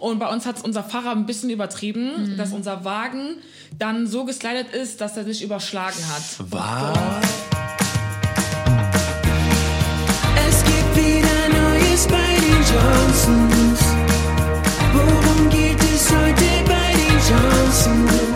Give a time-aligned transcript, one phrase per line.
[0.00, 3.36] Und bei uns hat unser Fahrer ein bisschen übertrieben, dass unser Wagen
[3.78, 6.22] dann so geslidet ist, dass er sich überschlagen hat.
[6.50, 7.22] Was?
[10.48, 13.80] Es gibt wieder Neues bei den Johnsons.
[14.94, 18.29] Worum geht es heute bei den Johnsons?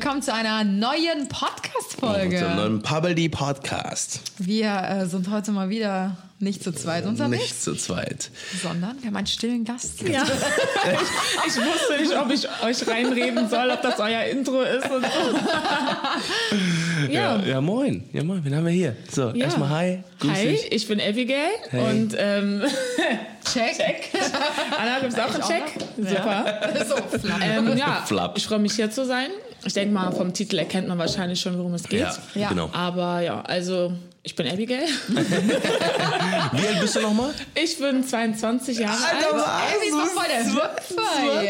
[0.00, 2.40] Willkommen zu einer neuen Zum Podcast-Folge.
[2.54, 4.20] neuen Pubbly Podcast.
[4.38, 8.30] Wir äh, sind heute mal wieder nicht zu zweit unterwegs, Nicht zu zweit.
[8.62, 10.00] sondern wir haben einen stillen Gast.
[10.02, 10.22] Ja.
[10.22, 15.02] ich, ich wusste nicht, ob ich euch reinreden soll, ob das euer Intro ist und
[15.02, 15.08] so.
[17.10, 18.08] Ja, ja, moin.
[18.12, 18.44] Ja, moin.
[18.44, 18.96] Wen haben wir hier?
[19.10, 19.46] So, Ja.
[19.46, 20.02] erstmal hi.
[20.20, 20.72] Grüß Hi, dich.
[20.72, 21.90] ich bin Abigail Hey.
[21.90, 22.62] und ähm,
[23.52, 23.76] Check.
[23.76, 24.10] Check.
[24.78, 25.62] Anna, auch einen Ich auch Check?
[25.96, 26.08] noch?
[26.08, 26.60] Super.
[26.88, 26.94] so.
[27.44, 28.36] Ähm, ja, Flapp.
[28.36, 29.30] ich freue mich hier zu sein.
[29.64, 32.00] Ich denke mal, vom Titel erkennt man wahrscheinlich schon, worum es geht.
[32.00, 32.48] Ja, Ja.
[32.48, 32.70] genau.
[32.72, 33.92] Aber ja, also
[34.22, 34.86] ich bin Abigail.
[35.08, 37.30] Wie alt bist du nochmal?
[37.54, 39.22] Ich bin 22 Jahre alt.
[39.22, 39.28] Ey,
[39.82, 41.40] wie ist doch voll der Hüpfer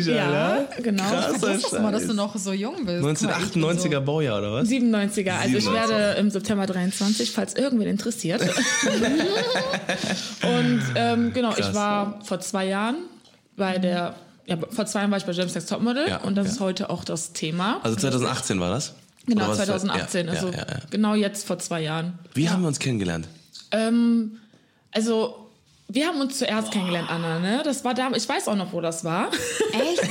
[0.00, 0.14] hier.
[0.14, 1.04] Ja, genau.
[1.34, 3.02] Ich wusste mal, dass du noch so jung bist.
[3.02, 4.68] Guck mal, ich bin 1998er Baujahr, oder was?
[4.68, 5.32] 97er.
[5.40, 5.72] Also ich 97er.
[5.72, 8.40] werde im September 23, falls irgendwen interessiert.
[10.42, 11.68] Und ähm, genau, Krass.
[11.68, 12.96] ich war vor zwei Jahren
[13.56, 14.14] bei der,
[14.48, 16.52] ja, vor zwei Jahren war ich bei James Next Topmodel Ja, und das ja.
[16.54, 17.80] ist heute auch das Thema.
[17.82, 18.94] Also 2018 war das?
[19.26, 19.56] genau, Oder was?
[19.58, 20.50] 2018, Ja, also
[20.90, 22.18] genau jetzt vor zwei Jahren.
[22.34, 23.28] Wie haben wir uns kennengelernt?
[23.70, 24.38] Ähm,
[24.92, 25.47] also
[25.90, 27.62] wir haben uns zuerst kennengelernt, Anna, ne?
[27.64, 29.30] Das war da, ich weiß auch noch, wo das war.
[29.72, 30.02] Echt?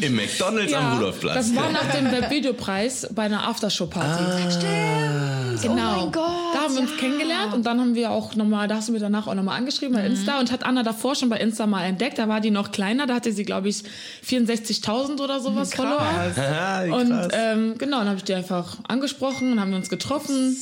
[0.02, 1.34] Im McDonalds am Rudolfplatz.
[1.34, 4.50] das war nach dem Webvideopreis bei einer Aftershow-Party.
[4.50, 5.62] Stimmt.
[5.62, 5.92] Genau.
[5.92, 6.54] Oh mein Gott.
[6.54, 6.96] Da haben wir uns ja.
[6.96, 9.94] kennengelernt und dann haben wir auch nochmal, da hast du mir danach auch nochmal angeschrieben
[9.94, 12.18] bei Insta und hat Anna davor schon bei Insta mal entdeckt.
[12.18, 13.84] Da war die noch kleiner, da hatte sie, glaube ich,
[14.26, 16.00] 64.000 oder sowas Follower.
[16.00, 17.28] Ah, wie Und krass.
[17.32, 20.56] ähm, genau, dann habe ich die einfach angesprochen und haben wir uns getroffen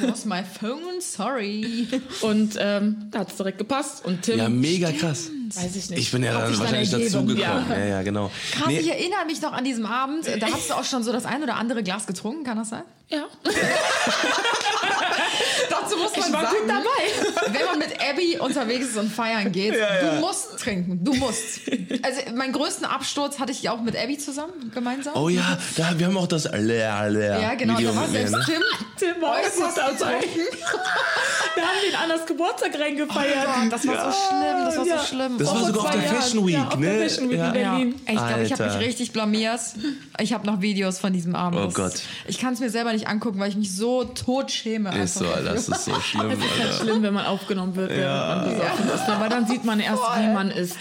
[0.00, 1.86] Lost my phone, sorry.
[2.22, 4.04] und ähm, da hat es direkt gepasst.
[4.04, 5.30] Und Tim, ja, mega krass.
[5.56, 5.98] Weiß ich nicht.
[6.00, 7.38] Ich bin ja Hat dann wahrscheinlich dazugekommen.
[7.38, 7.64] ja.
[7.68, 7.84] Ja.
[7.84, 8.30] ja, genau.
[8.52, 10.26] Krass, Nee, ich erinnere mich noch an diesem Abend.
[10.26, 12.82] Da hast du auch schon so das ein oder andere Glas getrunken, kann das sein?
[13.08, 13.24] ja.
[15.70, 17.52] Dazu muss Ich war gut dabei.
[17.52, 21.02] Wenn man mit Abby unterwegs ist und feiern geht, du musst trinken.
[21.04, 21.60] Du musst.
[22.02, 25.14] Also meinen größten Absturz hatte ich ja auch mit Abby zusammen, gemeinsam.
[25.16, 27.78] oh ja, da, wir haben auch das Leer, Leer ja, genau.
[27.78, 28.42] Video Da war selbst ne?
[28.44, 28.62] Tim.
[28.98, 29.36] Tim war
[31.52, 31.56] auch.
[31.56, 33.46] Da haben wir in Annas Geburtstag reingefeiert.
[33.46, 34.98] Oh Gott, das war so schlimm, das war Ja.
[34.98, 35.38] so schlimm.
[35.38, 36.02] Das Oh, war vor sogar auf der.
[36.02, 36.86] Fashion Week, ja, auf ne?
[36.98, 37.48] Der Fashion Week Ja.
[37.50, 37.70] in Ja.
[37.72, 37.94] Berlin.
[37.98, 39.60] Ich glaube, ich habe mich richtig blamiert.
[40.20, 41.60] Ich habe noch Videos von diesem Abend.
[41.60, 41.92] Oh Das- Gott.
[42.26, 44.96] Ich kann es mir selber nicht angucken, weil ich mich so tot schäme.
[45.02, 47.90] Ist so, Alter, das ist so schlimm, Es ist halt schlimm, wenn man aufgenommen wird,
[47.90, 49.08] während man besoffen ist.
[49.08, 50.76] Aber dann sieht man erst, wie man ist.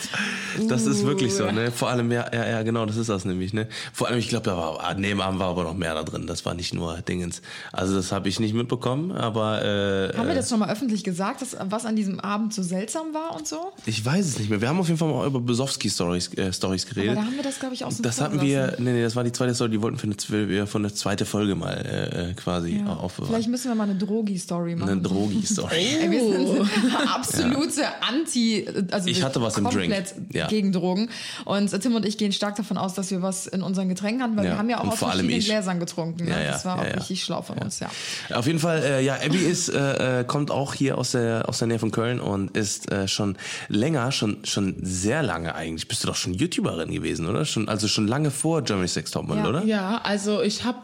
[0.68, 1.52] Das ist wirklich so, Uh.
[1.52, 1.72] ne?
[1.72, 3.68] Vor allem, ja, ja, ja, genau, das ist das nämlich, ne?
[3.94, 6.28] Vor allem, ich glaube, da war, neben Abend war aber noch mehr da drin.
[6.28, 7.42] Das war nicht nur Dingens.
[7.72, 11.42] Also, das habe ich nicht mitbekommen, aber, äh, Haben wir das schon mal öffentlich gesagt,
[11.42, 13.72] dass, was an diesem Abend so seltsam war und so?
[13.86, 14.62] ich weiß es nicht mehr.
[14.62, 17.12] Wir haben auf jeden Fall mal über Besowski-Stories äh, Stories geredet.
[17.12, 19.16] Aber da haben wir das, glaube ich, aus dem Das hatten wir, nee, nee, das
[19.16, 21.74] war die zweite Story, die wollten für eine, zwe- wir von der zweite Folge mal
[21.74, 22.94] äh, äh, quasi Ja.
[22.96, 23.34] aufbewahren.
[23.34, 24.90] Vielleicht müssen wir mal eine Drogi-Story machen.
[24.90, 25.76] Eine Drogi-Story.
[26.02, 26.62] Ey, wir sind
[27.14, 30.34] absolute Anti, also Ich hatte was im komplett Drink.
[30.36, 30.48] Ja.
[30.48, 31.10] gegen Drogen.
[31.46, 34.36] Und Tim und ich gehen stark davon aus, dass wir was in unseren Getränken hatten,
[34.38, 35.46] weil Ja, wir haben ja auch und aus vor allem verschiedenen ich.
[35.46, 36.26] Gläsern getrunken.
[36.26, 36.32] Ne?
[36.32, 36.94] Ja, ja, das war ja, auch ja.
[36.96, 37.90] richtig schlau von uns, ja.
[38.34, 41.60] Auf jeden Fall, äh, ja, Abby ist, äh, äh, kommt auch hier aus der, aus
[41.60, 43.38] der Nähe von Köln und ist äh, schon
[43.70, 45.88] länger, schon, schon sehr lange eigentlich.
[45.88, 47.46] Bist du doch schon YouTuberin gewesen, oder?
[47.46, 49.50] Schon, also schon lange vor Germany's Next Topmodel, Ja.
[49.50, 49.64] oder?
[49.66, 50.82] Ja, also ich habe,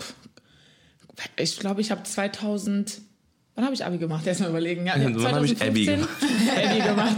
[1.37, 3.01] ich glaube, ich habe 2000,
[3.55, 4.25] wann habe ich Abi gemacht?
[4.25, 4.85] Erst mal überlegen.
[4.85, 7.15] Ja, Wann hab ich Abby 2015 Abby gemacht.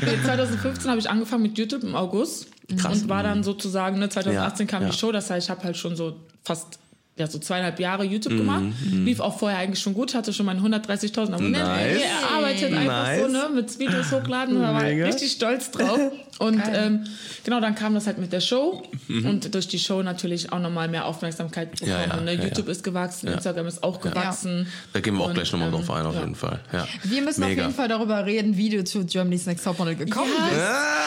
[0.00, 2.48] Nee, 2015 habe ich angefangen mit YouTube im August
[2.78, 3.02] Krass.
[3.02, 4.88] und war dann sozusagen, ne, 2018 Ja, kam ja.
[4.90, 6.78] die Show, das heißt, ich habe halt schon so fast
[7.16, 8.64] ja, so zweieinhalb Jahre YouTube gemacht.
[8.90, 11.52] Lief auch vorher eigentlich schon gut, hatte schon meine 130.000 Abonnenten.
[11.52, 11.98] Nice.
[11.98, 13.20] Mir erarbeitet einfach Nice.
[13.20, 14.60] so, ne, mit Videos hochladen.
[14.62, 15.06] Da war ich Mega.
[15.06, 15.98] richtig stolz drauf.
[16.38, 17.04] Und ähm,
[17.44, 19.26] genau, dann kam das halt mit der Show Mhm.
[19.26, 21.90] und durch die Show natürlich auch nochmal mehr Aufmerksamkeit bekommen.
[21.92, 22.34] Ja, ja, ne?
[22.34, 22.72] ja, YouTube ja.
[22.72, 24.66] ist gewachsen, Instagram ist auch gewachsen.
[24.92, 26.20] Da gehen wir auch Und, gleich nochmal ähm, drauf ein, auf ja.
[26.20, 26.60] jeden Fall.
[26.72, 26.88] Ja.
[27.04, 27.62] Wir müssen auf Mega.
[27.62, 30.60] jeden Fall darüber reden, wie du zu Germany's Next Topmodel gekommen bist.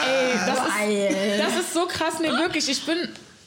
[0.08, 2.14] Ey, das ist, das ist so krass.
[2.22, 2.96] Nee, wirklich, ich bin,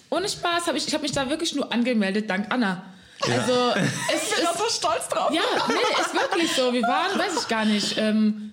[0.10, 2.84] ohne Spaß, hab ich, ich habe mich da wirklich nur angemeldet, dank Anna.
[3.22, 3.74] Also,
[4.14, 5.32] es Ich bin auch so stolz drauf.
[5.32, 6.74] Ja, nee, ist wirklich so.
[6.74, 8.52] Wir waren, weiß ich gar nicht, ähm,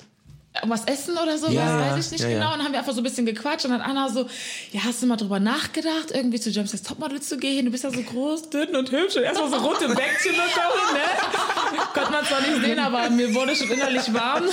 [0.65, 2.35] was essen oder so, Ja, das ja, weiß ich nicht ja, ja.
[2.39, 2.53] genau.
[2.53, 4.27] Und dann haben wir einfach so ein bisschen gequatscht und dann Anna so,
[4.73, 7.65] ja, hast du mal drüber nachgedacht, irgendwie zu James Next Topmodel zu gehen?
[7.67, 11.79] Du bist ja so groß, dünn und hübsch und erstmal so rote Bäckchen bekommen, ne?
[11.95, 14.45] Konnte man zwar nicht sehen, aber mir wurde schon innerlich warm.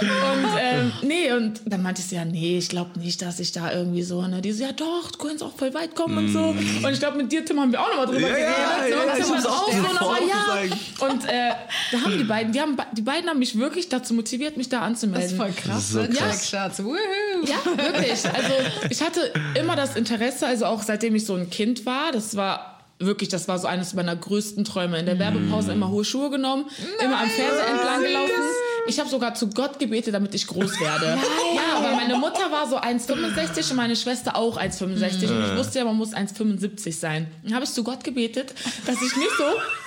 [0.00, 3.52] Und ähm, nee, und dann meinte ich so, ja, nee, ich glaube nicht, dass ich
[3.52, 4.40] da irgendwie so, ne?
[4.42, 6.40] Die so, ja doch, du kannst auch voll weit kommen und so.
[6.86, 8.32] Und ich glaube, mit dir, Tim, haben wir auch nochmal drüber Mm.
[8.32, 8.90] Ja, ja, geredet.
[8.90, 11.06] ja, und Tim muss hat auch so, und aber ja.
[11.08, 11.52] Und äh,
[11.92, 14.80] da haben die beiden, die, haben, die beiden haben mich wirklich dazu motiviert, mich da
[14.80, 15.22] anzumelden.
[15.22, 15.90] Das ist voll krass.
[15.90, 16.08] so ne?
[16.08, 16.50] krass.
[16.50, 16.78] Jack Schatz.
[16.78, 18.24] Ja, wirklich.
[18.24, 18.52] Also
[18.90, 22.74] ich hatte immer das Interesse, also auch seitdem ich so ein Kind war, das war
[22.98, 24.98] wirklich, das war so eines meiner größten Träume.
[24.98, 26.66] In der Werbepause immer hohe Schuhe genommen,
[27.02, 28.32] immer am Fernseher entlang gelaufen.
[28.86, 31.18] Ich habe sogar zu Gott gebetet, damit ich groß werde.
[31.54, 35.78] Ja, aber meine Mutter war so 1,65 und meine Schwester auch 1,65 und ich wusste
[35.78, 37.26] ja, man muss 1,75 sein.
[37.42, 38.52] Dann habe ich zu Gott gebetet,
[38.86, 39.44] dass ich nicht so,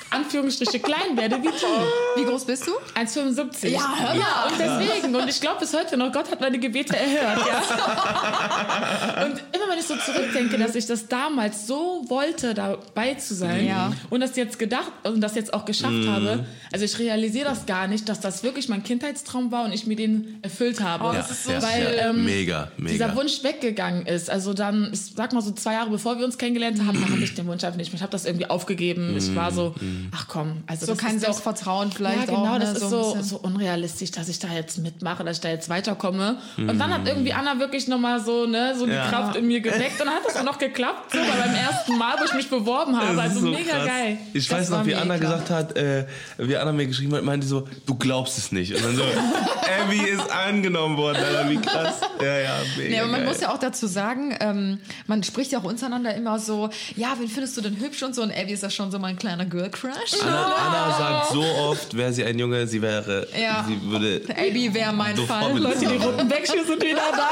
[0.09, 2.21] Anführungsstriche, klein werde wie du.
[2.21, 2.71] Wie groß bist du?
[2.99, 3.67] 1,75.
[3.69, 4.17] Ja, hör mal.
[4.19, 5.15] Ja, und deswegen.
[5.15, 7.39] Und ich glaube bis heute noch, Gott hat meine Gebete erhört.
[7.47, 9.23] Ja.
[9.25, 13.65] Und immer wenn ich so zurückdenke, dass ich das damals so wollte, dabei zu sein
[13.65, 13.91] Ja.
[14.09, 17.87] und das jetzt gedacht und das jetzt auch geschafft habe, also ich realisiere das gar
[17.87, 21.05] nicht, dass das wirklich mein Kindheitstraum war und ich mir den erfüllt habe.
[21.05, 22.09] Oh, das ist so Weil ja.
[22.09, 22.91] ähm, mega, mega.
[22.93, 24.29] dieser Wunsch weggegangen ist.
[24.29, 27.33] Also dann, ich sag mal so zwei Jahre bevor wir uns kennengelernt haben, hatte ich
[27.35, 27.97] den Wunsch einfach nicht mehr.
[27.97, 29.15] Ich habe das irgendwie aufgegeben.
[29.17, 29.75] Ich war so,
[30.13, 32.53] ach komm, also So das kein Selbstvertrauen vielleicht ja, genau, auch.
[32.53, 32.59] ne?
[32.59, 36.37] das ist so, so unrealistisch, dass ich da jetzt mitmache, dass ich da jetzt weiterkomme.
[36.57, 39.07] Und dann hat irgendwie Anna wirklich nochmal so, ne, so die Ja.
[39.09, 39.99] Kraft in mir geweckt.
[39.99, 42.49] Und dann hat das auch noch geklappt, so bei beim ersten Mal, wo ich mich
[42.49, 43.21] beworben habe.
[43.21, 43.85] Also so mega krass.
[43.85, 44.17] geil.
[44.33, 44.95] Ich Das weiß noch, wie.
[44.95, 46.05] Anna gesagt hat, äh,
[46.37, 48.73] wie Anna mir geschrieben hat, meinte so, du glaubst es nicht.
[48.75, 49.03] Und dann so,
[49.83, 52.01] Abby ist angenommen worden, Alter, wie krass.
[52.21, 53.29] Ja, ja, mega Nee, aber man geil.
[53.29, 57.27] muss ja auch dazu sagen, ähm, man spricht ja auch untereinander immer so, ja, wen
[57.27, 58.21] findest du denn hübsch und so.
[58.23, 60.21] Und Abby ist ja schon so mein kleiner Girl Crush.
[60.21, 63.65] Anna, Anna sagt so oft, wäre sie ein Junge, sie wäre, Ja.
[63.67, 65.57] sie würde Abby wäre mein Fall.
[65.57, 67.29] Leute, die roten Bäckchen sind wieder da.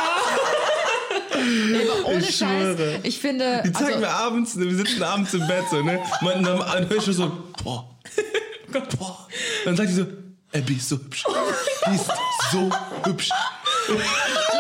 [1.38, 2.38] Nee, aber ohne Ich Scheiß.
[2.38, 3.00] schwöre.
[3.04, 6.00] Ich finde, Die zeigen also, mir abends, ne, wir sitzen abends im Bett so, ne?
[6.22, 7.32] Man, dann, dann höre ich schon so,
[7.64, 7.90] boah,
[8.98, 9.28] boah.
[9.66, 10.06] Dann sagt die so,
[10.54, 11.24] Abby ist so hübsch.
[11.88, 12.10] Die ist
[12.52, 12.70] so
[13.04, 13.30] hübsch.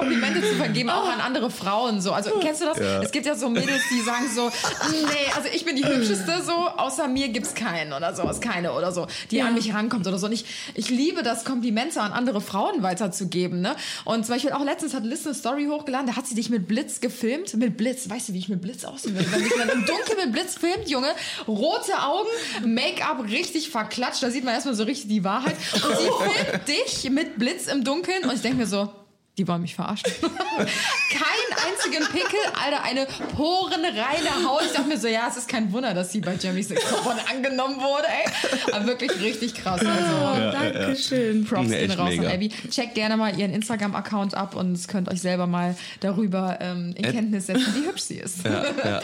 [0.00, 2.00] Komplimente zu vergeben, auch an andere Frauen.
[2.00, 2.12] So.
[2.12, 2.78] Also kennst du das?
[2.78, 3.02] Ja.
[3.02, 4.50] Es gibt ja so Mädels, die sagen so,
[4.90, 8.92] nee, also ich bin die hübscheste, so, außer mir gibt's keinen oder sowas, keine oder
[8.92, 9.46] so, die Ja.
[9.46, 10.26] an mich rankommt oder so.
[10.26, 10.44] Und ich,
[10.74, 13.60] ich liebe das, Komplimente an andere Frauen weiterzugeben.
[13.60, 13.76] Ne?
[14.04, 16.66] Und zum Beispiel auch letztens hat Liz eine Story hochgeladen, da hat sie dich mit
[16.68, 17.54] Blitz gefilmt.
[17.54, 19.30] Mit Blitz, weißt du, wie ich mit Blitz aussehen würde?
[19.32, 21.08] Wenn mich jemand im Dunkeln mit Blitz filmt, Junge,
[21.46, 22.28] rote Augen,
[22.74, 25.56] Make-up richtig verklatscht, da sieht man erstmal so richtig die Wahrheit.
[25.74, 26.08] Und sie
[26.50, 28.90] filmt dich mit Blitz im Dunkeln und ich denke mir so,
[29.40, 30.12] die wollen mich verarschen.
[30.20, 34.62] Kein einzigen Pickel, Alter, eine porenreine Haut.
[34.66, 36.82] Ich dachte mir so, ja, es ist kein Wunder, dass sie bei Jeremy Six
[37.32, 38.72] angenommen wurde, ey.
[38.72, 39.80] Aber wirklich richtig krass.
[39.80, 41.44] Also, Dankeschön.
[41.46, 42.30] Props Nee, gehen raus an mega.
[42.30, 42.48] Abby.
[42.70, 47.46] Checkt gerne mal ihren Instagram-Account ab und könnt euch selber mal darüber ähm, in Kenntnis
[47.46, 48.44] setzen, wie hübsch sie ist.
[48.44, 49.00] Ja, ja.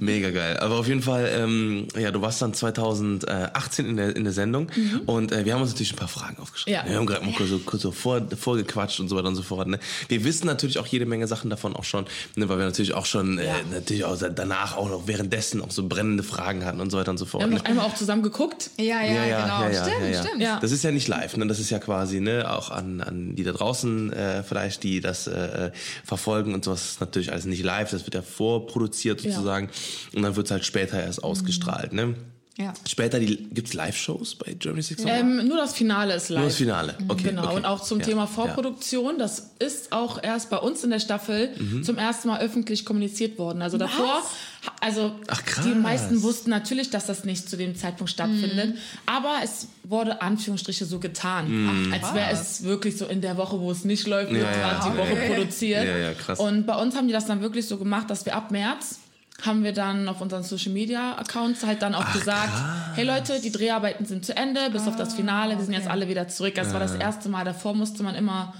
[0.00, 0.56] Mega geil.
[0.58, 4.70] Aber auf jeden Fall, ähm, ja, du warst dann 2018 in der, in der Sendung
[5.06, 6.80] und äh, wir haben uns natürlich ein paar Fragen aufgeschrieben.
[6.82, 6.90] Ja.
[6.90, 9.42] Wir haben gerade mal kurz so, kurz so vor, vorgequatscht und so weiter und so
[9.42, 9.67] fort.
[9.70, 9.78] Ne?
[10.08, 12.06] Wir wissen natürlich auch jede Menge Sachen davon auch schon,
[12.36, 15.86] ne, weil wir natürlich auch schon, äh, natürlich auch danach auch noch währenddessen auch so
[15.88, 17.42] brennende Fragen hatten und so weiter und so fort.
[17.42, 17.58] Wir haben ne?
[17.58, 18.70] noch einmal auch zusammen geguckt.
[18.76, 19.62] Ja, ja, Ja, ja, genau.
[19.62, 20.22] ja, ja, stimmt, ja, ja.
[20.24, 20.42] stimmt.
[20.42, 20.60] Ja.
[20.60, 21.46] Das ist ja nicht live, ne?
[21.46, 25.26] Das ist ja quasi, ne, auch an, an die da draußen äh, vielleicht, die das
[25.26, 25.70] äh,
[26.04, 29.32] verfolgen und sowas ist natürlich alles nicht live, das wird ja vorproduziert Ja.
[29.32, 29.68] sozusagen
[30.14, 32.14] und dann wird's halt später erst ausgestrahlt, ne?
[32.60, 32.74] Ja.
[32.88, 35.04] Später die, gibt's Live-Shows bei Germany Six?
[35.06, 36.40] Ähm, nur das Finale ist live.
[36.40, 37.22] Nur das Finale, okay.
[37.28, 37.54] Genau, okay.
[37.56, 38.26] und auch zum Ja, Thema.
[38.26, 41.50] Vorproduktion, das ist auch erst bei uns in der Staffel
[41.84, 43.62] zum ersten Mal öffentlich kommuniziert worden.
[43.62, 44.22] Also davor,
[44.80, 45.64] also Ach, krass.
[45.64, 48.78] die meisten wussten natürlich, dass das nicht zu dem Zeitpunkt stattfindet, Mhm.
[49.06, 53.70] aber es wurde Anführungsstriche so getan, als wäre es wirklich so in der Woche, wo
[53.70, 55.84] es nicht läuft, wird Ja, ja, gerade die Woche produziert.
[55.86, 56.40] Ja, ja, krass.
[56.40, 58.98] Und bei uns haben die das dann wirklich so gemacht, dass wir ab März
[59.44, 62.52] haben wir dann auf unseren Social Media Accounts halt dann auch gesagt,
[62.94, 66.08] hey Leute, die Dreharbeiten sind zu Ende, bis auf das Finale, wir sind jetzt alle
[66.08, 66.54] wieder zurück.
[66.56, 67.44] Das war das erste Mal.
[67.44, 68.52] Davor musste man immer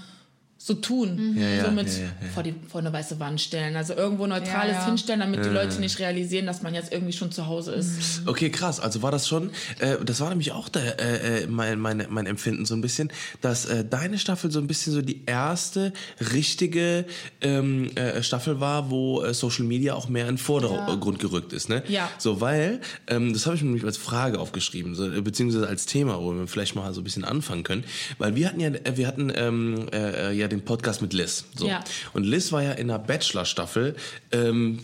[0.61, 2.27] so tun, Ja, ja, so mit ja, ja, ja.
[2.33, 4.85] Vor, die, vor eine weiße Wand stellen, also irgendwo Neutrales Ja, ja.
[4.87, 8.23] hinstellen, damit die Leute nicht realisieren, dass man jetzt irgendwie schon zu Hause ist.
[8.25, 8.81] Okay, krass.
[8.81, 12.25] Also war das schon, äh, das war nämlich auch der, äh, äh, mein, mein, mein
[12.25, 15.93] Empfinden so ein bisschen, dass äh, deine Staffel so ein bisschen so die erste
[16.33, 17.05] richtige
[17.39, 21.69] ähm, äh, Staffel war, wo äh, Social Media auch mehr in den Vordergrund gerückt ist.
[21.69, 21.83] Ne?
[21.87, 22.09] Ja.
[22.17, 26.19] So, weil, ähm, das habe ich mir nämlich als Frage aufgeschrieben, so, beziehungsweise als Thema,
[26.19, 27.85] wo wir vielleicht mal so ein bisschen anfangen können.
[28.17, 31.45] Weil wir hatten ja, äh, wir hatten ähm, äh, äh, ja den Podcast mit Liz.
[31.55, 31.67] So.
[31.67, 31.83] Ja.
[32.13, 33.95] Und Liz war ja in der Bachelor-Staffel
[34.31, 34.79] ähm,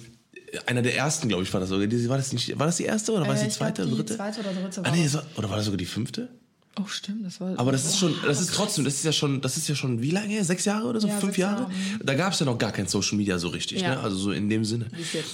[0.67, 1.85] einer der ersten, glaube ich, war das sogar.
[1.87, 3.67] Die- War das, nicht, war das die erste oder war das Äh, die ich glaub,
[3.75, 4.15] zweite oder die dritte?
[4.15, 5.07] zweite oder dritte Ah, war nee, das.
[5.07, 6.29] es war, oder war das sogar die fünfte?
[6.77, 7.57] Oh, stimmt, das war.
[7.57, 10.01] Aber das ist schon, das ist trotzdem, das ist ja schon, das ist ja schon
[10.01, 10.43] wie lange?
[10.43, 11.07] Sechs Jahre oder so?
[11.07, 11.61] Ja, Fünf Jahre?
[11.61, 11.71] Jahre,
[12.03, 13.91] Da gab es ja noch gar kein Social Media so richtig, Ja.
[13.95, 13.99] ne?
[14.01, 14.87] Also so in dem Sinne.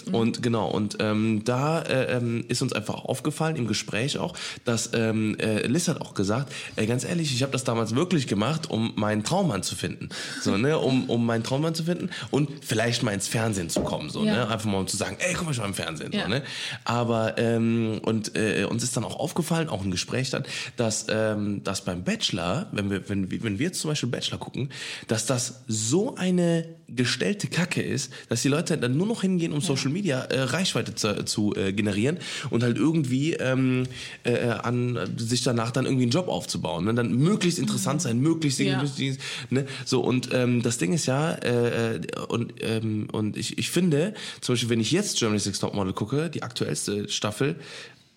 [0.06, 0.14] Mhm.
[0.14, 4.92] Und genau, und ähm, da äh, ähm, ist uns einfach aufgefallen, im Gespräch auch, dass
[4.94, 8.70] ähm, äh, Liz hat auch gesagt, ey, ganz ehrlich, ich habe das damals wirklich gemacht,
[8.70, 10.10] um meinen Traummann zu finden.
[10.44, 10.78] So, ne?
[10.78, 14.12] Um, um meinen Traummann zu finden und vielleicht mal ins Fernsehen zu kommen.
[14.12, 14.32] So, Ja.
[14.34, 14.48] ne?
[14.50, 16.12] Einfach mal um zu sagen, ey, guck mal, ich war im Fernsehen.
[16.12, 16.44] So, ne?
[16.86, 20.44] Aber ähm, und äh, uns ist dann auch aufgefallen, auch im Gespräch dann,
[20.78, 24.70] dass, ähm, dass beim Bachelor, wenn wir, wenn, wenn wir jetzt zum Beispiel Bachelor gucken,
[25.08, 29.62] dass das so eine gestellte Kacke ist, dass die Leute dann nur noch hingehen, um
[29.62, 32.18] Social Media äh, Reichweite zu, zu äh, generieren
[32.50, 33.84] und halt irgendwie ähm,
[34.24, 36.86] äh, an sich danach dann irgendwie einen Job aufzubauen.
[36.86, 36.94] Ne?
[36.94, 38.82] Dann möglichst interessant sein, möglichst Ja.
[38.84, 39.20] möglichst-
[39.50, 39.66] ne?
[39.86, 44.14] So und ähm, das Ding ist ja äh, äh, und ähm, und ich, ich finde
[44.42, 47.56] zum Beispiel, wenn ich jetzt Germany's Next Topmodel gucke, die aktuellste Staffel,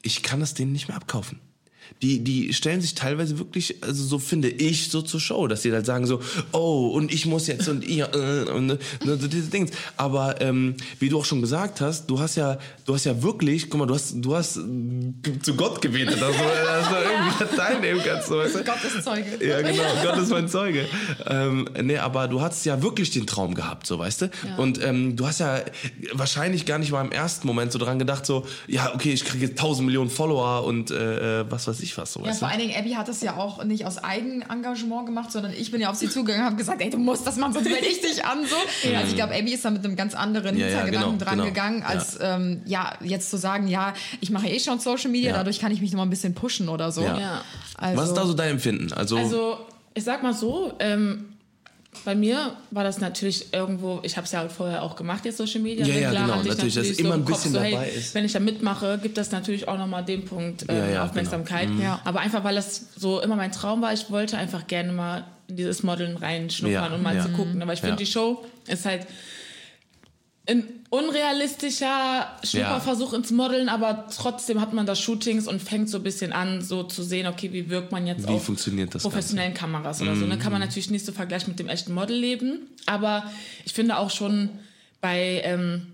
[0.02, 1.38] ich kann das denen nicht mehr abkaufen.
[2.02, 5.72] Die, die stellen sich teilweise wirklich, also so finde ich, so zur Show, dass sie
[5.72, 6.20] halt sagen so,
[6.52, 9.70] oh, und ich muss jetzt und ihr, äh, und ne, so diese Dings.
[9.96, 13.70] Aber ähm, wie du auch schon gesagt hast, du hast ja, du hast ja wirklich,
[13.70, 17.56] guck mal, du hast, du hast äh, zu Gott gebetet, dass du, dass du irgendwie
[17.56, 18.64] teilnehmen kannst, so, weißt du?
[18.64, 19.46] Gott ist Zeuge.
[19.46, 20.86] Ja, genau, Gott ist mein Zeuge.
[21.26, 24.30] Ähm, nee, aber du hattest ja wirklich den Traum gehabt, so, weißt du?
[24.58, 25.60] Und ähm, du hast ja
[26.12, 29.46] wahrscheinlich gar nicht mal im ersten Moment so dran gedacht, so, ja, okay, ich kriege
[29.46, 32.58] jetzt tausend Millionen Follower und äh, äh, was weiß ich was, so, Ja, vor allen
[32.60, 35.96] Dingen, Abby hat das ja auch nicht aus Eigenengagement gemacht, sondern ich bin ja auf
[35.96, 38.44] sie zugegangen und habe gesagt, ey, du musst das machen, sonst melde ich dich an.
[38.46, 38.56] So.
[38.94, 41.38] Also ich glaube, Abby ist da mit einem ganz anderen Ja, ja, Hintergedanken genau, dran
[41.38, 41.48] genau.
[41.48, 45.36] gegangen, als ähm, ja, jetzt zu sagen, ja, ich mache eh schon Social Media, Ja.
[45.38, 47.02] dadurch kann ich mich noch mal ein bisschen pushen oder so.
[47.02, 47.18] Ja.
[47.18, 47.42] Ja.
[47.76, 48.92] Also, Was ist da so dein Empfinden?
[48.92, 49.58] Also, Also,
[49.94, 51.33] ich sag mal so, ähm,
[52.04, 55.36] bei mir war das natürlich irgendwo, ich habe es ja halt vorher auch gemacht, jetzt
[55.38, 55.86] Social Media.
[55.86, 56.00] Ja, ne?
[56.00, 57.72] ja, Klar genau, hatte ich natürlich, dass so immer im ein Kopf bisschen so, hey,
[57.72, 58.14] dabei ist.
[58.14, 61.68] Wenn ich da mitmache, gibt das natürlich auch nochmal den Punkt ähm, Ja, ja, Aufmerksamkeit.
[61.68, 61.82] genau.
[61.82, 62.00] Ja.
[62.04, 65.56] Aber einfach, weil das so immer mein Traum war, ich wollte einfach gerne mal in
[65.56, 67.22] dieses Modeln reinschnuppern Ja, und mal ja.
[67.22, 67.60] zu gucken.
[67.62, 67.98] Aber ich finde, Ja.
[67.98, 69.06] die Show ist halt
[70.46, 76.02] ein unrealistischer Schnupperversuch ins Modeln, aber trotzdem hat man da Shootings und fängt so ein
[76.02, 78.44] bisschen an, so zu sehen, okay, wie wirkt man jetzt Wie auf
[79.00, 80.26] professionellen Kameras oder so.
[80.26, 80.38] Ne?
[80.38, 83.30] Kann man natürlich nicht so vergleichen mit dem echten Modelleben, aber
[83.64, 84.50] ich finde auch schon
[85.00, 85.86] bei ähm,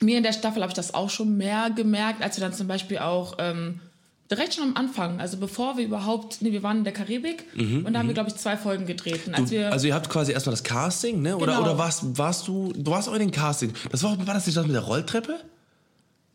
[0.00, 2.66] mir in der Staffel habe ich das auch schon mehr gemerkt, als wir dann zum
[2.66, 3.80] Beispiel auch ähm,
[4.30, 7.92] direkt schon am Anfang, also bevor wir überhaupt, nee, wir waren in der Karibik und
[7.92, 9.20] da haben wir, glaube ich, zwei Folgen gedreht.
[9.32, 11.36] Als Mhm, du, wir, also ihr habt quasi erstmal das Casting, ne?
[11.36, 11.62] Oder, Genau.
[11.62, 13.72] oder warst, warst du, du warst auch in den Casting.
[13.90, 15.38] Das war, war das nicht das mit der Rolltreppe?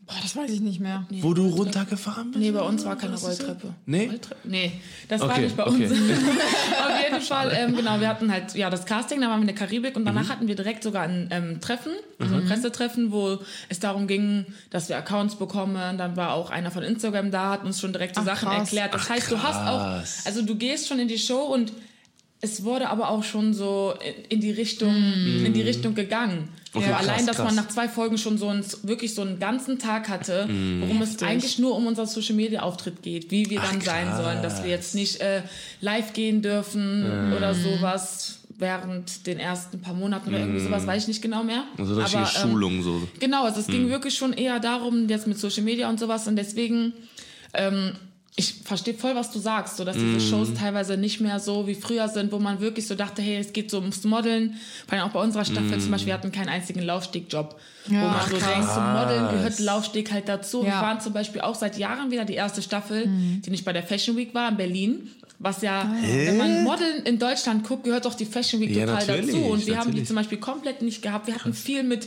[0.06, 1.06] Boah, das weiß ich nicht mehr.
[1.10, 2.38] Wo du runtergefahren bist?
[2.40, 3.74] Nee, bei uns war keine Rolltreppe.
[3.86, 4.06] Nee?
[4.08, 4.40] Rolltreppe?
[4.48, 4.72] Nee,
[5.08, 5.86] das war Okay, nicht bei okay.
[5.86, 5.92] uns.
[6.00, 9.46] Auf jeden Fall, ähm, genau, wir hatten halt ja das Casting, da waren wir in
[9.48, 10.06] der Karibik und Mhm.
[10.06, 14.46] danach hatten wir direkt sogar ein ähm, Treffen, also ein Pressetreffen, wo es darum ging,
[14.70, 15.98] dass wir Accounts bekommen.
[15.98, 18.58] Dann war auch einer von Instagram da, hat uns schon direkt die Ach, Sachen krass.
[18.60, 18.94] erklärt.
[18.94, 21.72] Das Ach, heißt, du hast auch, also du gehst schon in die Show und
[22.44, 23.94] es wurde aber auch schon so
[24.28, 26.48] in- die Richtung, in die Richtung gegangen.
[26.74, 27.44] Okay, ja, krass, allein, dass krass.
[27.46, 30.80] man nach zwei Folgen schon so einen, wirklich so einen ganzen Tag hatte, Mhm.
[30.82, 31.28] worum es Heftig.
[31.28, 34.22] eigentlich nur um unseren Social Media Auftritt geht, wie wir dann Ach, sein krass.
[34.24, 35.42] sollen, dass wir jetzt nicht äh,
[35.80, 41.08] live gehen dürfen oder sowas während den ersten paar Monaten oder irgendwie sowas, weiß ich
[41.08, 41.64] nicht genau mehr.
[41.78, 43.08] Also richtige Aber, ähm, Schulung so.
[43.20, 46.36] Genau, also es ging wirklich schon eher darum, jetzt mit Social Media und sowas und
[46.36, 46.92] deswegen,
[47.54, 47.92] ähm,
[48.34, 51.74] ich verstehe voll, was du sagst, so dass diese Shows teilweise nicht mehr so wie
[51.74, 54.56] früher sind, wo man wirklich so dachte, hey, es geht so ums Modeln.
[54.88, 57.56] Vor allem auch bei unserer Staffel zum Beispiel, wir hatten keinen einzigen Laufstegjob.
[57.88, 58.48] wo Ja, man so krass.
[58.54, 60.62] denkt, zum Modeln gehört Laufsteg halt dazu.
[60.62, 60.82] Wir Ja.
[60.82, 64.16] waren zum Beispiel auch seit Jahren wieder die erste Staffel, die nicht bei der Fashion
[64.16, 65.10] Week war, in Berlin.
[65.38, 69.20] Was ja, wenn man Modeln in Deutschland guckt, gehört doch die Fashion Week Ja, total
[69.20, 69.36] dazu.
[69.44, 71.26] Und wir haben die zum Beispiel komplett nicht gehabt.
[71.26, 72.06] Wir hatten viel mit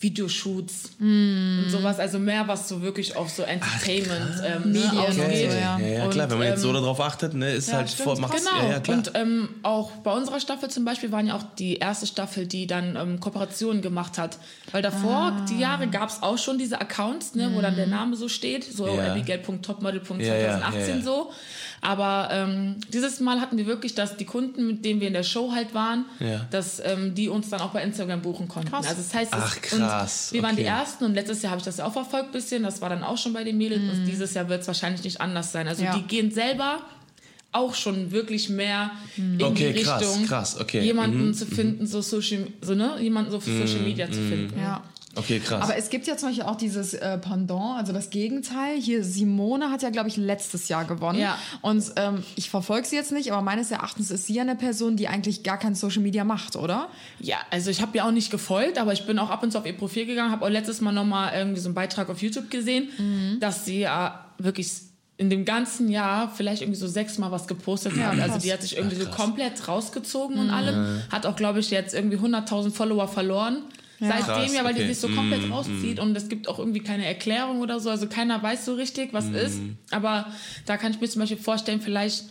[0.00, 4.98] Videoshoots und sowas, also mehr was so wirklich auf so Entertainment ähm, ne, Medien und
[5.08, 5.50] ausgeht.
[5.52, 6.08] so, Ja, ja.
[6.08, 8.04] klar, Und, wenn man jetzt so ähm, darauf achtet, ne, ist Ja, halt stimmt.
[8.04, 8.64] vor, macht's, genau.
[8.66, 8.98] ja, ja, klar.
[8.98, 12.66] Und ähm, auch bei unserer Staffel zum Beispiel waren ja auch die erste Staffel, die
[12.66, 14.36] dann ähm, Kooperationen gemacht hat.
[14.72, 15.46] Weil davor, Ah.
[15.48, 18.64] die Jahre, gab es auch schon diese Accounts, ne, wo dann der Name so steht,
[18.64, 19.12] so Ja.
[19.12, 21.00] abigail.topmodel.2018 Ja, ja, ja, ja.
[21.02, 21.30] so.
[21.84, 25.22] Aber ähm, dieses Mal hatten wir wirklich, dass die Kunden, mit denen wir in der
[25.22, 26.46] Show halt waren, Ja.
[26.50, 28.70] dass ähm, die uns dann auch bei Instagram buchen konnten.
[28.70, 28.86] Krass.
[28.86, 30.70] Also das heißt, Ach, krass, wir waren die okay.
[30.70, 32.62] ersten und letztes Jahr habe ich das ja auch verfolgt bisschen.
[32.62, 33.82] Das war dann auch schon bei den Mädels.
[33.92, 35.68] Und dieses Jahr wird es wahrscheinlich nicht anders sein.
[35.68, 35.94] Also Ja.
[35.96, 36.78] die gehen selber
[37.52, 40.80] auch schon wirklich mehr in Okay, die krass, Richtung, krass, okay.
[40.80, 44.58] jemanden Mhm, zu finden, so Social, so ne, jemanden so für Social Media zu finden.
[44.58, 44.82] Ja.
[45.16, 45.62] Okay, krass.
[45.62, 48.80] Aber es gibt ja zum Beispiel auch dieses äh, Pendant, also das Gegenteil.
[48.80, 51.18] Hier, Simone hat ja, glaube ich, letztes Jahr gewonnen.
[51.18, 51.38] Ja.
[51.60, 54.96] Und ähm, ich verfolge sie jetzt nicht, aber meines Erachtens ist sie ja eine Person,
[54.96, 56.88] die eigentlich gar kein Social Media macht, oder?
[57.20, 59.58] Ja, also ich habe ja auch nicht gefolgt, aber ich bin auch ab und zu
[59.58, 62.50] auf ihr Profil gegangen, habe auch letztes Mal nochmal irgendwie so einen Beitrag auf YouTube
[62.50, 64.70] gesehen, dass sie ja wirklich
[65.16, 68.18] in dem ganzen Jahr vielleicht irgendwie so sechsmal was gepostet hat.
[68.18, 71.02] Also die hat sich irgendwie so komplett rausgezogen und allem.
[71.10, 73.62] Hat auch, glaube ich, jetzt irgendwie 100.000 Follower verloren.
[74.08, 74.92] Seitdem Krass, ja, weil die okay.
[74.92, 77.90] sich so komplett rauszieht und es gibt auch irgendwie keine Erklärung oder so.
[77.90, 79.60] Also keiner weiß so richtig, was ist.
[79.90, 80.26] Aber
[80.66, 82.24] da kann ich mir zum Beispiel vorstellen, vielleicht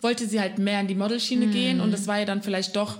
[0.00, 2.98] wollte sie halt mehr in die Modelschiene gehen und es war ja dann vielleicht doch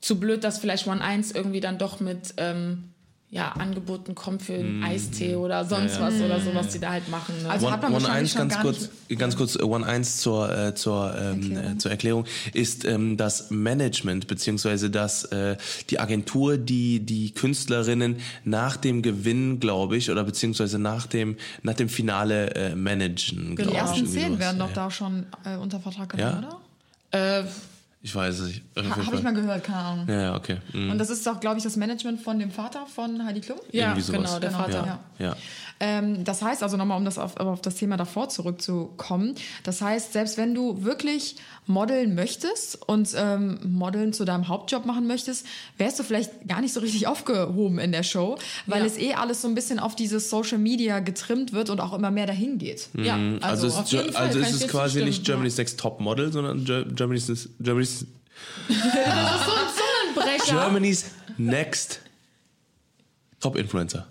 [0.00, 2.89] zu blöd, dass vielleicht One 1 irgendwie dann doch mit ähm,
[3.32, 7.08] ja, Angeboten kommt für einen Eistee oder sonst was oder so, was die da halt
[7.08, 7.40] machen.
[7.40, 7.48] Ne?
[7.48, 9.86] Also One, hat man One wahrscheinlich 1 schon ganz gar kurz, ganz kurz, äh, One
[9.86, 11.72] 1 zur, äh, zur, ähm, Erklärung.
[11.72, 15.56] äh, zur Erklärung ist ähm, das Management beziehungsweise das äh,
[15.90, 21.74] die Agentur, die die Künstlerinnen nach dem Gewinn, glaube ich, oder beziehungsweise nach dem nach
[21.74, 23.50] dem Finale äh, managen.
[23.50, 24.74] Die glaub ich, ersten zehn werden doch ja.
[24.74, 26.48] da schon äh, unter Vertrag genommen, Ja?
[27.12, 27.40] oder?
[27.40, 27.44] äh,
[28.02, 28.62] Ich weiß es nicht.
[28.78, 30.08] Ha, Habe ich mal gehört, keine Ahnung.
[30.08, 30.56] ja, ja, okay.
[30.72, 30.90] Mhm.
[30.92, 33.58] Und das ist doch, glaube ich, das Management von dem Vater von Heidi Klum.
[33.72, 35.00] ja, genau, der Genau, Vater.
[35.18, 35.26] ja.
[35.26, 35.36] Ja.
[35.82, 39.34] Ähm, das heißt also nochmal, um das auf, auf das Thema davor zurückzukommen.
[39.64, 45.06] Das heißt, selbst wenn du wirklich modeln möchtest und ähm, Modeln zu deinem Hauptjob machen
[45.06, 45.46] möchtest,
[45.78, 48.86] wärst du vielleicht gar nicht so richtig aufgehoben in der Show, weil Ja.
[48.86, 52.10] es eh alles so ein bisschen auf dieses Social Media getrimmt wird und auch immer
[52.10, 52.88] mehr dahin geht.
[52.94, 55.06] Ja, Also, auf ist, Ge- Fall also ist es quasi zustimmen.
[55.08, 58.04] nicht Germany's Next Top Model, sondern Ge- Germany's Germany's.
[60.48, 61.04] Germany's
[61.38, 62.00] Next
[63.40, 64.06] Top Influencer.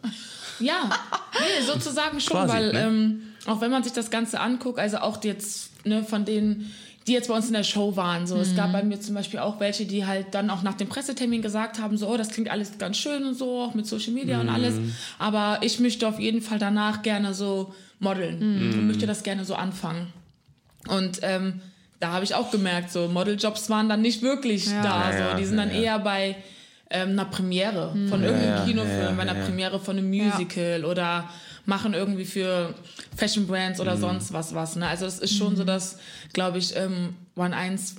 [0.59, 0.89] Ja,
[1.33, 2.79] nee, sozusagen schon, Quasi, weil ne?
[2.81, 6.71] ähm, auch wenn man sich das Ganze anguckt, also auch jetzt ne, von denen,
[7.07, 9.39] die jetzt bei uns in der Show waren, so es gab bei mir zum Beispiel
[9.39, 12.51] auch welche, die halt dann auch nach dem Pressetermin gesagt haben, so oh, das klingt
[12.51, 14.75] alles ganz schön und so, auch mit Social Media und alles,
[15.17, 19.55] aber ich möchte auf jeden Fall danach gerne so modeln und möchte das gerne so
[19.55, 20.13] anfangen.
[20.87, 21.61] Und ähm,
[21.99, 25.37] da habe ich auch gemerkt, so Modeljobs waren dann nicht wirklich da, Ja, ja, so
[25.37, 26.35] die sind dann eher bei
[26.89, 29.45] ähm, einer Premiere von irgendeinem ja, Kinofilm, ja, bei einer ja, ja.
[29.45, 31.29] Premiere von einem Musical oder
[31.65, 32.73] machen irgendwie für
[33.15, 33.83] Fashion Brands Mhm.
[33.83, 34.75] oder sonst was was.
[34.75, 34.87] Ne?
[34.87, 35.99] Also es ist schon so, dass,
[36.33, 37.95] glaube ich, ähm, One 1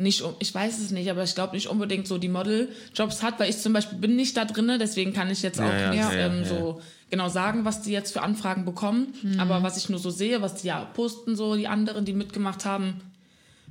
[0.00, 3.50] nicht, ich weiß es nicht, aber ich glaube nicht unbedingt so die Modeljobs hat, weil
[3.50, 6.12] ich zum Beispiel bin nicht da drinne, deswegen kann ich jetzt auch ja, nicht ja,
[6.12, 6.48] ja, ähm, ja.
[6.48, 6.80] so
[7.10, 9.08] genau sagen, was die jetzt für Anfragen bekommen.
[9.22, 9.40] Mhm.
[9.40, 12.64] Aber was ich nur so sehe, was die ja posten, so die anderen, die mitgemacht
[12.64, 13.00] haben,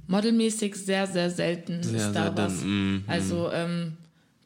[0.07, 2.61] modelmäßig sehr, sehr selten Sehr ist da was.
[2.61, 3.93] mhm, Also ähm,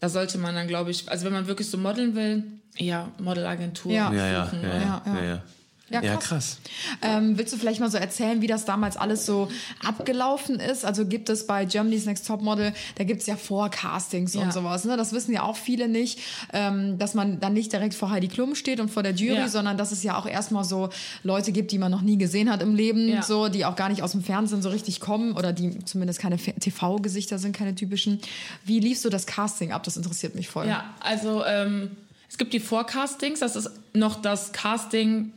[0.01, 2.43] da sollte man dann, glaube ich, also wenn man wirklich so modeln will,
[2.75, 3.91] ja, Modelagentur.
[3.91, 4.11] Ja.
[4.11, 5.23] Ja, ja, suchen, ja, ja, Ja, ja.
[5.23, 5.43] ja.
[5.91, 6.01] Ja.
[6.01, 6.27] Ja, Ja, krass.
[6.29, 6.57] krass.
[7.01, 9.49] Ähm, willst du vielleicht mal so erzählen, wie das damals alles so
[9.85, 10.85] abgelaufen ist?
[10.85, 14.41] Also gibt es bei Germany's Next Topmodel, da gibt es ja Vorcastings Ja.
[14.41, 14.85] und sowas.
[14.85, 14.97] Ne?
[14.97, 16.19] Das wissen ja auch viele nicht,
[16.53, 19.47] ähm, dass man dann nicht direkt vor Heidi Klum steht und vor der Jury, Ja.
[19.47, 20.89] sondern dass es ja auch erstmal so
[21.23, 23.21] Leute gibt, die man noch nie gesehen hat im Leben, Ja.
[23.21, 26.37] so, die auch gar nicht aus dem Fernsehen so richtig kommen oder die zumindest keine
[26.37, 28.19] TV-Gesichter sind, keine typischen.
[28.65, 29.83] Wie liefst du das Casting ab?
[29.83, 30.67] Das interessiert mich voll.
[30.67, 31.91] Ja, also ähm,
[32.29, 35.31] es gibt die Vorcastings, das ist noch das Casting,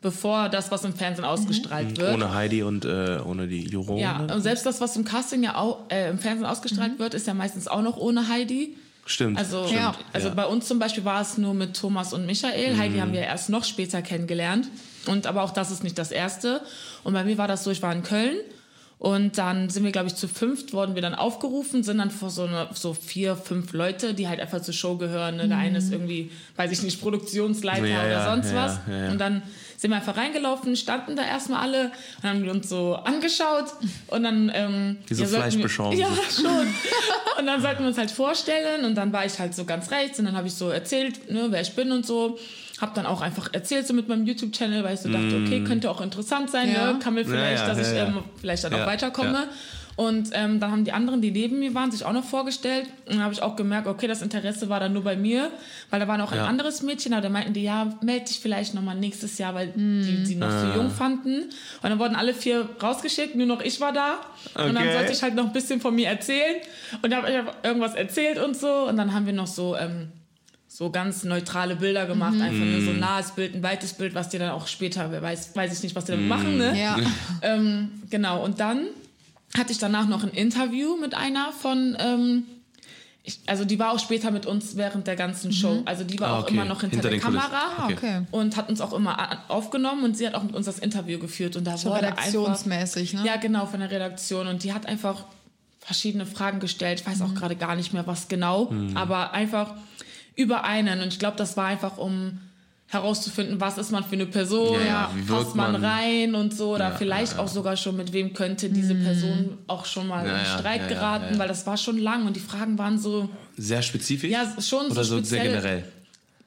[0.00, 2.14] bevor das, was im Fernsehen ausgestrahlt wird.
[2.14, 4.00] Ohne Heidi und äh, ohne die Jurone.
[4.00, 7.26] Ja, und selbst das, was im Casting ja auch äh, im Fernsehen ausgestrahlt wird, ist
[7.26, 8.76] ja meistens auch noch ohne Heidi.
[9.06, 9.38] Stimmt.
[9.38, 9.80] Also, stimmt.
[9.80, 9.94] Ja.
[10.12, 10.34] also ja.
[10.34, 12.76] bei uns zum Beispiel war es nur mit Thomas und Michael.
[12.76, 14.68] Heidi haben wir erst noch später kennengelernt.
[15.06, 16.60] Und aber auch das ist nicht das erste.
[17.04, 18.36] Und bei mir war das so, ich war in Köln
[18.98, 22.30] und dann sind wir, glaube ich, zu fünft, wurden wir dann aufgerufen, sind dann vor
[22.30, 25.36] so, eine, so vier, fünf Leute, die halt einfach zur Show gehören.
[25.36, 25.46] Ne?
[25.46, 28.80] Der eine ist irgendwie, weiß ich nicht, Produktionsleiter Ja, oder sonst ja, was.
[28.88, 29.10] ja, ja.
[29.12, 29.42] Und dann
[29.80, 33.66] sind wir einfach reingelaufen, standen da erstmal alle und haben uns so angeschaut
[34.08, 35.96] und dann ähm, Wie so ja, Fleischbeschauung.
[35.96, 36.66] Ja, schon.
[37.38, 40.18] Und dann sollten wir uns halt vorstellen und dann war ich halt so ganz rechts
[40.18, 42.38] und dann habe ich so erzählt, ne, wer ich bin und so.
[42.80, 45.90] Hab dann auch einfach erzählt so mit meinem YouTube-Channel, weil ich so dachte, okay, könnte
[45.90, 46.92] auch interessant sein, Ja.
[46.92, 46.98] ne?
[47.00, 49.48] kann mir vielleicht, Ja, ja, dass ich ähm, vielleicht dann Ja, auch weiterkomme.
[49.98, 52.86] Und ähm, dann haben die anderen, die neben mir waren, sich auch noch vorgestellt.
[53.06, 55.50] Und dann habe ich auch gemerkt, okay, das Interesse war dann nur bei mir,
[55.90, 56.46] weil da war noch ein Ja.
[56.46, 60.24] anderes Mädchen, aber da meinten die, ja, melde dich vielleicht nochmal nächstes Jahr, weil die
[60.24, 60.60] sie noch Ah.
[60.60, 61.42] so jung fanden.
[61.42, 61.50] Und
[61.82, 64.20] dann wurden alle vier rausgeschickt, nur noch ich war da.
[64.54, 64.92] Und dann Okay.
[64.92, 66.58] sollte ich halt noch ein bisschen von mir erzählen.
[67.02, 68.68] Und da habe ich irgendwas erzählt und so.
[68.88, 70.12] Und dann haben wir noch so, ähm,
[70.68, 72.40] so ganz neutrale Bilder gemacht.
[72.40, 75.22] Einfach nur so ein nahes Bild, ein weites Bild, was die dann auch später, wer
[75.22, 76.78] weiß, weiß ich nicht, was die damit machen, ne?
[76.80, 76.96] Ja.
[77.42, 78.82] Ähm, genau, und dann
[79.56, 82.44] hatte ich danach noch ein Interview mit einer von, ähm,
[83.24, 85.82] ich, also die war auch später mit uns während der ganzen Show.
[85.84, 86.54] Also die war Ah, auch okay.
[86.54, 87.18] immer noch hinter, Hinter der.
[87.20, 88.22] Kamera Ah, okay.
[88.30, 91.56] und hat uns auch immer aufgenommen und sie hat auch mit uns das Interview geführt
[91.56, 93.22] und da So wurde einfach redaktionsmäßig, ne?
[93.26, 95.24] ja genau von der Redaktion und die hat einfach
[95.80, 97.00] verschiedene Fragen gestellt.
[97.00, 97.24] Ich weiß Mhm.
[97.24, 99.74] auch gerade gar nicht mehr was genau, aber einfach
[100.36, 102.38] über einen und ich glaube, das war einfach um
[102.90, 105.84] herauszufinden, was ist man für eine Person, Ja, ja, passt man, man?
[105.84, 107.44] rein und so oder Ja, vielleicht ja, ja.
[107.44, 109.04] auch sogar schon mit wem könnte diese Mhm.
[109.04, 111.38] Person auch schon mal Ja, in Streit ja, ja, geraten, ja, ja.
[111.38, 114.30] weil das war schon lang und die Fragen waren so Sehr spezifisch?
[114.30, 115.42] Ja, schon so Oder so sehr speziell.
[115.48, 115.84] generell?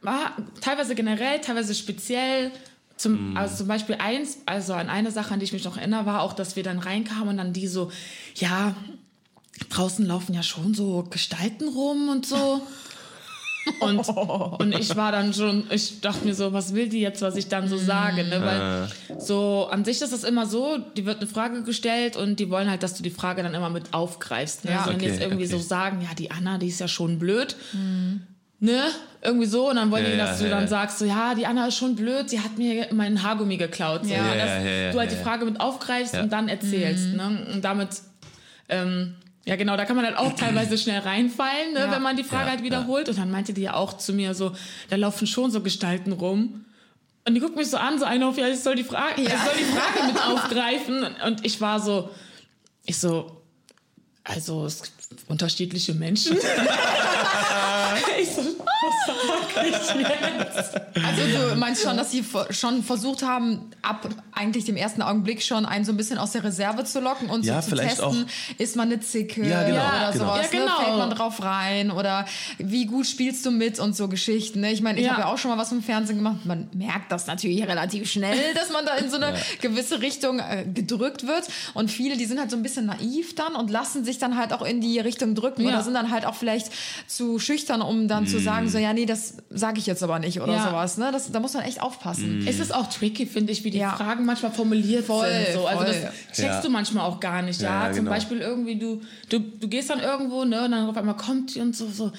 [0.01, 2.51] war teilweise generell, teilweise speziell,
[2.97, 6.06] Zum, also zum Beispiel eins, also an eine Sache, an die ich mich noch erinnere,
[6.08, 7.91] war auch, dass wir dann reinkamen und dann die so,
[8.36, 8.75] ja,
[9.69, 12.62] draußen laufen ja schon so Gestalten rum und so.
[13.80, 14.00] Und,
[14.60, 17.47] und ich war dann schon, ich dachte mir so, was will die jetzt, was ich
[17.47, 18.41] dann so sage, ne?
[18.41, 22.50] Weil so an sich ist es immer so, die wird eine Frage gestellt und die
[22.50, 24.65] wollen halt, dass du die Frage dann immer mit aufgreifst.
[24.65, 24.71] Ne?
[24.71, 24.78] Ja.
[24.78, 25.54] Ja, Wenn die Okay, jetzt irgendwie okay.
[25.54, 27.56] so sagen, ja, die Anna, die ist ja schon blöd.
[28.60, 28.80] Ne?
[29.24, 29.69] Irgendwie so.
[29.69, 30.67] Und dann wollen Ja, die, ja, dass du ja, dann ja.
[30.67, 34.06] sagst, so, ja, die Anna ist schon blöd, sie hat mir meinen Haargummi geklaut.
[34.06, 34.21] So, Ja.
[34.21, 35.28] Und Ja, dass ja, ja, ja, du halt ja, die ja.
[35.30, 36.21] Frage mit aufgreifst Ja.
[36.24, 37.08] und dann erzählst.
[37.15, 37.47] Ne?
[37.54, 37.89] Und damit,
[38.69, 41.91] ähm, ja genau, da kann man halt auch teilweise schnell reinfallen, ne, Ja.
[41.91, 43.10] wenn man die Frage Ja, halt wiederholt.
[43.10, 44.54] Und dann meinte die ja auch zu mir so,
[44.89, 46.65] da laufen schon so Gestalten rum.
[47.27, 49.30] Und die guckt mich so an, so eine auf, ja, ich soll die Frage, ich
[49.30, 51.06] soll die Frage mit aufgreifen.
[51.25, 52.10] Und ich war so,
[52.86, 53.41] ich so,
[54.23, 56.38] also es gibt unterschiedliche Menschen.
[58.21, 60.76] ich so, was jetzt?
[61.04, 65.65] Also du meinst schon, dass sie schon versucht haben, ab eigentlich dem ersten Augenblick schon
[65.65, 68.15] einen so ein bisschen aus der Reserve zu locken und Ja, so zu testen, auch-
[68.58, 70.26] ist man eine Zicke Ja, genau, oder genau.
[70.26, 70.65] sowas, Ja, genau.
[70.80, 70.86] ne?
[70.86, 72.26] fällt man drauf rein oder
[72.58, 74.62] wie gut spielst du mit und so Geschichten.
[74.62, 74.71] Ne?
[74.71, 75.12] Ich meine, ich Ja.
[75.13, 76.45] habe ja auch schon mal was im Fernsehen gemacht.
[76.45, 80.65] Man merkt das natürlich relativ schnell, dass man da in so eine gewisse Richtung äh,
[80.74, 84.17] gedrückt wird und viele, die sind halt so ein bisschen naiv dann und lassen sich
[84.17, 85.70] dann halt auch in die Richtung drücken Ja.
[85.70, 86.72] oder sind dann halt auch vielleicht
[87.08, 90.40] zu schüchtern, um dann zu sagen, so ja, nee, das sage ich jetzt aber nicht
[90.42, 90.70] oder Ja.
[90.70, 90.98] sowas.
[90.98, 91.10] Ne?
[91.12, 92.46] Das, da muss man echt aufpassen.
[92.48, 93.92] Es ist auch tricky, finde ich, wie die Ja.
[93.92, 95.54] Fragen manchmal formuliert Voll, sind.
[95.56, 95.68] So.
[95.68, 95.94] Also voll.
[95.94, 96.62] das checkst Ja.
[96.62, 97.62] du manchmal auch gar nicht.
[97.62, 98.12] Ja, Ja, ja, zum genau.
[98.16, 101.60] Beispiel irgendwie, du, du, du gehst dann irgendwo, ne, und dann auf einmal kommt die
[101.62, 102.12] und so, so,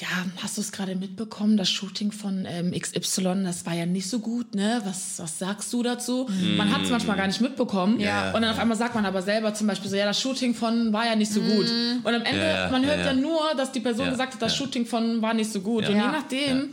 [0.00, 0.08] ja,
[0.42, 4.18] hast du es gerade mitbekommen, das Shooting von ähm, XY, das war ja nicht so
[4.20, 4.80] gut, ne?
[4.84, 6.28] Was, was sagst du dazu?
[6.56, 8.00] Man hat es manchmal gar nicht mitbekommen.
[8.00, 8.32] Ja.
[8.34, 10.92] Und dann auf einmal sagt man aber selber zum Beispiel so, ja, das Shooting von
[10.92, 11.66] war ja nicht so gut.
[12.04, 13.14] Und am Ende, Ja, ja, man hört ja, ja, ja.
[13.20, 14.58] nur, dass die Person Ja, gesagt hat, das ja.
[14.58, 15.88] Shooting von war nicht so gut.
[15.88, 16.70] Und je nachdem,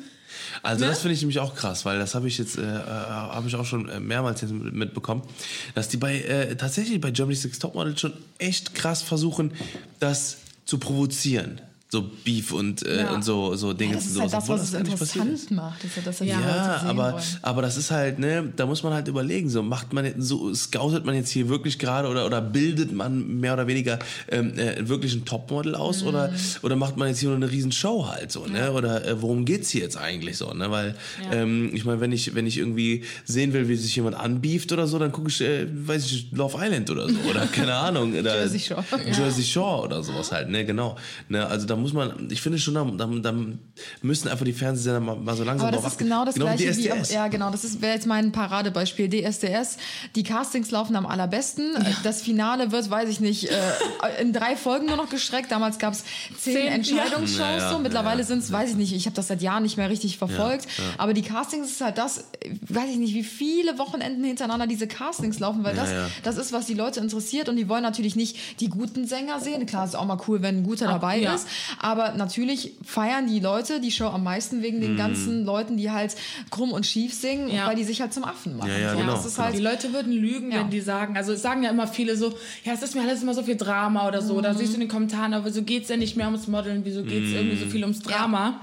[0.62, 0.92] Also Ne?
[0.92, 3.56] das finde ich nämlich auch krass, weil das habe ich jetzt, äh, äh, habe ich
[3.56, 5.22] auch schon äh, mehrmals jetzt mit- mitbekommen,
[5.76, 9.52] dass die bei äh, tatsächlich bei Germany's Next Topmodel schon echt krass versuchen,
[10.00, 11.62] das zu provozieren.
[11.96, 13.14] So Beef und, äh, Ja.
[13.14, 13.96] und so, so Dinge.
[13.96, 14.80] Das ist halt das, was es ist.
[14.80, 15.84] interessant macht.
[15.84, 17.24] Das ist ja das, Ja, Ja, aber, wollen.
[17.42, 21.06] aber das ist halt, ne, da muss man halt überlegen, so macht man so, scoutet
[21.06, 25.14] man jetzt hier wirklich gerade oder, oder bildet man mehr oder weniger ähm, äh, wirklich
[25.16, 26.08] ein Topmodel aus Mhm.
[26.10, 28.72] oder, oder macht man jetzt hier nur eine riesen Show halt so, ne?
[28.74, 30.70] Oder äh, worum geht's hier jetzt eigentlich so, ne?
[30.72, 30.96] Weil,
[31.30, 31.38] Ja.
[31.38, 34.86] ähm, ich meine, wenn ich, wenn ich irgendwie sehen will, wie sich jemand anbieft oder
[34.88, 38.14] so, dann gucke ich, äh, weiß ich, Love Island oder so, oder keine Ahnung.
[38.14, 38.84] Oder Jersey Shore.
[39.18, 40.98] Jersey Shore oder sowas halt, ne, genau.
[41.30, 43.36] Ne, also da muss man, ich finde schon, da, da, da
[44.02, 46.76] müssen einfach die Fernsehsender mal, mal so langsam Aber das ist genau das wie gleiche
[46.78, 49.78] wie, ja genau, das ist wäre jetzt mein Paradebeispiel DSDS.
[50.16, 51.78] Die Castings laufen am allerbesten.
[52.02, 53.56] Das Finale wird, weiß ich nicht, äh,
[54.22, 55.52] in drei Folgen nur noch gestreckt.
[55.52, 56.04] Damals gab es
[56.40, 57.38] zehn, Zehn, Entscheidungsshows.
[57.38, 57.58] ja.
[57.58, 57.76] Ja, so.
[57.76, 58.26] ja, Mittlerweile ja.
[58.26, 60.66] sind es, weiß ich nicht, ich habe das seit Jahren nicht mehr richtig verfolgt.
[60.78, 60.90] Ja, ja.
[60.98, 62.26] Aber die Castings ist halt das,
[62.62, 66.08] weiß ich nicht, wie viele Wochenenden hintereinander diese Castings laufen, weil das, ja.
[66.24, 69.68] das ist, was die Leute interessiert und die wollen natürlich nicht die guten Sänger sehen.
[69.68, 71.36] Klar, ist auch mal cool, wenn ein guter dabei ja.
[71.36, 71.48] ist.
[71.80, 74.82] Aber natürlich feiern die Leute die Show am meisten wegen Mhm.
[74.82, 76.16] den ganzen Leuten, die halt
[76.52, 77.68] krumm und schief singen, Ja.
[77.68, 78.70] weil die sich halt zum Affen machen.
[78.72, 79.46] Ja, ja, So, genau, Das ist genau.
[79.48, 80.60] halt, Die Leute würden lügen, Ja.
[80.60, 83.22] wenn die sagen, also es sagen ja immer viele so, ja, es ist mir alles
[83.24, 84.40] immer so viel Drama oder so.
[84.42, 87.04] Da siehst du in den Kommentaren, aber wieso geht's denn nicht mehr ums Modeln, wieso
[87.04, 88.60] geht's irgendwie so viel ums Drama?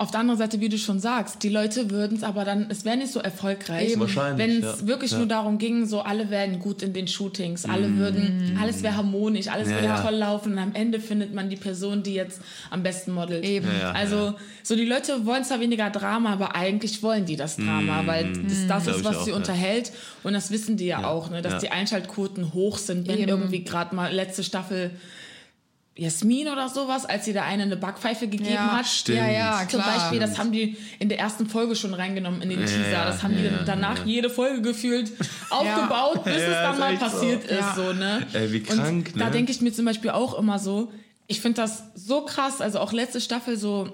[0.00, 2.84] Auf der anderen Seite, wie du schon sagst, die Leute würden es aber dann, es
[2.84, 4.86] wäre nicht so erfolgreich, wenn es ja.
[4.86, 5.18] wirklich Ja.
[5.18, 9.48] nur darum ging, so alle werden gut in den Shootings, alle würden, alles wäre harmonisch,
[9.48, 10.00] alles Ja, würde ja.
[10.00, 13.44] toll laufen und am Ende findet man die Person, die jetzt am besten modelt.
[13.44, 13.66] Eben.
[13.66, 17.56] Ja, ja, also so die Leute wollen zwar weniger Drama, aber eigentlich wollen die das
[17.56, 19.36] Drama, weil das, das ist, was auch, sie ja.
[19.36, 19.90] unterhält
[20.22, 21.58] und das wissen die ja, auch, ne, dass ja.
[21.58, 23.30] die Einschaltquoten hoch sind, wenn Eben.
[23.30, 24.92] irgendwie gerade mal letzte Staffel
[25.98, 28.86] Jasmin oder sowas, als sie der eine eine Backpfeife gegeben ja, hat.
[28.86, 29.18] Stimmt.
[29.18, 29.96] ja, ja, Zum klar.
[29.98, 32.90] Beispiel, das haben die in der ersten Folge schon reingenommen in den Teaser.
[32.90, 34.04] ja, das haben die ja, dann danach ja.
[34.04, 35.10] jede Folge gefühlt
[35.50, 37.06] aufgebaut, bis Ja, es dann mal echt so.
[37.10, 37.50] passiert ist.
[37.50, 37.74] Ja.
[37.74, 38.26] So, ne?
[38.32, 39.30] Ey, wie krank, Und da ne?
[39.32, 40.92] denke ich mir zum Beispiel auch immer so,
[41.26, 43.92] ich finde das so krass, also auch letzte Staffel so,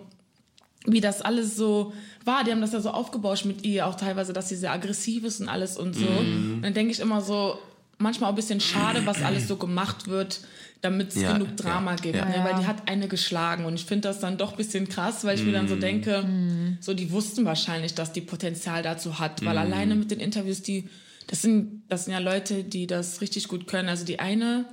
[0.87, 2.45] wie das alles so war.
[2.45, 5.41] Die haben das ja so aufgebauscht mit ihr, auch teilweise, dass sie sehr aggressiv ist
[5.41, 6.05] und alles und so.
[6.05, 6.57] Mhm.
[6.57, 7.59] Und dann denke ich immer so,
[8.05, 10.41] manchmal auch ein bisschen schade, was alles so gemacht wird,
[10.83, 12.15] damit es Ja, genug Drama ja, gibt.
[12.17, 12.25] ja.
[12.27, 12.37] Ne?
[12.37, 12.45] Ja.
[12.45, 15.37] Weil die hat eine geschlagen und ich finde das dann doch ein bisschen krass, weil
[15.39, 15.69] ich mir dann Mhm.
[15.71, 16.25] so denke,
[16.81, 19.47] so die wussten wahrscheinlich, dass die Potenzial dazu hat, Mhm.
[19.47, 20.89] weil alleine mit den Interviews, die
[21.27, 23.89] das sind, das sind ja Leute, die das richtig gut können.
[23.89, 24.67] Also die eine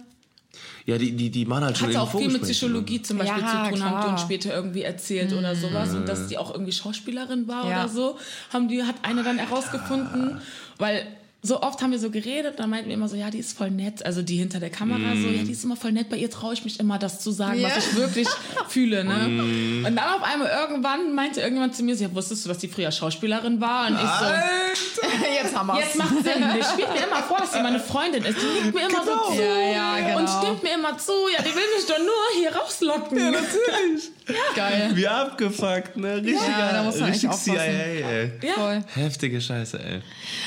[0.86, 2.42] Ja, die, die, die machen halt schon hatte auch viel mit.
[2.42, 5.94] Psychologie zum Beispiel Ja, zu tun, haben die uns später irgendwie erzählt oder sowas.
[5.96, 7.84] Und dass die auch irgendwie Schauspielerin war Ja.
[7.86, 8.18] oder so,
[8.52, 10.42] haben die, hat eine dann herausgefunden,
[10.78, 11.08] weil
[11.44, 13.72] so oft haben wir so geredet, dann meinten wir immer so, ja, die ist voll
[13.72, 14.06] nett.
[14.06, 16.10] Also die hinter der Kamera so, ja, die ist immer voll nett.
[16.10, 17.70] Bei ihr traue ich mich immer, das zu sagen, Ja.
[17.70, 18.28] was ich wirklich
[18.70, 19.04] fühle.
[19.04, 19.84] Ne?
[19.88, 22.68] Und dann auf einmal irgendwann meinte irgendjemand zu mir, so, ja, wusstest du, dass die
[22.68, 23.88] früher Schauspielerin war?
[23.88, 24.26] Und ich so,
[25.44, 25.80] Jetzt haben wir's.
[25.80, 26.44] Jetzt macht Sinn.
[26.58, 28.38] Die spielt mir immer vor, dass sie meine Freundin ist.
[28.40, 30.20] Die liegt mir immer so zu Ja, ja, genau.
[30.20, 31.12] und stimmt mir immer zu.
[31.36, 33.18] Ja, die will mich doch nur hier rauslocken.
[33.18, 34.12] Natürlich.
[34.56, 34.92] Geil.
[34.94, 36.18] Wie abgefuckt, ne?
[36.18, 37.32] Richtiger, Ja, da muss man richtig.
[37.32, 38.32] CIA, ey.
[38.44, 38.54] Ja.
[38.54, 38.84] Voll.
[38.94, 40.02] Heftige Scheiße, ey.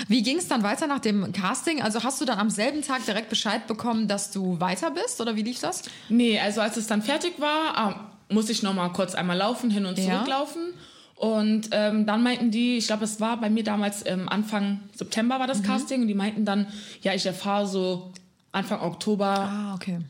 [0.09, 1.83] Wie ging es dann weiter nach dem Casting?
[1.83, 5.21] Also hast du dann am selben Tag direkt Bescheid bekommen, dass du weiter bist?
[5.21, 5.83] Oder wie lief das?
[6.09, 7.97] Nee, also als es dann fertig war,
[8.31, 10.05] ähm, musste ich noch mal kurz einmal laufen, hin und Ja.
[10.17, 10.75] zurücklaufen.
[11.17, 15.39] Und ähm, dann meinten die, ich glaube, es war bei mir damals ähm, Anfang September
[15.39, 15.67] war das Mhm.
[15.67, 16.67] Casting und die meinten dann,
[17.03, 18.13] ja, ich erfahre so
[18.53, 20.01] Anfang Oktober, Ah, okay.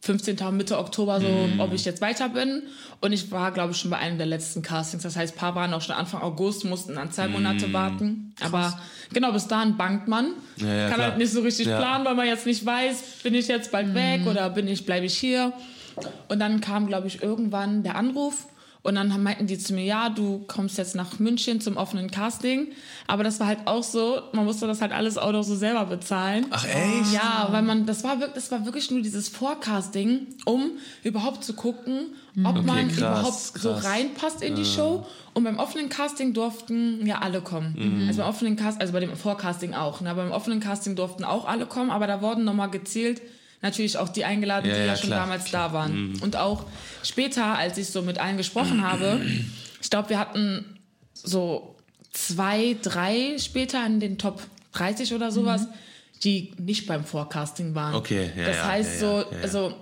[0.00, 0.36] 15.
[0.56, 1.60] Mitte Oktober so, Mhm.
[1.60, 2.62] ob ich jetzt weiter bin.
[3.00, 5.02] Und ich war, glaube ich, schon bei einem der letzten Castings.
[5.02, 7.72] Das heißt, ein paar waren auch schon Anfang August, mussten dann zwei Monate Mhm.
[7.72, 8.34] warten.
[8.40, 8.78] Aber
[9.12, 10.32] genau, bis dahin bangt man.
[10.56, 11.08] Ja, ja, Kann klar.
[11.10, 11.78] halt nicht so richtig Ja.
[11.78, 15.06] planen, weil man jetzt nicht weiß, bin ich jetzt bald weg oder bin ich, bleibe
[15.06, 15.52] ich hier.
[16.28, 18.46] Und dann kam, glaube ich, irgendwann der Anruf.
[18.82, 22.68] Und dann meinten die zu mir, ja, du kommst jetzt nach München zum offenen Casting.
[23.06, 25.84] Aber das war halt auch so, man musste das halt alles auch noch so selber
[25.84, 26.46] bezahlen.
[26.50, 27.12] Ach, echt?
[27.12, 30.70] Ja, weil man, das war wirklich, das war wirklich nur dieses Forecasting, um
[31.02, 32.14] überhaupt zu gucken,
[32.44, 33.84] ob man krass, überhaupt so krass.
[33.84, 35.04] reinpasst in die Show.
[35.34, 37.74] Und beim offenen Casting durften ja alle kommen.
[37.76, 38.08] Mhm.
[38.08, 40.00] Also beim offenen Cast, also bei dem Forecasting auch.
[40.00, 40.14] Ne?
[40.14, 43.20] Beim offenen Casting durften auch alle kommen, aber da wurden nochmal gezählt,
[43.62, 46.18] natürlich auch die eingeladen, Ja, die ja, ja, schon klar, damals da waren.
[46.22, 46.64] Und auch
[47.02, 49.20] später, als ich so mit allen gesprochen habe,
[49.80, 50.78] ich glaube, wir hatten
[51.12, 51.76] so
[52.12, 54.42] zwei, drei später in den Top
[54.72, 55.66] 30 oder sowas,
[56.24, 57.94] die nicht beim Forecasting waren.
[57.94, 59.42] Okay, ja, Das ja, heißt ja, so, ja, ja.
[59.42, 59.74] also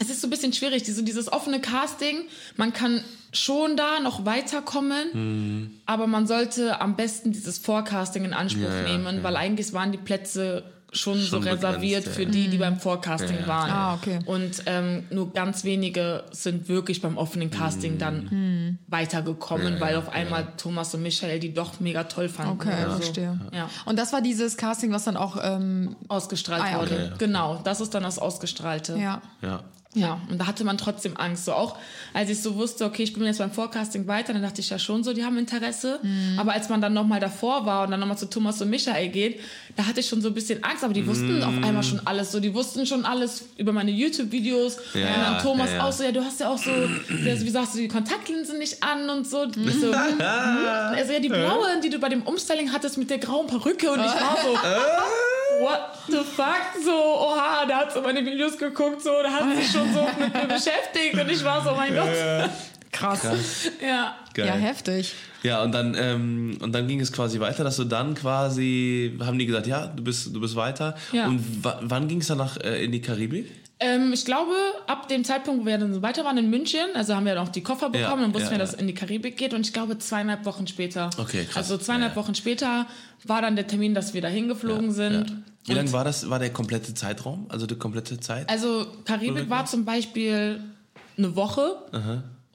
[0.00, 2.24] es ist so ein bisschen schwierig, diese, dieses offene Casting.
[2.56, 3.02] Man kann
[3.32, 8.68] schon da noch weiterkommen, aber man sollte am besten dieses Forecasting in Anspruch Mhm.
[8.68, 12.30] Ja, ja, nehmen, weil eigentlich waren die Plätze schon, so Schon reserviert begrenzt, für ja.
[12.30, 13.46] die, die beim Forecasting Ja, ja.
[13.48, 13.70] waren.
[13.70, 14.20] Ah, okay.
[14.26, 19.74] Und ähm, nur ganz wenige sind wirklich beim offenen Casting dann weitergekommen, Mhm.
[19.74, 22.52] Ja, weil ja, auf einmal Thomas und Michael die doch mega toll fanden.
[22.52, 22.96] Okay, oder so.
[22.96, 23.38] verstehe.
[23.52, 23.68] Ja.
[23.84, 26.90] Und das war dieses Casting, was dann auch, ähm, Ausgestrahlt Ah, ja, okay.
[26.90, 27.12] wurde.
[27.18, 28.96] Genau, das ist dann das Ausgestrahlte.
[28.96, 29.20] ja.
[29.42, 29.62] Ja.
[29.94, 31.44] Ja, und da hatte man trotzdem Angst.
[31.44, 31.76] So auch,
[32.12, 34.78] als ich so wusste, okay, ich bin jetzt beim Forecasting weiter, dann dachte ich ja
[34.78, 36.00] schon so, die haben Interesse.
[36.02, 36.38] Mhm.
[36.38, 39.40] Aber als man dann nochmal davor war und dann nochmal zu Thomas und Michael geht,
[39.76, 40.82] da hatte ich schon so ein bisschen Angst.
[40.84, 41.64] Aber die wussten auf Mhm.
[41.64, 42.32] einmal schon alles.
[42.32, 44.78] So, die wussten schon alles über meine YouTube-Videos.
[44.94, 45.84] Ja, und dann Thomas ja, ja.
[45.84, 46.70] auch so, ja, du hast ja auch so,
[47.08, 49.44] wie sagst du, die Kontaktlinsen nicht an und so.
[49.44, 50.20] Ich so hm, hm.
[50.96, 53.90] also ja, die blaue, die du bei dem Umstyling hattest mit der grauen Perücke.
[53.92, 54.58] Und ich war so,
[55.60, 56.62] what the fuck?
[56.84, 60.32] So, oha, da hat so meine Videos geguckt, so, da hat sich schon so mit
[60.34, 62.08] mir beschäftigt und ich war so, oh mein Gott.
[62.92, 63.70] Krass.
[63.84, 64.16] Ja.
[64.34, 64.46] Geil.
[64.46, 65.14] Ja, heftig.
[65.42, 69.38] Ja, und dann, ähm, und dann ging es quasi weiter, dass du dann quasi, haben
[69.38, 70.94] die gesagt, ja, du bist, du bist weiter.
[71.12, 71.26] Ja.
[71.26, 73.50] Und wa- wann ging es danach äh, in die Karibik?
[73.80, 74.52] Ähm, ich glaube,
[74.86, 77.46] ab dem Zeitpunkt, wo wir dann so weiter waren in München, also haben wir dann
[77.46, 79.52] auch die Koffer bekommen, Ja, dann wussten ja, wir, dass es in die Karibik geht
[79.52, 81.10] und ich glaube, zweieinhalb Wochen später.
[81.18, 81.56] Okay, krass.
[81.56, 82.14] Also zweieinhalb.
[82.16, 82.86] Wochen später
[83.24, 85.30] war dann der Termin, dass wir da hingeflogen sind.
[85.30, 85.36] Ja.
[85.66, 87.46] Wie lange war das, war der komplette Zeitraum?
[87.48, 88.48] Also die komplette Zeit?
[88.48, 90.60] Also Karibik war zum Beispiel
[91.16, 91.76] eine Woche.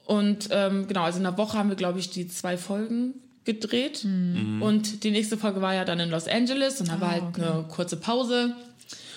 [0.06, 4.04] Und ähm, genau, also in einer Woche haben wir, glaube ich, die zwei Folgen gedreht.
[4.04, 7.64] Und die nächste Folge war ja dann in Los Angeles und da war halt eine
[7.68, 8.54] kurze Pause.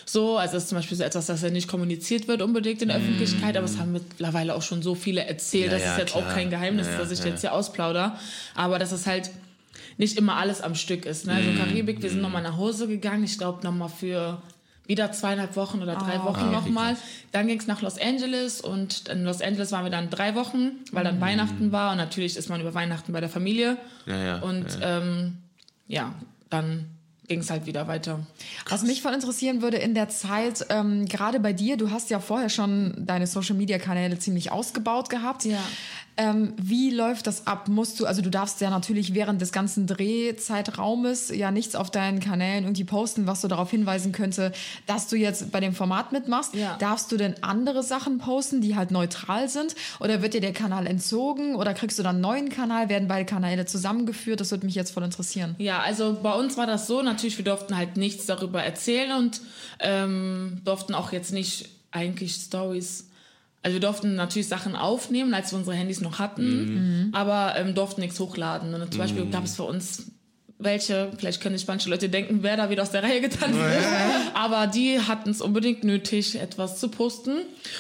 [0.06, 2.89] So, also das ist zum Beispiel so etwas, das ja nicht kommuniziert wird unbedingt in
[2.89, 5.98] der Öffentlichkeit, aber es haben mittlerweile auch schon so viele erzählt, Ja, das ja, ist
[6.00, 6.28] jetzt klar.
[6.28, 7.26] auch kein Geheimnis, Ja, dass ich ja.
[7.28, 8.18] jetzt hier ausplauder.
[8.56, 9.30] Aber dass es halt
[9.98, 11.26] nicht immer alles am Stück ist.
[11.28, 11.34] Ne?
[11.34, 11.58] Also Mhm.
[11.58, 14.42] Karibik, wir sind nochmal nach Hause gegangen, ich glaube nochmal für
[14.86, 16.98] wieder zweieinhalb Wochen oder drei Ah, Wochen nochmal.
[17.32, 20.72] Dann ging es nach Los Angeles und in Los Angeles waren wir dann drei Wochen,
[20.92, 23.78] weil dann Weihnachten war und natürlich ist man über Weihnachten bei der Familie.
[24.06, 24.98] Ja, ja, Und ja.
[24.98, 25.38] Ähm,
[25.88, 26.13] ja,
[26.50, 26.86] dann
[27.34, 28.19] ging es halt wieder weiter.
[28.69, 32.19] Was mich voll interessieren würde in der Zeit, ähm, gerade bei dir, du hast ja
[32.19, 35.46] vorher schon deine Social Media Kanäle ziemlich ausgebaut gehabt.
[35.46, 35.58] Ja.
[36.15, 37.67] Ähm, wie läuft das ab?
[37.67, 42.19] Musst du, also du darfst ja natürlich während des ganzen Drehzeitraumes ja nichts auf deinen
[42.19, 44.52] Kanälen irgendwie posten, was so darauf hinweisen könnte,
[44.86, 46.54] dass du jetzt bei dem Format mitmachst.
[46.54, 46.78] Ja.
[46.78, 49.76] Darfst du denn andere Sachen posten, die halt neutral sind?
[50.00, 51.56] Oder wird dir der Kanal entzogen?
[51.56, 52.89] Oder kriegst du dann einen neuen Kanal?
[52.89, 54.39] Werden beide Kanäle zusammengeführt?
[54.39, 55.56] Das würde mich jetzt voll interessieren.
[55.58, 59.42] Ja, also bei uns war das so, natürlich, wir durften halt nichts darüber erzählen und
[59.80, 63.10] ähm, durften auch jetzt nicht eigentlich Stories.
[63.62, 68.02] Also wir durften natürlich Sachen aufnehmen, als wir unsere Handys noch hatten, aber ähm, durften
[68.02, 68.74] nichts hochladen.
[68.74, 70.12] Und zum Beispiel gab es für uns
[70.60, 73.88] welche, vielleicht können sich manche Leute denken, wer da wieder aus der Reihe getanzt ist,
[74.34, 77.39] aber die hatten es unbedingt nötig, etwas zu posten.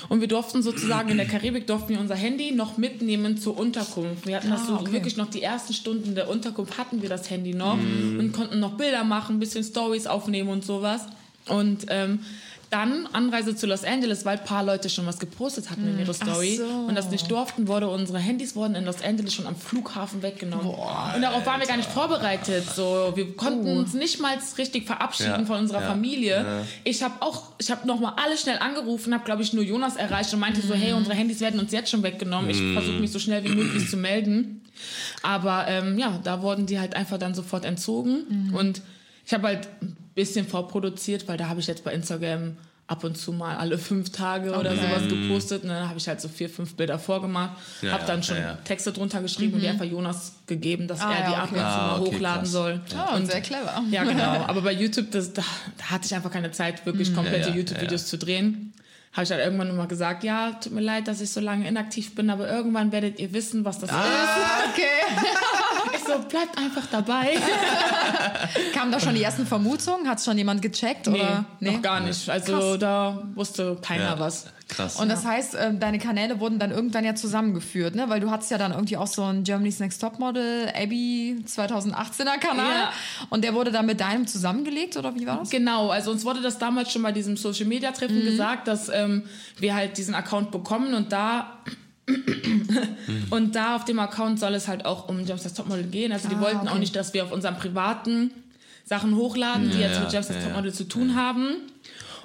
[0.09, 4.27] Und wir durften sozusagen in der Karibik durften wir unser Handy noch mitnehmen zur Unterkunft.
[4.27, 4.91] Wir hatten das so okay.
[4.91, 8.77] wirklich noch die ersten Stunden der Unterkunft hatten wir das Handy noch und konnten noch
[8.77, 11.03] Bilder machen, ein bisschen Stories aufnehmen und sowas.
[11.47, 12.19] Und ähm,
[12.73, 16.13] dann Anreise zu Los Angeles, weil ein paar Leute schon was gepostet hatten in ihre
[16.13, 16.65] Story so.
[16.65, 20.65] und das nicht durften, wurde unsere Handys wurden in Los Angeles schon am Flughafen weggenommen.
[20.65, 22.65] und darauf waren wir gar nicht vorbereitet.
[22.75, 26.65] So, wir konnten uns nicht mal richtig verabschieden Ja, von unserer ja, Familie.
[26.83, 29.95] Ich habe auch, ich habe noch mal alle schnell angerufen, habe glaube ich nur Jonas
[29.95, 32.49] erreicht und meinte so, hey, unsere Handys werden uns jetzt schon weggenommen.
[32.49, 34.61] Ich versuche mich so schnell wie möglich zu melden.
[35.21, 38.51] Aber ähm, ja, da wurden die halt einfach dann sofort entzogen.
[38.57, 38.81] Und
[39.25, 39.67] ich habe halt
[40.15, 44.11] bisschen vorproduziert, weil da habe ich jetzt bei Instagram ab und zu mal alle fünf
[44.11, 45.63] Tage oder sowas gepostet.
[45.63, 47.53] Und dann habe ich halt so vier, fünf Bilder vorgemacht.
[47.81, 48.53] Ja, habe dann schon ja, ja.
[48.65, 51.59] Texte drunter geschrieben und die einfach Jonas gegeben, dass Ah, er die ja, ab okay.
[51.59, 52.51] und zu Ah, mal okay, hochladen krass.
[52.51, 52.81] soll.
[52.95, 53.83] Oh, sehr clever.
[53.89, 54.23] Ja, genau.
[54.47, 55.43] Aber bei YouTube, das, da,
[55.77, 58.73] da hatte ich einfach keine Zeit, wirklich komplette Ja, ja, YouTube-Videos zu drehen.
[59.13, 61.67] Habe ich halt irgendwann nur mal gesagt, ja, tut mir leid, dass ich so lange
[61.67, 64.01] inaktiv bin, aber irgendwann werdet ihr wissen, was das Okay.
[64.01, 65.23] ist.
[65.77, 67.37] Ich so, bleibt einfach dabei.
[68.73, 70.07] Kamen da schon die ersten Vermutungen?
[70.07, 71.07] Hat es schon jemand gecheckt?
[71.07, 71.45] Oder?
[71.59, 72.29] noch gar nicht.
[72.29, 72.79] Also Krass.
[72.79, 74.45] da wusste keiner Ja, was.
[74.67, 74.95] Krass.
[74.95, 78.09] Und das heißt, äh, deine Kanäle wurden dann irgendwann ja zusammengeführt, ne?
[78.09, 82.71] Weil du hattest ja dann irgendwie auch so einen Germany's Next Topmodel Abby 2018er Kanal.
[82.71, 82.93] Ja.
[83.29, 85.49] Und der wurde dann mit deinem zusammengelegt, oder wie war das?
[85.49, 89.23] Genau, also uns wurde das damals schon bei diesem Social Media Treffen gesagt, dass ähm,
[89.59, 91.57] wir halt diesen Account bekommen und da
[93.29, 96.11] und da auf dem Account soll es halt auch um James das Topmodel gehen.
[96.11, 96.79] Also die Ah, wollten auch okay.
[96.79, 98.31] nicht, dass wir auf unseren privaten
[98.85, 100.47] Sachen hochladen, die Ja, jetzt mit ja, James das ja, ja.
[100.49, 101.55] Topmodel zu tun haben.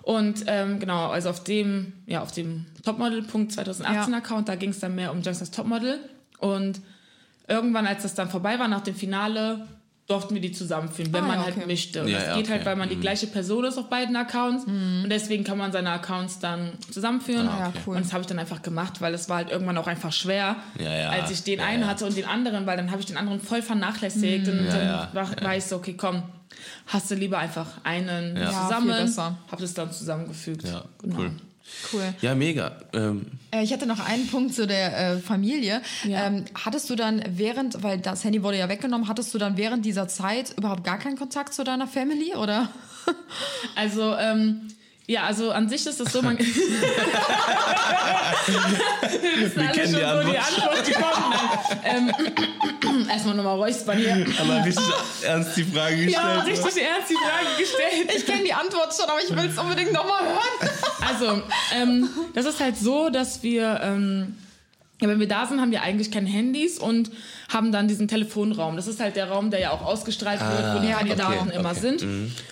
[0.02, 4.18] Und ähm, genau, also auf dem, ja, auf dem Topmodel.2018 2018 Ja.
[4.18, 6.00] Account, da ging es dann mehr um James das Topmodel.
[6.38, 6.80] Und
[7.46, 9.66] irgendwann, als das dann vorbei war, nach dem Finale,
[10.08, 11.66] durften wir die zusammenführen, wenn Ah, man ja, halt okay.
[11.66, 12.00] möchte.
[12.02, 12.52] Und Ja, das ja, geht okay.
[12.54, 13.00] halt, weil man die Mhm.
[13.02, 14.64] gleiche Person ist auf beiden Accounts.
[14.64, 17.46] Und deswegen kann man seine Accounts dann zusammenführen.
[17.46, 17.96] Ah, ja, cool.
[17.96, 20.56] Und das habe ich dann einfach gemacht, weil es war halt irgendwann auch einfach schwer,
[20.78, 21.08] Ja, ja.
[21.10, 21.88] als ich den Ja, einen ja.
[21.88, 24.48] hatte und den anderen, weil dann habe ich den anderen voll vernachlässigt.
[24.48, 25.08] Und Ja, dann ja.
[25.12, 26.22] war, war ich so, okay, komm,
[26.86, 29.14] hast du lieber einfach einen zusammen.
[29.50, 30.66] Hab das dann zusammengefügt.
[30.66, 31.18] ja, Genau.
[31.18, 31.30] cool.
[31.92, 32.14] Cool.
[32.20, 32.76] Ja, mega.
[32.92, 35.80] Ähm, Äh, ich hätte noch einen Punkt zu der äh, Familie.
[36.04, 36.26] Ja.
[36.26, 39.84] Ähm, hattest du dann während, weil das Handy wurde ja weggenommen, hattest du dann während
[39.84, 42.68] dieser Zeit überhaupt gar keinen Kontakt zu deiner Family, oder?
[43.74, 44.68] Also, ähm,
[45.08, 46.38] ja, also an sich ist es so, man.
[46.38, 46.46] Wir
[49.40, 50.68] wissen alle kennen schon, die wo die Antwort.
[50.68, 51.76] Antwort gekommen ist.
[51.82, 52.12] Ähm,
[53.10, 54.26] erstmal nochmal räuspern hier.
[54.38, 54.84] aber richtig
[55.22, 56.12] ernst die Frage gestellt.
[56.12, 56.46] Ja, oder?
[56.46, 58.12] richtig ernst die Frage gestellt.
[58.16, 60.70] Ich kenne die Antwort schon, aber ich will es unbedingt nochmal hören.
[61.08, 61.42] Also,
[61.74, 64.36] ähm, das ist halt so, dass wir, ähm,
[65.00, 67.10] wenn wir da sind, haben wir eigentlich keine Handys und
[67.48, 68.74] haben dann diesen Telefonraum.
[68.74, 71.56] Das ist halt der Raum, der ja auch ausgestrahlt wird, wo die Ja, Kandidaten okay,
[71.58, 71.80] immer okay.
[71.80, 72.04] sind.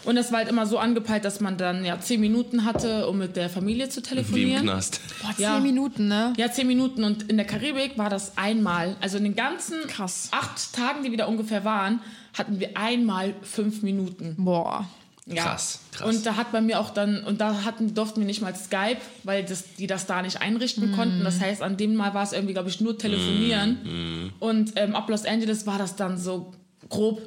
[0.04, 3.18] Und das war halt immer so angepeilt, dass man dann ja zehn Minuten hatte, um
[3.18, 4.62] mit der Familie zu Wie im telefonieren.
[4.62, 5.00] Knast.
[5.22, 5.58] Boah, zehn Ja.
[5.60, 6.34] Minuten, ne?
[6.36, 7.02] Ja, zehn Minuten.
[7.02, 8.94] Und in der Karibik war das einmal.
[9.00, 10.28] Also in den ganzen Krass.
[10.30, 12.00] acht Tagen, die wir da ungefähr waren,
[12.38, 14.34] hatten wir einmal fünf Minuten.
[14.38, 14.86] Boah.
[15.28, 15.42] Ja.
[15.42, 16.08] Krass, krass.
[16.08, 18.98] Und da hat bei mir auch dann, und da hatten, durften wir nicht mal Skype,
[19.24, 21.24] weil das, die das da nicht einrichten konnten.
[21.24, 24.32] Das heißt, an dem Mal war es irgendwie, glaube ich, nur telefonieren.
[24.38, 26.54] Und ähm, ab Los Angeles war das dann so
[26.88, 27.20] grob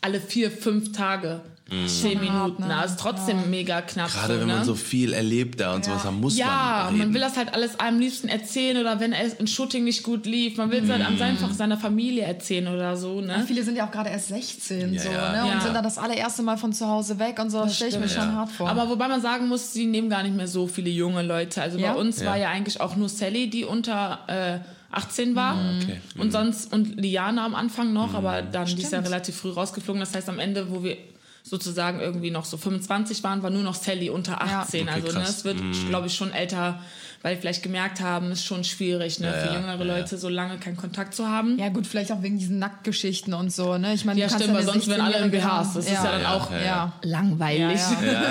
[0.00, 1.40] alle vier, fünf Tage.
[1.70, 2.66] Zehn Schon hart, Minuten.
[2.68, 2.76] ne?
[2.76, 4.10] Also trotzdem mega knapp.
[4.10, 4.64] Gerade so, wenn man ne?
[4.64, 7.14] so viel erlebt da und sowas, dann muss Ja, man man, reden.
[7.14, 10.56] will das halt alles am liebsten erzählen oder wenn es ein Shooting nicht gut lief,
[10.56, 11.22] man will es halt Mm.
[11.22, 13.44] einfach seiner Familie erzählen oder so, ne?
[13.46, 15.32] Viele sind ja auch gerade erst 16 Ja, so, ja.
[15.32, 15.42] ne?
[15.42, 15.60] Und Ja.
[15.60, 17.60] sind dann das allererste Mal von zu Hause weg und so.
[17.62, 18.38] Das stelle ich mir stimmt, schon ja.
[18.40, 18.68] hart vor.
[18.68, 21.62] Aber wobei man sagen muss, sie nehmen gar nicht mehr so viele junge Leute.
[21.62, 21.92] Also Ja?
[21.92, 22.26] bei uns Ja.
[22.30, 24.58] war ja eigentlich auch nur Sally, die unter äh,
[24.90, 25.54] 18 war.
[25.80, 26.00] okay.
[26.18, 29.06] Und sonst, und Liana am Anfang noch, aber dann die ist ja Stimmt.
[29.06, 30.00] relativ früh rausgeflogen.
[30.00, 30.96] Das heißt, am Ende, wo wir
[31.42, 34.88] sozusagen irgendwie noch so 25 waren, war nur noch Sally unter 18.
[34.88, 35.56] Okay, also ne, es wird,
[35.88, 36.80] glaube ich, schon älter,
[37.22, 39.96] weil vielleicht gemerkt haben, ist schon schwierig, ne, Ja, für ja, jüngere ja, ja.
[39.98, 41.58] Leute so lange keinen Kontakt zu haben.
[41.58, 43.94] ja, gut, vielleicht auch wegen diesen Nacktgeschichten und so, ne?
[43.94, 45.74] Ich meine, Ja, stimmt, weil sonst wären alle im 16-Jährige BHs.
[45.74, 46.64] Das ist ja dann Ja, auch ja, Ja.
[46.64, 46.92] ja.
[47.02, 47.80] langweilig.
[47.80, 48.22] Ja,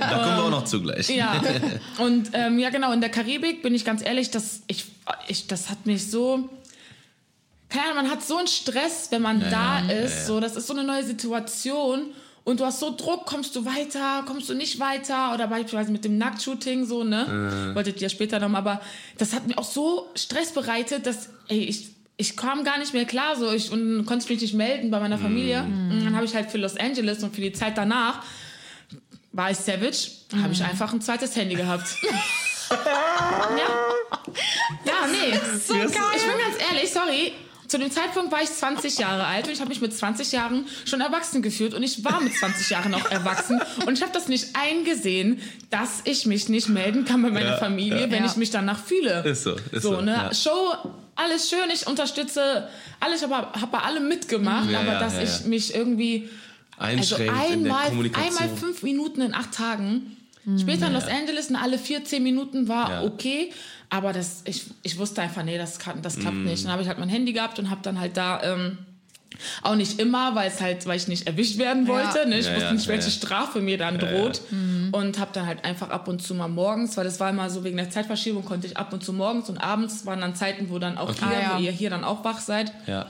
[0.00, 1.08] Da kommen wir auch noch zu gleich.
[1.10, 1.40] Ja,
[1.98, 4.86] und ähm, ja genau, in der Karibik bin ich ganz ehrlich, das, ich,
[5.28, 6.48] ich, das hat mich so...
[7.68, 10.26] Keine Ahnung, man hat so einen Stress, wenn man da ist.
[10.26, 12.06] So, das ist so eine neue Situation.
[12.44, 15.34] Und du hast so Druck, kommst du weiter, kommst du nicht weiter?
[15.34, 17.26] Oder beispielsweise mit dem Nacktshooting so, ne?
[17.74, 18.80] Wolltet ihr ja später noch, aber
[19.18, 23.04] das hat mir auch so Stress bereitet, dass, ey, ich, ich kam gar nicht mehr
[23.04, 25.62] klar so ich, und konnte mich nicht melden bei meiner Familie.
[25.62, 28.22] Und dann habe ich halt für Los Angeles und für die Zeit danach
[29.32, 30.10] war ich Savage,
[30.42, 31.86] habe ich einfach ein zweites Handy gehabt.
[32.70, 33.68] ja.
[34.84, 35.38] Ja, nee.
[35.58, 35.88] So geil.
[36.16, 37.32] Ich bin ganz ehrlich, sorry.
[37.70, 40.66] Zu dem Zeitpunkt war ich 20 Jahre alt und ich habe mich mit 20 Jahren
[40.84, 44.26] schon erwachsen gefühlt und ich war mit 20 Jahren auch erwachsen und ich habe das
[44.28, 48.30] nicht eingesehen, dass ich mich nicht melden kann bei meiner Ja, Familie, wenn Ja.
[48.30, 49.22] ich mich danach fühle.
[49.24, 49.94] Ist so, ist so.
[49.94, 50.12] so, Ne?
[50.12, 50.34] ja.
[50.34, 50.74] Show,
[51.14, 52.68] alles schön, ich unterstütze
[52.98, 55.46] alles, aber habe bei allem mitgemacht, Ja, aber ja, dass ja, ich ja.
[55.46, 56.28] mich irgendwie
[56.76, 58.36] also Einschränkt in der einmal, Kommunikation.
[58.38, 60.16] einmal fünf Minuten in acht Tagen.
[60.58, 63.02] Später in Los Angeles, und alle vier, zehn Minuten war Ja.
[63.04, 63.52] okay.
[63.90, 66.20] Aber das, ich, ich wusste einfach, nee, das, kann, das Mm.
[66.20, 66.64] klappt nicht.
[66.64, 68.78] Dann habe ich halt mein Handy gehabt und habe dann halt da ähm,
[69.62, 72.28] auch nicht immer, weil es halt, weil ich nicht erwischt werden wollte.
[72.28, 72.38] Ne?
[72.38, 73.10] Ich Ja, wusste ja, nicht, welche ja.
[73.10, 74.42] Strafe mir dann droht.
[74.92, 77.64] Und habe dann halt einfach ab und zu mal morgens, weil das war immer so
[77.64, 80.78] wegen der Zeitverschiebung, konnte ich ab und zu morgens und abends waren dann Zeiten, wo
[80.78, 81.56] dann auch hier, Ah, ja.
[81.56, 83.06] wo ihr hier dann auch wach seid Ja.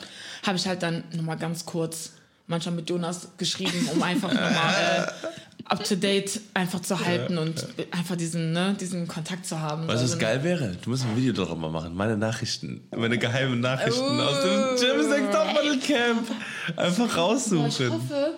[0.47, 2.12] habe ich halt dann nochmal ganz kurz
[2.47, 7.66] manchmal mit Jonas geschrieben, um einfach nochmal äh, up to date einfach zu halten und
[7.93, 9.83] einfach diesen, ne, diesen Kontakt zu haben.
[9.83, 10.77] Weißt du, was Also, geil wäre?
[10.83, 11.95] Du musst ein Video darüber machen.
[11.95, 14.23] Meine Nachrichten, meine geheimen Nachrichten Oh.
[14.23, 16.29] aus dem Jim's Next Topmodel Camp.
[16.77, 17.91] Einfach Ich raussuchen.
[17.93, 18.35] hoffe,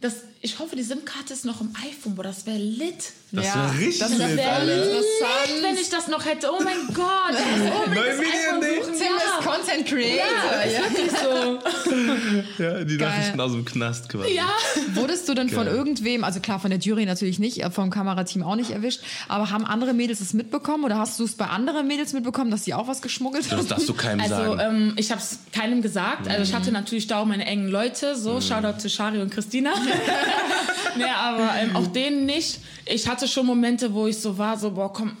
[0.00, 0.16] dass,
[0.46, 2.94] ich hoffe, die SIM-Karte ist noch im iPhone, boah, das wäre lit.
[3.32, 6.48] Das Ja, wäre richtig das ist lit, lit, wenn ich das noch hätte.
[6.52, 7.34] Oh mein Gott.
[7.94, 8.60] Neue das suchen.
[8.60, 9.52] Tim ist Ja.
[9.52, 10.16] Content Creator.
[10.16, 10.80] Ja, Ja.
[10.80, 12.62] ist wirklich so.
[12.62, 14.32] Ja, die Nachrichten aus dem Knast quasi.
[14.34, 14.48] Ja.
[14.94, 15.74] Wurdest du denn von Geil.
[15.74, 19.50] irgendwem, also klar von der Jury natürlich nicht, äh, vom Kamerateam auch nicht erwischt, aber
[19.50, 22.74] haben andere Mädels es mitbekommen oder hast du es bei anderen Mädels mitbekommen, dass sie
[22.74, 23.68] auch was geschmuggelt Das haben?
[23.68, 24.60] darfst du keinem Also sagen.
[24.60, 26.28] ähm, ich habe es keinem gesagt.
[26.28, 28.14] Also ich hatte natürlich da auch meine engen Leute.
[28.16, 29.72] So, Shoutout zu Shari und Christina.
[30.96, 32.58] nee, aber ähm, auch denen nicht.
[32.84, 35.16] Ich hatte schon Momente, wo ich so war, so, boah, komm,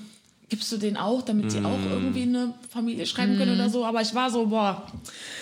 [0.48, 3.84] gibst du den auch, damit die auch irgendwie eine Familie schreiben können oder so.
[3.84, 4.86] Aber ich war so, boah,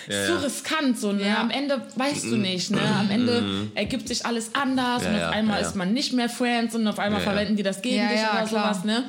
[0.09, 0.39] Ja, so ja.
[0.39, 0.99] riskant.
[0.99, 1.27] So, ne?
[1.27, 1.37] Ja.
[1.41, 2.71] Am Ende weißt du nicht.
[2.71, 2.79] Ne?
[2.99, 5.67] Am Ende ergibt sich alles anders Ja, und auf einmal ja, ja.
[5.67, 7.31] ist man nicht mehr Friends und auf einmal Ja, ja.
[7.33, 8.73] verwenden die das gegen Ja, dich ja, oder klar.
[8.73, 8.83] sowas.
[8.83, 9.03] Ne?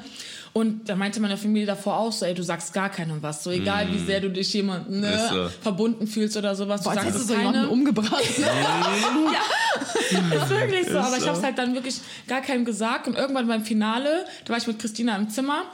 [0.57, 3.45] Und da meinte meine Familie davor auch so, ey, du sagst gar keinem was.
[3.45, 5.13] So egal, wie sehr du dich jemandem ne, Mm.
[5.13, 5.49] Ist so.
[5.61, 6.83] verbunden fühlst oder sowas.
[6.83, 8.39] Boah, du sagst hättest du es so jemanden umgebracht.
[8.39, 8.47] Ne?
[10.35, 10.99] Ist wirklich so.
[10.99, 13.07] Aber ich habe es halt dann wirklich gar keinem gesagt.
[13.07, 15.65] Und irgendwann beim Finale, da war ich mit Christina im Zimmer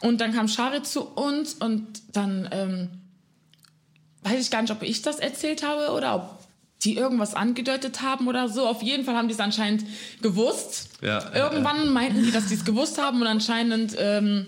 [0.00, 2.88] und dann kam Shari zu uns und dann ähm,
[4.24, 6.41] weiß ich gar nicht, ob ich das erzählt habe oder ob
[6.84, 8.66] die irgendwas angedeutet haben oder so.
[8.66, 9.84] Auf jeden Fall haben die es anscheinend
[10.20, 10.88] gewusst.
[11.00, 14.46] Ja, Irgendwann meinten die, dass die es gewusst haben und anscheinend ähm,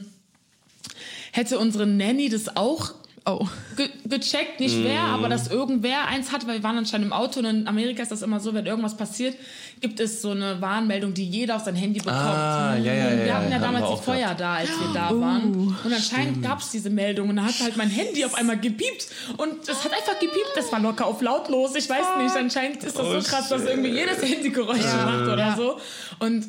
[1.32, 2.94] hätte unsere Nanny das auch
[3.26, 3.48] Oh.
[3.74, 5.14] ge gecheckt, nicht wer, Mhm.
[5.14, 8.12] aber dass irgendwer eins hat, weil wir waren anscheinend im Auto und in Amerika ist
[8.12, 9.34] das immer so, wenn irgendwas passiert,
[9.80, 12.16] gibt es so eine Warnmeldung, die jeder auf sein Handy bekommt.
[12.18, 15.10] Ah, ja, ja, ja, Wir ja, hatten ja damals die Feuer da, als wir da
[15.10, 15.74] Uh, waren.
[15.84, 19.06] Und anscheinend gab es diese Meldung und dann hat halt mein Handy auf einmal gepiept
[19.38, 22.98] und es hat einfach gepiept, das war locker auf lautlos, ich weiß nicht, anscheinend ist
[22.98, 25.56] das Oh, so krass, dass irgendwie jedes Handy Geräusche macht oder Ja.
[25.56, 25.78] so.
[26.18, 26.44] Und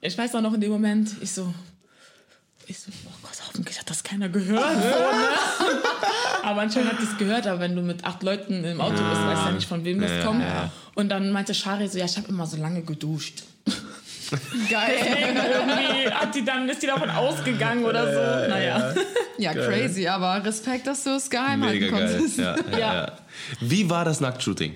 [0.00, 1.54] ich weiß auch noch in dem Moment, ich so,
[2.66, 4.64] ich so, oh Gott, hoffentlich hat das keiner gehört.
[4.74, 5.80] So, ne?
[6.44, 9.42] Aber anscheinend hat es gehört, aber wenn du mit acht Leuten im Auto bist, weißt
[9.42, 10.42] du ja nicht, von wem das Ja, kommt.
[10.42, 10.70] ja.
[10.94, 13.42] Und dann meinte Shari so, ja, ich habe immer so lange geduscht.
[14.70, 14.94] Geil.
[15.06, 18.48] Irgendwie hat die dann, ist die davon ausgegangen oder so.
[18.50, 18.94] Naja.
[19.38, 22.14] Ja, crazy, aber Respekt, dass du es geheim Mega halten geil.
[22.16, 22.38] konntest.
[22.38, 22.94] Ja, ja, Ja.
[22.94, 23.12] ja.
[23.60, 24.74] Wie war das Nacktshooting?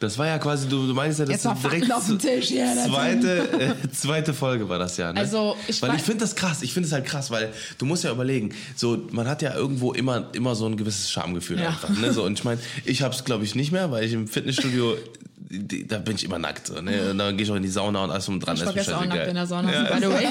[0.00, 2.50] Das war ja quasi, du, du meinst ja, das Jetzt ist direkt auf den Tisch.
[2.50, 5.12] Ja, zweite, äh, zweite Folge war das ja.
[5.12, 5.20] Ne?
[5.20, 6.62] Also, ich weil wei- ich finde das krass.
[6.62, 9.92] Ich finde es halt krass, weil du musst ja überlegen, so man hat ja irgendwo
[9.92, 11.68] immer immer so ein gewisses Schamgefühl Ja.
[11.68, 11.90] einfach.
[11.90, 12.12] Ne?
[12.14, 14.96] So und ich meine, ich habe es glaube ich nicht mehr, weil ich im Fitnessstudio
[15.50, 16.68] die- da bin ich immer nackt.
[16.68, 17.10] So, ne?
[17.10, 18.54] Und dann gehe ich auch in die Sauna und alles und dran.
[18.56, 19.28] Ich mir vergesse auch nackt scheißegal.
[19.28, 20.28] in der Sauna, Ja, by the way.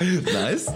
[0.32, 0.66] nice.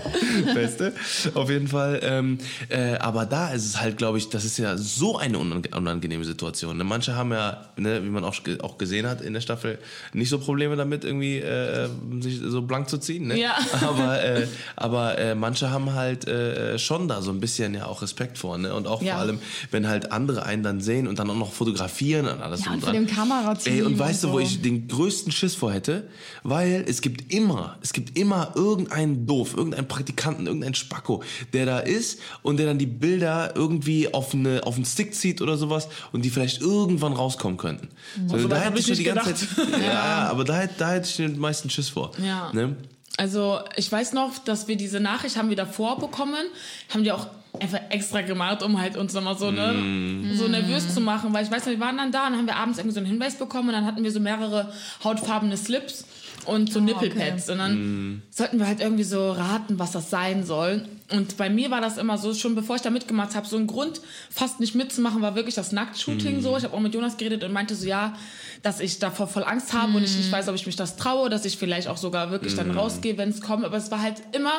[0.54, 0.92] Beste.
[1.34, 2.00] Auf jeden Fall.
[2.02, 2.38] Ähm,
[2.68, 6.24] äh, aber da ist es halt, glaube ich, das ist ja so eine unang- unangenehme
[6.24, 6.76] Situation.
[6.76, 6.84] Ne?
[6.84, 9.78] Manche haben ja, ne, wie man auch, auch gesehen hat in der Staffel,
[10.12, 11.88] nicht so Probleme damit, irgendwie äh,
[12.20, 13.28] sich so blank zu ziehen.
[13.28, 13.38] Ne?
[13.40, 13.54] Ja.
[13.82, 18.02] Aber, äh, aber äh, manche haben halt äh, schon da so ein bisschen ja auch
[18.02, 18.56] Respekt vor.
[18.58, 18.74] Ne?
[18.74, 19.14] Und auch Ja.
[19.14, 19.38] vor allem,
[19.70, 22.80] wenn halt andere einen dann sehen und dann auch noch fotografieren und alles Ja, und
[22.80, 23.02] vor dran.
[23.34, 24.44] Dem Kamerateam Ey, und weißt und du, wo so.
[24.44, 26.08] ich den größten Schiss vor hätte?
[26.42, 31.22] Weil es gibt immer, es gibt immer irgendeinen Doof, irgendeinen Praktikanten, irgendeinen Spacko,
[31.52, 35.40] der da ist und der dann die Bilder irgendwie auf, eine, auf einen Stick zieht
[35.40, 37.88] oder sowas und die vielleicht irgendwann rauskommen könnten.
[38.26, 40.44] So, so da weit hab hätte ich ich schon die nicht ganze Zeit, ja, aber
[40.44, 42.12] da, da hätte ich den meisten Schiss vor.
[42.24, 42.50] Ja.
[42.52, 42.76] Ne?
[43.16, 46.46] Also ich weiß noch, dass wir diese Nachricht haben wir davor bekommen,
[46.92, 47.26] haben die auch
[47.60, 50.34] einfach extra gemacht, um halt uns nochmal so, ne, Mm.
[50.36, 52.56] so nervös zu machen, weil ich weiß noch, wir waren dann da und haben wir
[52.56, 54.72] abends irgendwie so einen Hinweis bekommen und dann hatten wir so mehrere
[55.04, 56.04] hautfarbene Slips
[56.46, 60.86] und so Nippelpads und dann sollten wir halt irgendwie so raten, was das sein soll.
[61.10, 63.66] Und bei mir war das immer so, schon bevor ich da mitgemacht habe, so ein
[63.66, 64.00] Grund,
[64.30, 66.56] fast nicht mitzumachen, war wirklich das Nacktshooting so.
[66.56, 68.14] Ich habe auch mit Jonas geredet und meinte so, ja,
[68.62, 71.30] dass ich davor voll Angst habe und ich nicht weiß, ob ich mich das traue,
[71.30, 73.64] dass ich vielleicht auch sogar wirklich dann rausgehe, wenn es kommt.
[73.64, 74.52] Aber es war halt immer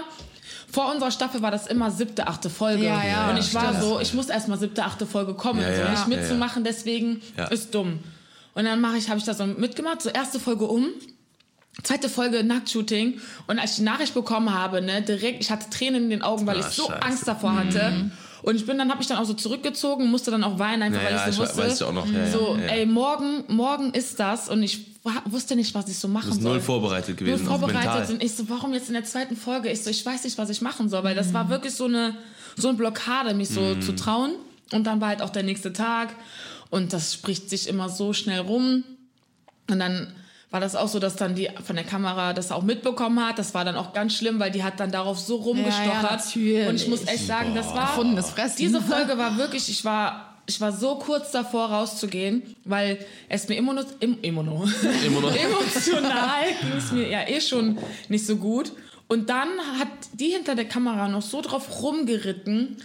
[0.72, 2.86] vor unserer Staffel war das immer siebte, achte Folge.
[2.86, 3.82] Ja, ja, und ich war stimmt.
[3.84, 7.74] so, ich muss erst mal siebte, achte Folge kommen, Ja, so nicht mitzumachen, deswegen ist
[7.74, 8.00] dumm.
[8.54, 10.88] Und dann mache ich, habe ich das so mitgemacht, so erste Folge um.
[11.84, 16.06] Zweite Folge Nacktshooting und als ich die Nachricht bekommen habe, ne, direkt, ich hatte Tränen
[16.06, 17.02] in den Augen, weil Ah, ich so scheiße.
[17.04, 18.10] Angst davor hatte.
[18.46, 21.02] Und ich bin dann, habe mich dann auch so zurückgezogen, musste dann auch weinen, einfach
[21.02, 22.66] Ja, ja, weil ich so ich wusste, weiß ja auch noch, ja, ja, so, ja.
[22.68, 24.86] ey, morgen, morgen ist das und ich
[25.26, 26.52] wusste nicht, was ich so machen soll.
[26.54, 28.14] null vorbereitet gewesen, Null vorbereitet mental.
[28.14, 29.70] und ich so, warum jetzt in der zweiten Folge?
[29.72, 31.34] Ich so, ich weiß nicht, was ich machen soll, weil das Mhm.
[31.34, 32.16] war wirklich so eine,
[32.56, 34.34] so eine Blockade, mich so zu trauen.
[34.72, 36.16] Und dann war halt auch der nächste Tag
[36.70, 38.84] und das spricht sich immer so schnell rum.
[39.70, 40.08] Und dann
[40.56, 43.38] war das auch so, dass dann die von der Kamera das auch mitbekommen hat.
[43.38, 46.02] Das war dann auch ganz schlimm, weil die hat dann darauf so rumgestochert.
[46.02, 46.70] natürlich.
[46.70, 48.00] und ich muss echt sagen, das war
[48.58, 53.56] diese Folge war wirklich, ich war ich war so kurz davor rauszugehen, weil es mir
[53.58, 54.64] immuno, im, immuno,
[55.06, 55.28] Immuno.
[55.36, 57.78] emotional ging es mir ja eh schon
[58.08, 58.72] nicht so gut.
[59.10, 62.78] Und dann hat die hinter der Kamera noch so drauf rumgeritten.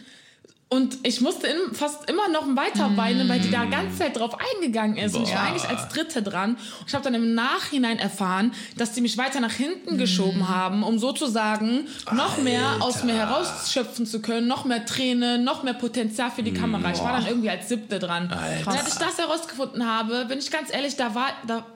[0.72, 4.36] Und ich musste in, fast immer noch weiter weinen, weil die da ganze Zeit drauf
[4.54, 5.16] eingegangen ist.
[5.16, 5.48] Und ich war Boah.
[5.48, 6.50] eigentlich als Dritte dran.
[6.52, 10.84] Und ich habe dann im Nachhinein erfahren, dass die mich weiter nach hinten geschoben haben,
[10.84, 16.30] um sozusagen noch mehr aus mir herausschöpfen zu können, noch mehr Tränen, noch mehr Potenzial
[16.30, 16.92] für die Kamera.
[16.92, 18.30] Ich war dann irgendwie als Siebte dran.
[18.30, 18.70] Alter.
[18.70, 21.66] Und als ich das herausgefunden habe, bin ich ganz ehrlich, da war, da,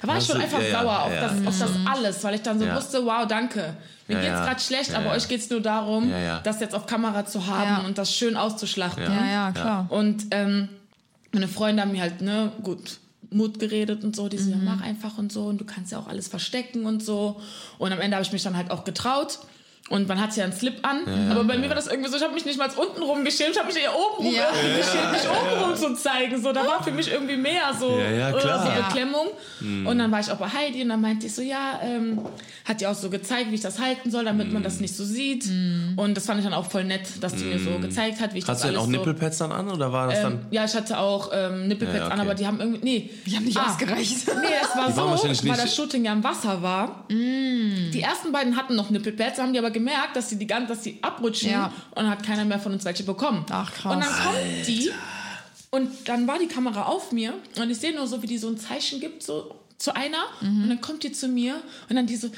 [0.00, 1.20] da war ich schon du- einfach ja, ja, sauer auf, ja.
[1.28, 2.74] das, auf das alles, weil ich dann so Ja.
[2.76, 3.76] wusste, wow, danke.
[4.12, 4.44] Mir Ja, geht's ja.
[4.46, 5.12] gerade schlecht, Ja, aber ja.
[5.12, 6.40] euch geht's nur darum, Ja, ja.
[6.40, 7.86] das jetzt auf Kamera zu haben Ja.
[7.86, 9.02] und das schön auszuschlachten.
[9.02, 9.86] Ja, ja, klar.
[9.90, 10.68] Und ähm,
[11.32, 12.98] meine Freunde haben mir halt, ne, gut,
[13.30, 15.98] Mut geredet und so, die so, ja, mach einfach und so und du kannst ja
[15.98, 17.40] auch alles verstecken und so.
[17.78, 19.38] Und am Ende habe ich mich dann halt auch getraut.
[19.92, 22.22] Und man hat ja einen Slip an, aber bei mir war das irgendwie so, ich
[22.22, 24.48] habe mich nicht mal unten rum geschämt, ich habe mich eher oben rum Ja.
[24.50, 26.42] geschämt, mich oben rum zu zeigen.
[26.42, 28.62] So, da war für mich irgendwie mehr so, Ja, ja, äh, klar.
[28.64, 28.86] so Ja.
[28.88, 29.26] Beklemmung.
[29.86, 32.20] Und dann war ich auch bei Heidi und dann meinte ich so, ja, ähm,
[32.64, 35.04] hat die auch so gezeigt, wie ich das halten soll, damit man das nicht so
[35.04, 35.44] sieht.
[35.96, 38.38] Und das fand ich dann auch voll nett, dass die mir so gezeigt hat, wie
[38.38, 38.98] ich Hast das du denn alles auch so...
[38.98, 40.46] Nippelpads dann an oder war das Ähm, dann?
[40.50, 42.20] ja, ich hatte auch ähm, Nippelpads Ja, ja, an, okay.
[42.28, 42.80] aber die haben irgendwie.
[42.82, 43.10] Nee.
[43.26, 44.16] Die haben nicht ausgereicht.
[44.42, 44.92] Nee, das war Die
[45.34, 47.04] so, weil das Shooting ja im Wasser war.
[47.10, 49.81] Die ersten beiden hatten noch Nippelpads, haben die aber gemerkt,
[50.14, 51.66] dass sie die ganz, dass sie abrutschen Ja.
[51.90, 53.44] und dann hat keiner mehr von uns welche bekommen.
[53.50, 53.94] Ach, krass.
[53.94, 54.90] Und dann kommt die
[55.70, 58.48] und dann war die Kamera auf mir und ich sehe nur so, wie die so
[58.48, 60.18] ein Zeichen gibt, so zu einer.
[60.40, 62.30] Und dann kommt die zu mir und dann die so,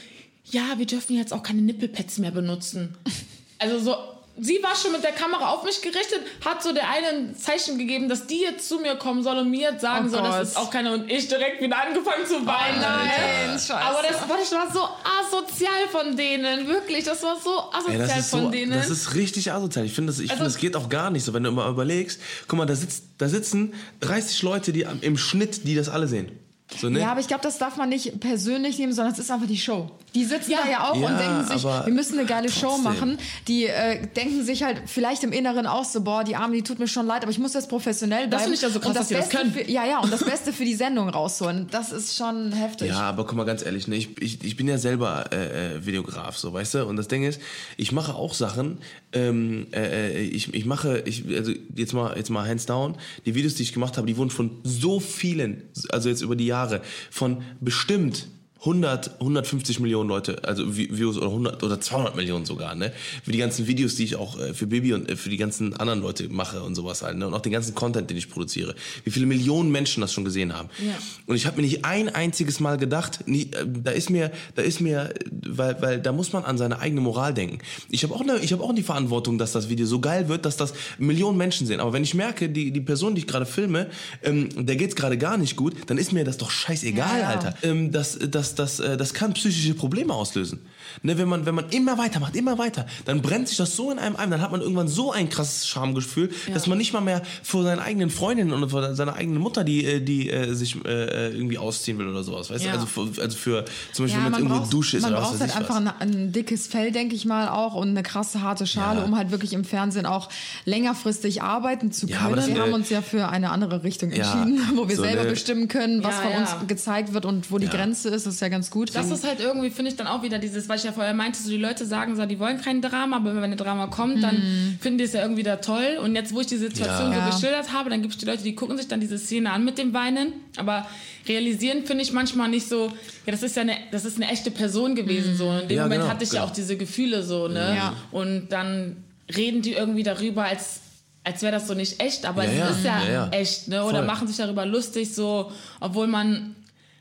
[0.50, 2.94] ja, wir dürfen jetzt auch keine Nippelpads mehr benutzen.
[3.60, 3.96] Also so,
[4.40, 7.78] sie war schon mit der Kamera auf mich gerichtet, hat so der eine ein Zeichen
[7.78, 10.32] gegeben, dass die jetzt zu mir kommen soll und mir jetzt sagen Oh soll, das
[10.36, 10.42] Gott.
[10.42, 12.80] ist auch keine und ich direkt wieder angefangen zu weinen.
[12.80, 13.74] nein, scheiße.
[13.76, 14.88] Aber das, das war so
[15.20, 18.72] asozial von denen, wirklich, das war so asozial Ey, das, von so, denen.
[18.72, 19.84] das ist richtig asozial.
[19.84, 21.68] Ich finde, das, ich Also- finde, das geht auch gar nicht so, wenn du immer
[21.68, 22.20] überlegst.
[22.48, 26.32] Guck mal, da, sitzt, da sitzen 30 Leute, die im Schnitt, die das alle sehen.
[26.80, 27.00] So, ne?
[27.00, 29.58] Ja, aber ich glaube, das darf man nicht persönlich nehmen, sondern es ist einfach die
[29.58, 29.90] Show.
[30.14, 30.58] Die sitzen Ja.
[30.64, 32.84] da ja auch Ja, und denken sich, wir müssen eine geile Show trotzdem.
[32.84, 33.18] machen.
[33.48, 36.78] Die äh, denken sich halt vielleicht im Inneren auch so, boah, die Arme, die tut
[36.78, 38.42] mir schon leid, aber ich muss jetzt professionell bleiben.
[38.44, 39.52] finde ich ja so krass, und dass die das Beste können.
[39.52, 41.66] Für, ja, ja, und das Beste für die Sendung rausholen.
[41.70, 42.88] Das ist schon heftig.
[42.88, 45.86] Ja, aber guck mal ganz ehrlich, ne, ich, ich, ich bin ja selber äh, äh,
[45.86, 46.86] Videograf, so weißt du.
[46.86, 47.40] Und das Ding ist,
[47.76, 48.78] ich mache auch Sachen.
[49.12, 52.96] Ähm, äh, äh, ich, ich mache, ich, also jetzt mal, jetzt mal hands down.
[53.26, 56.46] Die Videos, die ich gemacht habe, die wurden von so vielen, also jetzt über die
[56.46, 56.63] Jahre,
[57.10, 58.28] von bestimmt
[58.64, 62.92] 100, 150 Millionen Leute, also Vi- Views oder 100 oder 200 Millionen sogar, ne?
[63.22, 65.74] Für die ganzen Videos, die ich auch äh, für Bibi und äh, für die ganzen
[65.76, 67.26] anderen Leute mache und sowas halt, ne?
[67.26, 68.74] Und auch den ganzen Content, den ich produziere.
[69.04, 70.70] Wie viele Millionen Menschen das schon gesehen haben.
[70.78, 70.94] Ja.
[71.26, 74.62] Und ich habe mir nicht ein einziges Mal gedacht, nie, äh, da ist mir, da
[74.62, 75.12] ist mir,
[75.46, 77.58] weil, weil da muss man an seine eigene Moral denken.
[77.90, 80.46] Ich habe auch, ne, ich habe auch die Verantwortung, dass das Video so geil wird,
[80.46, 81.80] dass das Millionen Menschen sehen.
[81.80, 83.88] Aber wenn ich merke, die, die Person, die ich gerade filme,
[84.22, 87.28] ähm, der geht's gerade gar nicht gut, dann ist mir das doch scheißegal, Ja, ja.
[87.28, 87.54] Alter.
[87.62, 88.18] Ähm, das,
[88.54, 90.60] das, das, äh, das kann psychische Probleme auslösen.
[91.02, 93.98] Ne, wenn man, wenn man immer weitermacht, immer weiter, dann brennt sich das so in
[93.98, 97.22] einem ein, dann hat man irgendwann so ein krasses Schamgefühl, dass man nicht mal mehr
[97.42, 101.28] vor seinen eigenen Freundinnen und vor seiner eigenen Mutter, die, äh, die äh, sich äh,
[101.30, 102.72] irgendwie ausziehen will oder sowas, weißt Ja.
[102.72, 102.78] du?
[102.80, 105.22] Also für, also für zum Beispiel, Ja, wenn man irgendwo braucht, Dusche ist man oder
[105.22, 108.42] was braucht halt einfach ein, ein dickes Fell, denke ich mal, auch und eine krasse
[108.42, 109.04] harte Schale, Ja.
[109.04, 110.28] um halt wirklich im Fernsehen auch
[110.64, 112.36] längerfristig arbeiten zu Ja, können.
[112.36, 115.02] das, wir äh, haben uns ja für eine andere Richtung ja, entschieden, wo wir so
[115.02, 116.38] selber eine- bestimmen können, was Ja, von ja.
[116.40, 118.26] uns gezeigt wird und wo die Grenze ist.
[118.26, 118.94] Das ist ja ganz gut.
[118.94, 121.38] Das ist halt irgendwie, finde ich dann auch wieder dieses, was ich ja vorher meinte,
[121.40, 124.76] so die Leute sagen so, die wollen kein Drama, aber wenn ein Drama kommt, dann
[124.80, 125.98] finden die es ja irgendwie da toll.
[126.02, 127.14] Und jetzt, wo ich die Situation Ja.
[127.14, 127.30] so Ja.
[127.30, 129.78] geschildert habe, dann gibt es die Leute, die gucken sich dann diese Szene an mit
[129.78, 130.86] dem Weinen, aber
[131.28, 132.86] realisieren finde ich manchmal nicht so,
[133.26, 135.50] ja, das ist ja eine, das ist eine echte Person gewesen, so.
[135.50, 136.50] In dem Ja, Moment genau, hatte ich ja genau.
[136.50, 137.74] auch diese Gefühle so, ne?
[137.76, 137.94] Ja.
[138.10, 138.96] Und dann
[139.34, 140.80] reden die irgendwie darüber, als
[141.26, 142.68] als wäre das so nicht echt, aber Ja, es ja.
[142.68, 143.28] ist ja, Ja, ja.
[143.30, 143.82] echt, ne?
[143.84, 144.06] Oder Voll.
[144.06, 145.50] machen sich darüber lustig, so,
[145.80, 146.54] obwohl man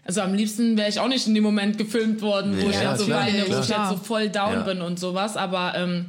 [0.06, 2.76] Also am liebsten wäre ich auch nicht in dem Moment gefilmt worden, wo Nee, ich
[2.76, 5.38] ja, jetzt so klar, weine, wo ich jetzt so voll down bin und sowas.
[5.38, 6.06] Aber ähm,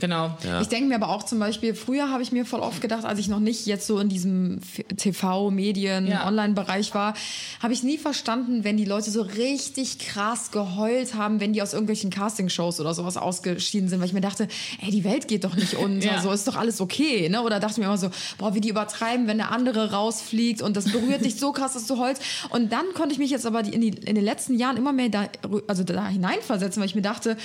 [0.00, 0.36] genau.
[0.44, 0.60] Ja.
[0.60, 3.18] Ich denke mir aber auch zum Beispiel, früher habe ich mir voll oft gedacht, als
[3.18, 4.60] ich noch nicht jetzt so in diesem
[4.96, 6.26] TV, Medien, Ja.
[6.26, 7.14] Online-Bereich war,
[7.62, 11.72] habe ich nie verstanden, wenn die Leute so richtig krass geheult haben, wenn die aus
[11.72, 14.48] irgendwelchen Castingshows oder sowas ausgeschieden sind, weil ich mir dachte,
[14.82, 16.20] ey, die Welt geht doch nicht unter, Ja.
[16.22, 17.42] so ist doch alles okay, ne?
[17.42, 20.90] Oder dachte mir immer so, boah, wie die übertreiben, wenn der andere rausfliegt und das
[20.90, 22.22] berührt dich so krass, dass du heulst.
[22.50, 25.08] Und dann konnte ich mich jetzt aber in, die, in den letzten Jahren immer mehr
[25.08, 25.28] da,
[25.66, 27.36] also da hineinversetzen, weil ich mir dachte,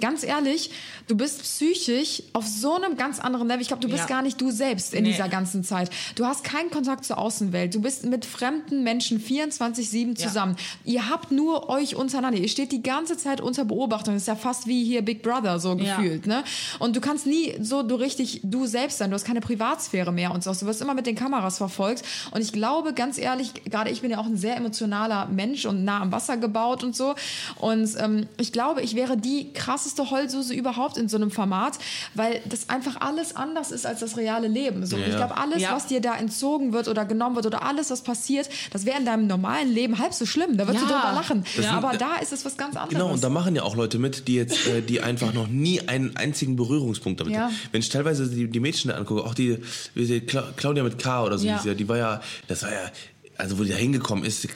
[0.00, 0.70] ganz ehrlich,
[1.08, 1.99] du bist psychisch
[2.32, 3.60] auf so einem ganz anderen Level.
[3.62, 4.06] Ich glaube, du bist Ja.
[4.16, 5.12] gar nicht du selbst in Nee.
[5.12, 5.90] dieser ganzen Zeit.
[6.14, 7.74] Du hast keinen Kontakt zur Außenwelt.
[7.74, 10.26] Du bist mit fremden Menschen 24-7 Ja.
[10.28, 10.56] zusammen.
[10.84, 12.38] Ihr habt nur euch untereinander.
[12.38, 14.14] Ihr steht die ganze Zeit unter Beobachtung.
[14.14, 15.96] Das ist ja fast wie hier Big Brother so Ja.
[15.96, 16.26] gefühlt.
[16.26, 16.44] Ne?
[16.78, 19.10] Und du kannst nie so du richtig du selbst sein.
[19.10, 20.52] Du hast keine Privatsphäre mehr und so.
[20.52, 22.02] Du wirst immer mit den Kameras verfolgt.
[22.32, 25.84] Und ich glaube, ganz ehrlich, gerade ich bin ja auch ein sehr emotionaler Mensch und
[25.84, 27.14] nah am Wasser gebaut und so.
[27.56, 31.78] Und ähm, ich glaube, ich wäre die krasseste Heulsuse überhaupt in so einem Format,
[32.14, 34.84] weil das einfach alles anders ist als das reale Leben.
[34.86, 34.96] So.
[34.96, 35.74] Ja, ich glaube, alles, Ja.
[35.74, 39.04] was dir da entzogen wird oder genommen wird oder alles, was passiert, das wäre in
[39.04, 40.56] deinem normalen Leben halb so schlimm.
[40.56, 41.00] Da würdest du Ja.
[41.00, 41.44] drüber lachen.
[41.72, 42.94] Aber da ist es was ganz anderes.
[42.94, 45.80] Genau, und da machen ja auch Leute mit, die jetzt, äh, die einfach noch nie
[45.88, 47.42] einen einzigen Berührungspunkt damit Ja.
[47.44, 47.54] haben.
[47.72, 49.58] Wenn ich teilweise die, die Mädchen da angucke, auch die,
[49.94, 51.54] wie sie, Cla Claudia mit K oder so, Ja.
[51.54, 52.90] hieß sie ja, die war ja, das war ja,
[53.36, 54.48] also wo die da hingekommen ist, äh,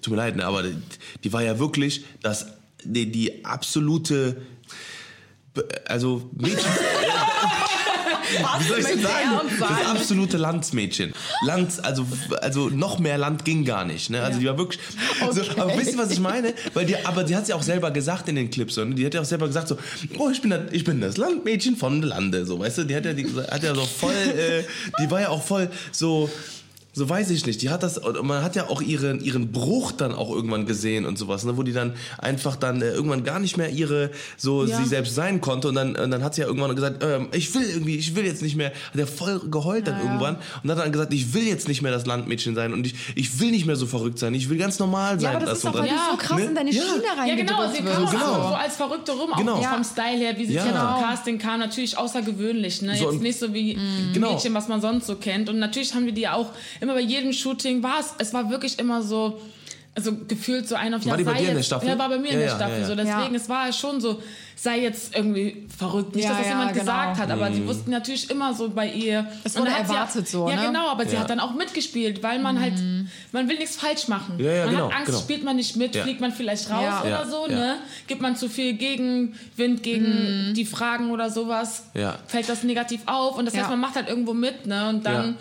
[0.00, 0.74] tut mir leid, ne, aber die,
[1.24, 2.46] die war ja wirklich das,
[2.84, 4.40] die, die absolute,
[5.86, 6.58] also Mädchen.
[8.58, 9.50] Wie soll ich denn er sagen?
[9.58, 11.12] Das absolute Landsmädchen.
[11.44, 12.06] Land, also,
[12.40, 14.10] also noch mehr Land ging gar nicht.
[14.10, 14.22] Ne?
[14.22, 14.80] Also die war wirklich.
[15.32, 15.60] So, Okay.
[15.60, 16.54] aber wisst ihr, was ich meine?
[16.74, 18.74] Weil die, aber die hat ja auch selber gesagt in den Clips.
[18.74, 18.94] So, ne?
[18.94, 19.76] Die hat ja auch selber gesagt so,
[20.18, 22.46] oh, ich bin, das, ich bin das Landmädchen vom Lande.
[22.46, 24.62] So, weißt du, die hat ja, die, hat ja so voll, äh,
[25.02, 26.30] die war ja auch voll so.
[26.92, 27.62] So weiß ich nicht.
[27.62, 31.16] Die hat das, man hat ja auch ihren, ihren Bruch dann auch irgendwann gesehen und
[31.18, 34.76] sowas, ne, wo die dann einfach dann äh, irgendwann gar nicht mehr ihre, so Ja.
[34.76, 37.54] sie selbst sein konnte und dann, und dann hat sie ja irgendwann gesagt, ähm, ich
[37.54, 40.78] will irgendwie, ich will jetzt nicht mehr, hat er voll geheult dann irgendwann und hat
[40.78, 43.66] dann gesagt, ich will jetzt nicht mehr das Landmädchen sein und ich, ich will nicht
[43.66, 45.30] mehr so verrückt sein, ich will ganz normal sein.
[45.32, 46.16] ja, aber das ist und doch, weil du so Ja.
[46.18, 46.44] krass Ne?
[46.46, 46.82] in deine Ja.
[46.82, 47.94] Schiene Ja, genau, sie wirst.
[47.94, 48.24] kam genau.
[48.32, 49.54] auch so als Verrückte rum, Genau.
[49.54, 49.74] auch Ja.
[49.74, 50.64] vom Style her, wie sie Ja.
[50.64, 50.98] jetzt Genau.
[50.98, 52.96] im Casting kam, natürlich außergewöhnlich, ne?
[52.96, 53.78] So, jetzt nicht so wie
[54.12, 54.32] Genau.
[54.32, 55.48] Mädchen, was man sonst so kennt.
[55.48, 58.50] Und natürlich haben wir die ja auch, immer bei jedem Shooting war es, es war
[58.50, 59.40] wirklich immer so,
[59.94, 61.88] also gefühlt so ein auf War die bei dir in der Staffel?
[61.88, 62.86] Ja, war bei mir in Ja, der ja, Staffel ja, ja.
[62.86, 62.94] so.
[62.94, 63.40] Deswegen, Ja.
[63.40, 64.22] es war schon so,
[64.54, 66.14] sei jetzt irgendwie verrückt.
[66.14, 66.82] Nicht, Ja, dass das ja, jemand genau.
[66.84, 69.26] gesagt hat, aber sie wussten natürlich immer so bei ihr.
[69.42, 70.66] Es wurde hat sie erwartet so, Ja, ne?
[70.68, 72.74] genau, aber sie hat dann auch mitgespielt, weil man halt,
[73.32, 74.34] man will nichts falsch machen.
[74.38, 75.18] Ja, ja, man genau, hat Angst, genau.
[75.18, 76.02] spielt man nicht mit, Ja.
[76.04, 77.00] fliegt man vielleicht raus Ja.
[77.00, 77.56] oder Ja, so, ja.
[77.56, 77.76] ne?
[78.06, 82.16] Gibt man zu viel Gegenwind gegen die Fragen oder sowas, Ja.
[82.28, 83.62] fällt das negativ auf und das Ja.
[83.62, 84.88] heißt, man macht halt irgendwo mit, ne?
[84.88, 85.36] Und dann.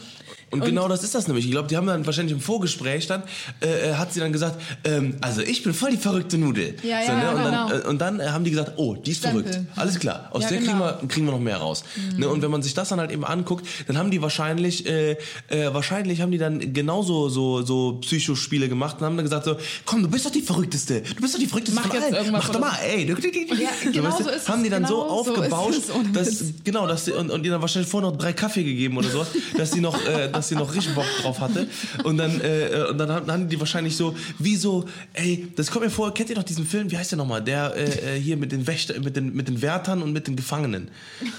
[0.51, 0.57] Ja.
[0.57, 1.45] Und, genau das ist das nämlich.
[1.45, 3.23] Ich glaube, die haben dann wahrscheinlich im Vorgespräch dann,
[3.61, 6.75] äh, äh, hat sie dann gesagt, ähm, also ich bin voll die verrückte Nudel.
[6.83, 7.29] Ja, so, ja, ne?
[7.29, 7.69] und, genau.
[7.69, 9.43] dann, äh, und dann äh, haben die gesagt, oh, die ist Stempel.
[9.43, 9.65] verrückt.
[9.75, 10.71] Alles klar, aus Ja, der genau.
[10.71, 11.83] kriegen, wir, kriegen wir noch mehr raus.
[12.17, 12.27] Ne?
[12.27, 15.11] Und wenn man sich das dann halt eben anguckt, dann haben die wahrscheinlich, äh,
[15.47, 19.57] äh, wahrscheinlich haben die dann genauso so, so Psychospiele gemacht und haben dann gesagt so,
[19.85, 21.01] komm, du bist doch die Verrückteste.
[21.01, 22.31] Du bist doch die Verrückteste Mach von allen.
[22.31, 23.05] Mach doch mal, ey.
[23.05, 26.43] Du, Ja, genau du, so ist haben die dann so Genau so aufgebauscht, ohne dass,
[26.63, 29.25] genau, dass sie, und, und ihr dann wahrscheinlich vorher noch drei Kaffee gegeben oder so,
[29.57, 31.67] dass sie noch, äh, dass sie noch richtig Bock drauf hatte.
[32.03, 35.91] Und dann, äh, und dann haben, die wahrscheinlich so, wie so, ey, das kommt mir
[35.91, 37.41] vor, kennt ihr noch diesen Film, wie heißt der nochmal?
[37.43, 40.35] Der äh, äh, hier mit den Wächter, mit den, mit den Wärtern und mit den
[40.35, 40.89] Gefangenen.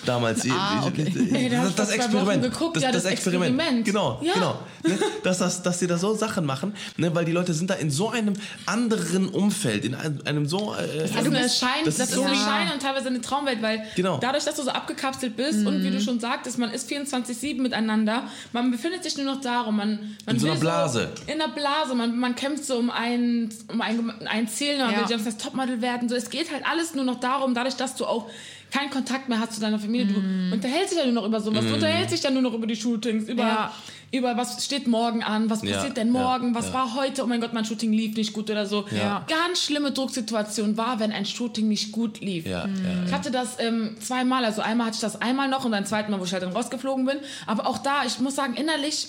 [0.07, 0.47] Damals.
[0.51, 1.07] Ah, okay.
[1.33, 2.43] Ey, da das, das Experiment.
[2.43, 3.51] geguckt, das, ja, das das Experiment.
[3.59, 3.85] Experiment.
[3.87, 4.35] Genau, Ja.
[4.35, 4.61] genau.
[4.87, 4.99] Ne?
[5.23, 7.15] Dass, das, dass sie da so Sachen machen, ne?
[7.15, 8.35] weil die Leute sind da in so einem
[8.67, 10.75] anderen Umfeld, in einem, einem so.
[10.75, 13.83] Äh, Das ist Schein, das das, ist so eine Schein und teilweise eine Traumwelt, weil
[13.97, 14.19] Genau.
[14.19, 18.25] dadurch, dass du so abgekapselt bist und wie du schon sagtest, man ist 24-7 miteinander,
[18.53, 21.13] man befindet sich nur noch darum, man, man In so will einer Blase.
[21.17, 24.93] So, in einer Blase, man, man kämpft so um ein, um ein, ein Ziel, man
[24.93, 25.09] Ja.
[25.09, 28.05] will das Topmodel werden, so, es geht halt alles nur noch darum, dadurch, dass du
[28.07, 28.29] auch
[28.71, 31.65] keinen Kontakt mehr hast zu deiner Familie, du unterhältst dich ja nur noch über sowas,
[31.67, 33.75] du unterhältst dich ja nur noch über die Shootings, über, Ja.
[34.13, 36.75] Über was steht morgen an, was Ja, passiert denn ja, morgen, was ja.
[36.75, 38.87] war heute, oh mein Gott, mein Shooting lief nicht gut oder so.
[38.91, 39.25] Ja.
[39.29, 42.45] Ganz schlimme Drucksituation war, wenn ein Shooting nicht gut lief.
[42.47, 45.73] Ja, ja, Ich hatte das ähm, zweimal, also einmal hatte ich das einmal noch und
[45.73, 47.19] dann zweiten Mal, wo ich halt dann rausgeflogen bin.
[47.47, 49.09] Aber auch da, ich muss sagen, innerlich,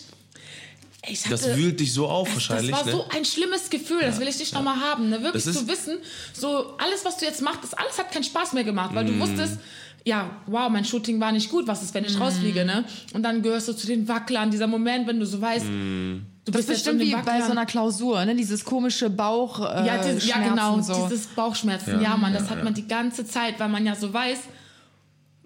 [1.03, 2.69] hatte, Das wühlt dich so auf wahrscheinlich.
[2.69, 2.91] Das war ne?
[2.91, 5.09] so ein schlimmes Gefühl, das will ich nicht nochmal haben.
[5.09, 5.23] Ne?
[5.23, 5.97] Wirklich zu wissen,
[6.31, 9.13] so alles, was du jetzt machst, das alles hat keinen Spaß mehr gemacht, weil du
[9.13, 9.19] Mm.
[9.19, 9.57] wusstest,
[10.05, 12.83] ja, wow, mein Shooting war nicht gut, was ist, wenn ich rausfliege, ne?
[13.13, 16.21] Und dann gehörst du zu den Wacklern, dieser Moment, wenn du so weißt, Mm.
[16.45, 17.43] du Das ist bist bestimmt wie bei Wacklern.
[17.45, 18.35] so einer Klausur, ne?
[18.35, 19.59] Dieses komische Bauch.
[19.59, 21.03] Äh, Ja, dieses, ja genau, so.
[21.07, 22.01] dieses Bauchschmerzen.
[22.01, 24.39] Ja, Mann, das hat man die ganze Zeit, weil man ja so weiß,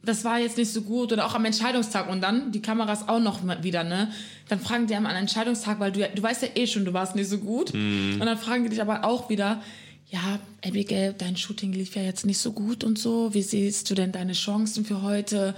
[0.04, 3.20] das war jetzt nicht so gut oder auch am Entscheidungstag und dann die Kameras auch
[3.20, 4.12] noch mal wieder, ne?
[4.48, 7.16] Dann fragen die am Entscheidungstag, weil du, ja- du weißt ja eh schon, du warst
[7.16, 7.74] nicht so gut.
[7.74, 9.62] Und dann fragen die dich aber auch wieder,
[10.10, 13.34] ja, Abigail, dein Shooting lief ja jetzt nicht so gut und so.
[13.34, 15.56] Wie siehst du denn deine Chancen für heute?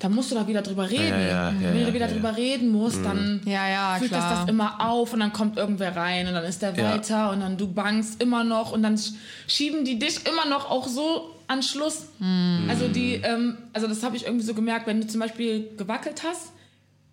[0.00, 1.04] Da musst du da wieder drüber reden.
[1.08, 2.12] Ja, ja, ja, Wenn du wieder ja.
[2.12, 4.28] drüber reden musst, dann Ja, ja, fühlt klar.
[4.30, 6.92] das das immer auf und dann kommt irgendwer rein und dann ist der Ja.
[6.92, 9.12] weiter und dann du bangst immer noch und dann sch-
[9.46, 12.06] schieben die dich immer noch auch so an Schluss.
[12.18, 12.64] Hm.
[12.68, 16.22] Also die, ähm, also das habe ich irgendwie so gemerkt, wenn du zum Beispiel gewackelt
[16.24, 16.48] hast,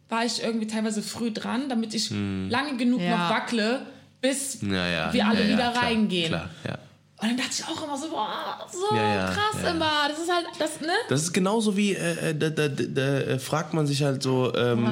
[0.09, 3.11] war ich irgendwie teilweise früh dran, damit ich lange genug Ja.
[3.17, 3.85] noch wackle,
[4.21, 4.61] bis.
[4.61, 5.13] Ja, ja.
[5.13, 6.29] wir alle ja, wieder klar, reingehen.
[6.29, 6.77] Klar, ja.
[7.21, 9.69] Und dann dachte ich auch immer so, boah, so Ja, ja, krass ja.
[9.71, 9.91] immer.
[10.09, 10.87] Das ist halt, das, ne?
[11.09, 14.51] Das ist genauso wie, äh, äh, da, da, da, äh, fragt man sich halt so,
[14.55, 14.87] ähm,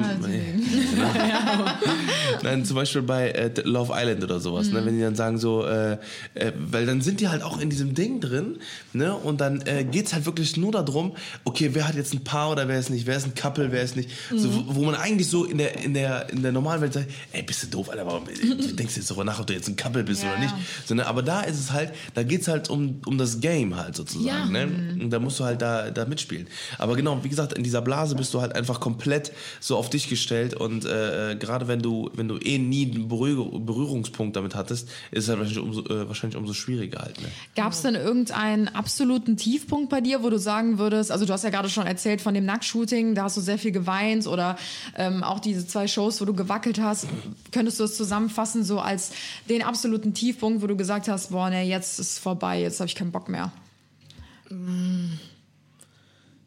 [2.42, 4.74] Nein, zum Beispiel bei äh, Love Island oder sowas, Mhm.
[4.74, 4.86] ne?
[4.86, 5.98] wenn die dann sagen so, äh,
[6.34, 8.58] äh, weil dann sind die halt auch in diesem Ding drin,
[8.92, 9.14] ne?
[9.14, 11.14] Und dann äh, geht's halt wirklich nur darum,
[11.44, 13.82] okay, wer hat jetzt ein Paar oder wer ist nicht, wer ist ein Couple, wer
[13.82, 14.10] ist nicht.
[14.34, 14.64] So, Mhm.
[14.68, 17.42] wo, wo man eigentlich so in der, in der, in der normalen Welt sagt, ey,
[17.42, 20.02] bist du doof, Alter, warum du denkst jetzt darüber nach, ob du jetzt ein Couple
[20.04, 20.54] bist oder nicht.
[20.86, 21.06] So, ne?
[21.06, 24.54] Aber da ist es halt, da geht's halt um, um das Game halt sozusagen.
[24.54, 24.66] Ja.
[24.66, 24.98] Ne?
[25.00, 26.48] Und da musst du halt da, da mitspielen.
[26.76, 30.10] Aber genau, wie gesagt, in dieser Blase bist du halt einfach komplett so auf dich
[30.10, 34.54] gestellt und äh, äh, gerade wenn du, wenn du eh nie einen Berühr Berührungspunkt damit
[34.54, 37.22] hattest, ist es halt wahrscheinlich umso, äh, wahrscheinlich umso schwieriger halt.
[37.22, 37.28] Ne?
[37.56, 41.42] Gab es denn irgendeinen absoluten Tiefpunkt bei dir, wo du sagen würdest, also du hast
[41.44, 44.58] ja gerade schon erzählt von dem Nacktshooting, da hast du sehr viel geweint oder
[44.94, 47.06] ähm, auch diese zwei Shows, wo du gewackelt hast.
[47.50, 49.12] Könntest du es zusammenfassen, so als
[49.48, 52.94] den absoluten Tiefpunkt, wo du gesagt hast, boah, nee, jetzt ist vorbei, jetzt habe ich
[52.94, 53.52] keinen Bock mehr.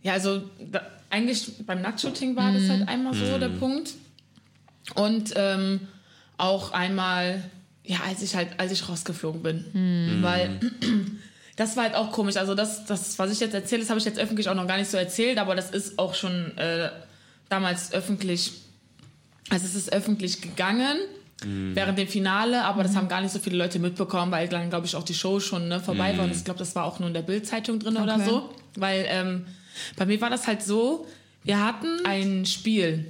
[0.01, 3.93] Ja, also da, eigentlich beim Nacktshooting war das halt einmal so der Punkt.
[4.95, 5.88] Und ähm,
[6.38, 7.41] auch einmal,
[7.84, 10.20] ja, als ich halt, als ich rausgeflogen bin.
[10.22, 10.59] Weil
[11.55, 12.36] das war halt auch komisch.
[12.36, 14.78] Also das, das was ich jetzt erzähle, das habe ich jetzt öffentlich auch noch gar
[14.78, 16.89] nicht so erzählt, aber das ist auch schon äh,
[17.49, 18.51] damals öffentlich,
[19.49, 20.97] also es ist öffentlich gegangen.
[21.73, 24.85] Während dem Finale, aber das haben gar nicht so viele Leute mitbekommen, weil dann, glaube
[24.85, 26.25] ich, auch die Show schon ne, vorbei war.
[26.25, 28.25] Und ich glaube, das war auch nur in der Bildzeitung drin oder Okay.
[28.25, 28.49] so.
[28.75, 29.45] Weil ähm,
[29.97, 31.05] bei mir war das halt so,
[31.43, 33.05] wir hatten ein Spiel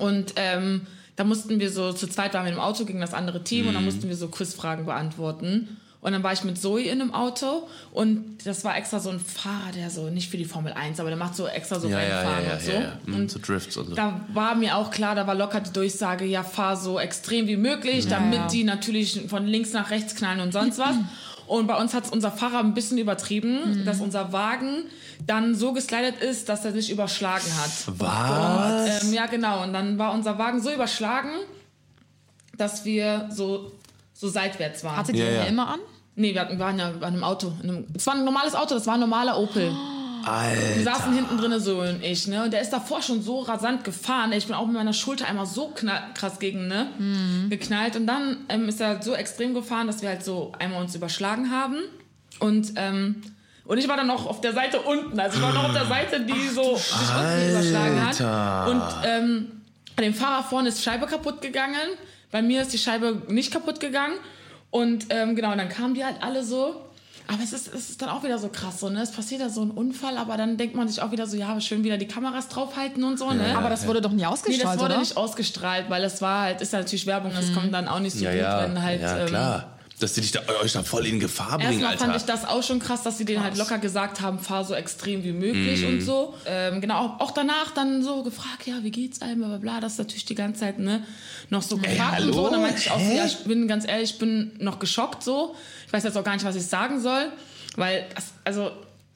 [0.00, 0.82] und ähm,
[1.16, 3.74] da mussten wir so, zu zweit waren wir im Auto gegen das andere Team und
[3.74, 5.76] dann mussten wir so Quizfragen beantworten.
[6.08, 9.20] Und dann war ich mit Zoe in einem Auto und das war extra so ein
[9.20, 12.00] Fahrer, der so, nicht für die Formel 1, aber der macht so extra so Ja,
[12.00, 12.70] ja, Rennfahren ja, ja, und so.
[12.72, 12.92] ja, ja.
[13.04, 13.94] Mhm, Und so Drifts und so.
[13.94, 17.58] da war mir auch klar, da war locker die Durchsage, ja, fahr so extrem wie
[17.58, 18.46] möglich, damit ja.
[18.46, 20.96] die natürlich von links nach rechts knallen und sonst was.
[21.46, 24.84] Und bei uns hat unser Fahrer ein bisschen übertrieben, dass unser Wagen
[25.26, 27.70] dann so geslidet ist, dass er sich überschlagen hat.
[27.98, 29.02] Was?
[29.02, 29.62] Ähm, ja, genau.
[29.62, 31.30] Und dann war unser Wagen so überschlagen,
[32.58, 33.72] dass wir so,
[34.12, 34.98] so seitwärts waren.
[34.98, 35.44] Hattet ihr ja, ja.
[35.44, 35.80] immer an?
[36.18, 37.52] Nee, wir, hatten, wir waren ja bei einem Auto.
[37.94, 39.72] Es war ein normales Auto, das war ein normaler Opel.
[40.22, 40.82] Wir Alter.
[40.82, 42.44] saßen hinten drin, so und ich, ne?
[42.44, 44.32] Und der ist davor schon so rasant gefahren.
[44.32, 46.88] Ich bin auch mit meiner Schulter einmal so knall, krass gegen, ne?
[47.48, 47.96] Geknallt.
[47.96, 51.50] Und dann ähm, ist er so extrem gefahren, dass wir halt so einmal uns überschlagen
[51.50, 51.76] haben.
[52.40, 53.22] Und, ähm,
[53.64, 55.18] und ich war dann noch auf der Seite unten.
[55.18, 58.20] Also ich war noch auf der Seite, die so sich unten überschlagen hat.
[58.20, 58.70] Alter.
[58.70, 59.62] Und ähm,
[59.96, 61.76] bei dem Fahrer vorne ist die Scheibe kaputt gegangen.
[62.30, 64.14] Bei mir ist die Scheibe nicht kaputt gegangen.
[64.70, 66.82] Und ähm, genau, dann kamen die halt alle so.
[67.30, 69.02] Aber es ist, es ist dann auch wieder so krass, so, ne?
[69.02, 71.60] Es passiert da so ein Unfall, aber dann denkt man sich auch wieder so, ja,
[71.60, 73.54] schön wieder die Kameras draufhalten und so, ne?
[73.54, 75.00] Aber das wurde doch nie Nee, ausgestrahlt, das wurde oder?
[75.00, 78.16] nicht ausgestrahlt, weil es war halt, ist ja natürlich Werbung, das kommt dann auch nicht
[78.16, 79.02] so Ja, gut, ja, wenn halt.
[79.02, 79.77] ja ähm, klar.
[80.00, 82.04] Dass die dich da, euch da voll in Gefahr bringen, Erstmal Alter.
[82.04, 84.74] fand ich das auch schon krass, dass sie denen halt locker gesagt haben, fahr so
[84.74, 85.88] extrem wie möglich Mhm.
[85.88, 86.34] und so.
[86.46, 89.80] Ähm, genau, auch, auch danach dann so gefragt, ja, wie geht's einem, bla bla bla.
[89.80, 91.04] Das ist natürlich die ganze Zeit, ne,
[91.50, 92.46] noch so gefragt und so.
[92.46, 95.22] Und dann meinte ich auch, so, ja, ich bin ganz ehrlich, ich bin noch geschockt
[95.24, 95.54] so.
[95.86, 97.32] Ich weiß jetzt auch gar nicht, was ich sagen soll,
[97.76, 98.70] weil, das, also,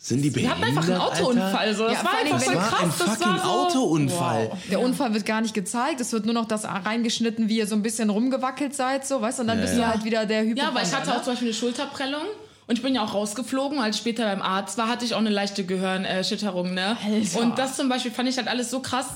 [0.05, 1.74] Sind die wir hatten einfach einen behindert, Autounfall, Alter?
[1.76, 1.84] so.
[1.84, 2.82] Das Ja, war einfach war krass.
[2.82, 4.48] ein das fucking war so, Autounfall.
[4.50, 4.59] Wow.
[4.68, 7.76] Der Unfall wird gar nicht gezeigt, es wird nur noch das reingeschnitten, wie ihr so
[7.76, 10.70] ein bisschen rumgewackelt seid, so, weißt und dann bist du halt wieder der Hypochonder.
[10.70, 11.16] Ja, weil ich hatte ne?
[11.16, 12.22] auch zum Beispiel eine Schulterprellung.
[12.66, 15.18] Und ich bin ja auch rausgeflogen, als ich später beim Arzt war, hatte ich auch
[15.18, 16.96] eine leichte Gehirnerschütterung, ne?
[17.05, 17.40] Alter.
[17.40, 19.07] Und das zum Beispiel fand ich halt alles so krass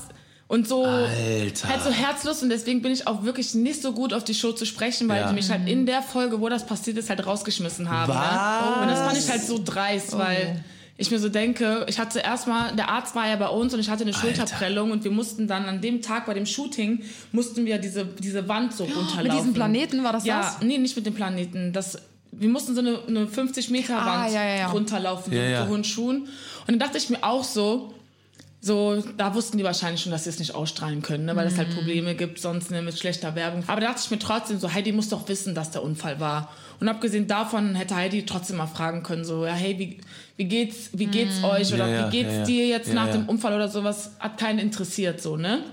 [0.47, 1.67] und so Alter.
[1.69, 4.53] halt so herzlos und deswegen bin ich auch wirklich nicht so gut auf die Show
[4.53, 5.27] zu sprechen, weil Ja.
[5.29, 8.13] die mich halt in der Folge, wo das passiert ist, halt rausgeschmissen haben.
[8.13, 8.19] Ne?
[8.19, 8.81] Was?
[8.83, 10.63] Und das fand ich halt so dreist, weil
[10.99, 13.89] ich mir so denke, ich hatte erstmal, der Arzt war ja bei uns und ich
[13.89, 17.77] hatte eine Schulterprellung und wir mussten dann an dem Tag bei dem Shooting, mussten wir
[17.77, 19.23] diese, diese Wand so runterlaufen.
[19.23, 20.61] Mit diesem Planeten war das Ja, das?
[20.61, 21.71] nee, nicht mit dem Planeten.
[21.71, 21.99] Das,
[22.31, 24.67] wir mussten so eine, eine 50 Meter Wand Ah, ja, ja, ja.
[24.71, 25.67] runterlaufen Ja, mit ja.
[25.67, 26.21] hohen Schuhen.
[26.21, 26.29] Und
[26.67, 27.93] dann dachte ich mir auch so,
[28.59, 31.53] So, da wussten die wahrscheinlich schon, dass sie es nicht ausstrahlen können, ne, weil es
[31.53, 31.57] Mhm.
[31.59, 33.63] halt Probleme gibt, sonst ne, mit schlechter Werbung.
[33.67, 36.51] Aber da dachte ich mir trotzdem so, Heidi muss doch wissen, dass der Unfall war.
[36.79, 39.97] Und abgesehen davon hätte Heidi trotzdem mal fragen können, so, ja, hey, wie,
[40.35, 41.91] wie geht's, wie geht's euch oder Mhm.
[41.93, 42.45] Ja, ja, wie geht's ja, ja.
[42.45, 43.13] dir jetzt Ja, nach ja.
[43.13, 44.11] dem Unfall oder sowas?
[44.19, 45.63] Hat keinen interessiert, so, ne?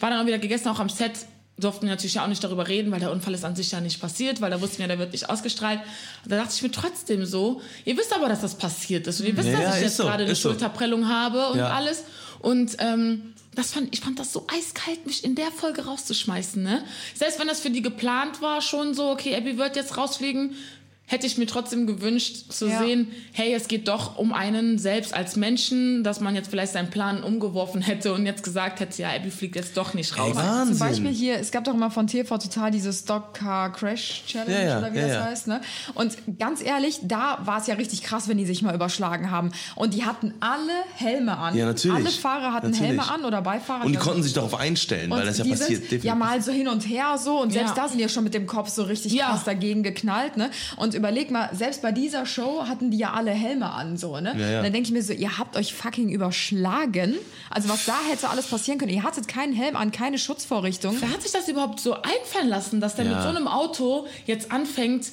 [0.00, 1.12] War dann auch wieder gegessen, auch am Set
[1.60, 3.80] durften wir natürlich ja auch nicht darüber reden, weil der Unfall ist an sich ja
[3.80, 5.80] nicht passiert, weil da wussten wir, der wird nicht ausgestrahlt.
[6.24, 9.36] Da dachte ich mir trotzdem so, ihr wisst aber, dass das passiert ist und ihr
[9.36, 10.48] wisst, Ja, dass ich jetzt so, gerade eine so.
[10.50, 11.70] Schulterprellung habe und Ja.
[11.70, 12.04] alles.
[12.40, 16.62] Und ähm, das fand, ich fand das so eiskalt, mich in der Folge rauszuschmeißen.
[16.62, 16.84] Ne?
[17.14, 20.54] Selbst wenn das für die geplant war, schon so, okay, Abby wird jetzt rausfliegen,
[21.08, 22.78] hätte ich mir trotzdem gewünscht zu Ja.
[22.78, 26.90] sehen, hey, es geht doch um einen selbst als Menschen, dass man jetzt vielleicht seinen
[26.90, 30.36] Plan umgeworfen hätte und jetzt gesagt hätte, ja, Abby fliegt jetzt doch nicht raus.
[30.36, 30.76] Wahnsinn.
[30.76, 34.52] Zum Beispiel hier, es gab doch immer von TV Total diese Stock Car Crash Challenge
[34.52, 35.24] Ja, ja, oder wie ja, das ja.
[35.24, 35.46] heißt.
[35.48, 35.60] Ne?
[35.94, 39.50] Und ganz ehrlich, da war es ja richtig krass, wenn die sich mal überschlagen haben.
[39.76, 41.56] Und die hatten alle Helme an.
[41.56, 41.96] Ja, natürlich.
[41.96, 42.88] Alle Fahrer hatten Natürlich.
[42.98, 43.86] Helme an oder Beifahrer.
[43.86, 45.58] Und die konnten sich darauf einstellen, weil das ja passiert.
[45.68, 46.04] sind definitiv.
[46.04, 47.82] ja mal so hin und her so und selbst Ja.
[47.82, 49.28] da sind die ja schon mit dem Kopf so richtig Ja.
[49.30, 50.50] krass dagegen geknallt, ne?
[50.76, 54.34] Und überleg mal, selbst bei dieser Show hatten die ja alle Helme an, so, ne?
[54.36, 54.58] Ja, ja.
[54.58, 57.14] Und dann denke ich mir so, ihr habt euch fucking überschlagen.
[57.50, 58.92] Also was da hätte alles passieren können.
[58.92, 60.96] Ihr hattet keinen Helm an, keine Schutzvorrichtung.
[61.00, 63.14] Wer hat sich das überhaupt so einfallen lassen, dass der Ja.
[63.14, 65.06] mit so einem Auto jetzt anfängt,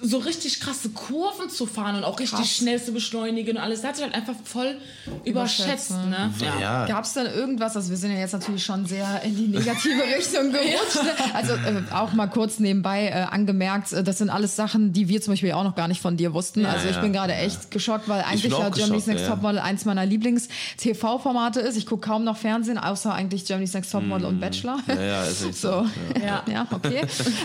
[0.00, 2.56] so richtig krasse Kurven zu fahren und auch richtig Krass.
[2.56, 3.80] schnell zu beschleunigen und alles?
[3.80, 4.76] Der hat sich halt einfach voll
[5.24, 6.32] überschätzt, ne?
[6.60, 6.86] ja.
[6.86, 10.02] Gab es dann irgendwas, also wir sind ja jetzt natürlich schon sehr in die negative
[10.16, 11.02] Richtung gerutscht.
[11.02, 11.34] ne?
[11.34, 15.20] Also äh, auch mal kurz nebenbei äh, angemerkt, äh, das sind alles Sachen, die wir
[15.20, 16.64] zum Beispiel auch noch gar nicht von dir wussten.
[16.64, 19.34] also ich ja, bin gerade echt geschockt, weil eigentlich ja Germany's Next ja, ja.
[19.34, 21.76] Topmodel eins meiner Lieblings-TV-Formate ist.
[21.76, 24.78] Ich gucke kaum noch Fernsehen, außer eigentlich Germany's Next Topmodel und Bachelor.
[24.86, 25.86] Ja, ja, ist So, so.
[26.24, 27.02] ja, ja okay.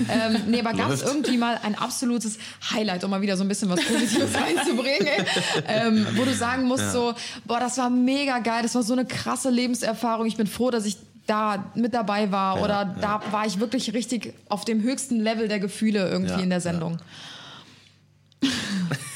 [0.09, 2.37] ähm, nee, aber gab es irgendwie mal ein absolutes
[2.73, 5.25] Highlight, um mal wieder so ein bisschen was Positives reinzubringen,
[5.67, 7.13] ähm, wo du sagen musst so,
[7.45, 10.85] boah, das war mega geil, das war so eine krasse Lebenserfahrung, ich bin froh, dass
[10.85, 15.47] ich da mit dabei war oder da war ich wirklich richtig auf dem höchsten Level
[15.47, 16.97] der Gefühle irgendwie Ja, in der Sendung.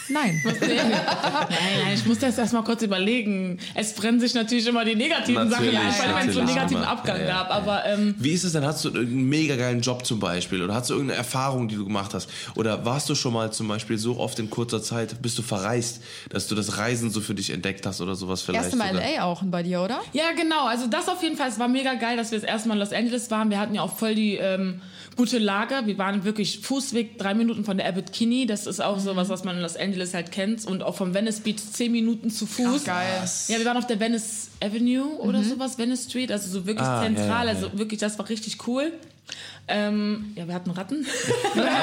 [0.10, 0.42] Nein.
[0.46, 3.60] Nein, nein, ich muss das erstmal kurz überlegen.
[3.76, 6.50] Es brennen sich natürlich immer die negativen Natürlich, Sachen ein, allem wenn es so einen
[6.50, 6.92] negativen immer.
[6.92, 7.52] Abgang Ja, ja, gab.
[7.52, 8.66] Aber ähm, Wie ist es denn?
[8.66, 10.62] Hast du irgendeinen mega geilen Job zum Beispiel?
[10.62, 12.30] Oder hast du irgendeine Erfahrung, die du gemacht hast?
[12.56, 16.02] Oder warst du schon mal zum Beispiel so oft in kurzer Zeit, bist du verreist,
[16.30, 18.64] dass du das Reisen so für dich entdeckt hast oder sowas vielleicht?
[18.64, 19.04] Erste Mal sogar?
[19.04, 20.00] LA auch bei dir, oder?
[20.14, 20.68] ja, genau.
[20.68, 21.50] Also das auf jeden Fall.
[21.50, 23.50] Es war mega geil, dass wir das erste Mal in Los Angeles waren.
[23.50, 24.82] Wir hatten ja auch voll die ähm,
[25.18, 25.82] gute Lage.
[25.86, 28.46] Wir waren wirklich Fußweg, drei Minuten von der Abbot Kinney.
[28.46, 30.66] Das ist auch sowas, was man in Los Angeles halt kennt.
[30.66, 32.82] Und auch vom Venice Beach zehn Minuten zu Fuß.
[32.84, 33.30] Ach, geil.
[33.48, 36.32] Ja, wir waren auf der Venice Avenue oder sowas, Venice Street.
[36.32, 37.48] Also so wirklich Ah, zentral.
[37.48, 37.60] ja, ja.
[37.60, 38.92] Also wirklich, das war richtig cool.
[39.68, 41.06] Ähm, ja, wir hatten Ratten.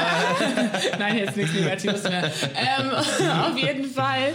[0.99, 2.32] Nein, jetzt nichts Negatives mehr.
[2.57, 2.91] Ähm,
[3.43, 4.32] auf jeden Fall.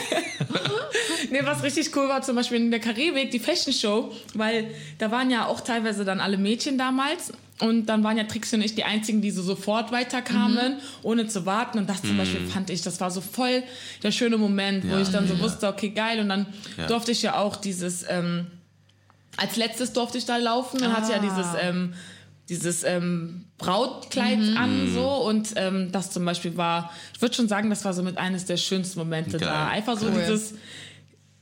[1.30, 4.68] nee, was richtig cool war, zum Beispiel in der Karibik, die Fashion Show, weil
[4.98, 7.32] da waren ja auch teilweise dann alle Mädchen damals.
[7.60, 11.46] Und dann waren ja Trixie und ich die einzigen, die so sofort weiterkamen, ohne zu
[11.46, 11.78] warten.
[11.78, 13.62] Und das zum Beispiel fand ich, das war so voll
[14.02, 15.40] der schöne Moment, wo Ja, ich dann so ja.
[15.40, 16.20] wusste, okay, geil.
[16.20, 16.46] Und dann
[16.76, 16.86] Ja.
[16.86, 18.46] durfte ich ja auch dieses, ähm,
[19.38, 21.94] als letztes durfte ich da laufen und hatte ja dieses, ähm,
[22.50, 27.70] dieses ähm, Brautkleid an so und ähm, das zum Beispiel war, ich würde schon sagen,
[27.70, 29.68] das war so mit eines der schönsten Momente Geil, da.
[29.68, 30.14] Einfach so cool.
[30.20, 30.54] dieses,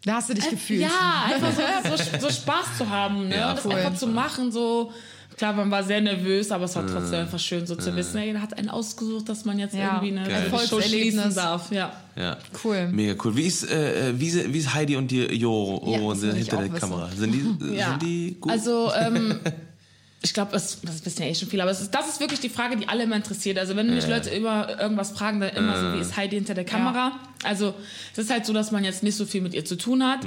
[0.04, 0.80] Da hast du dich gefühlt.
[0.80, 3.36] ja, einfach so, so, so Spaß zu haben ne?
[3.36, 3.72] Ja, und das cool.
[3.74, 4.92] einfach zu machen, so
[5.36, 8.40] Klar, man war sehr nervös, aber es war trotzdem einfach schön, so zu wissen, da
[8.40, 10.24] hat einen ausgesucht, dass man jetzt Ja, irgendwie eine.
[10.26, 11.34] Show schließen Erfolgserlebnis.
[11.34, 11.72] darf.
[11.72, 11.92] Ja.
[12.16, 12.36] Ja.
[12.62, 12.86] Cool.
[12.92, 13.34] Mega cool.
[13.36, 16.72] Wie ist, äh, wie, ist- wie ist Heidi und die Jo Ja, oh, hinter der
[16.72, 16.78] wissen.
[16.78, 17.08] Kamera?
[17.16, 17.90] Sind die, Ja.
[17.90, 18.52] sind die gut?
[18.52, 19.40] Also, ähm,
[20.22, 22.38] ich glaube, das, das wissen ja eh schon viele, aber es ist, das ist wirklich
[22.38, 23.58] die Frage, die alle immer interessiert.
[23.58, 26.64] Also, wenn mich Leute über irgendwas fragen, dann immer so, wie ist Heidi hinter der
[26.64, 27.12] Kamera?
[27.42, 27.74] Also,
[28.12, 30.20] es ist halt so, dass man jetzt nicht so viel mit ihr zu tun hat.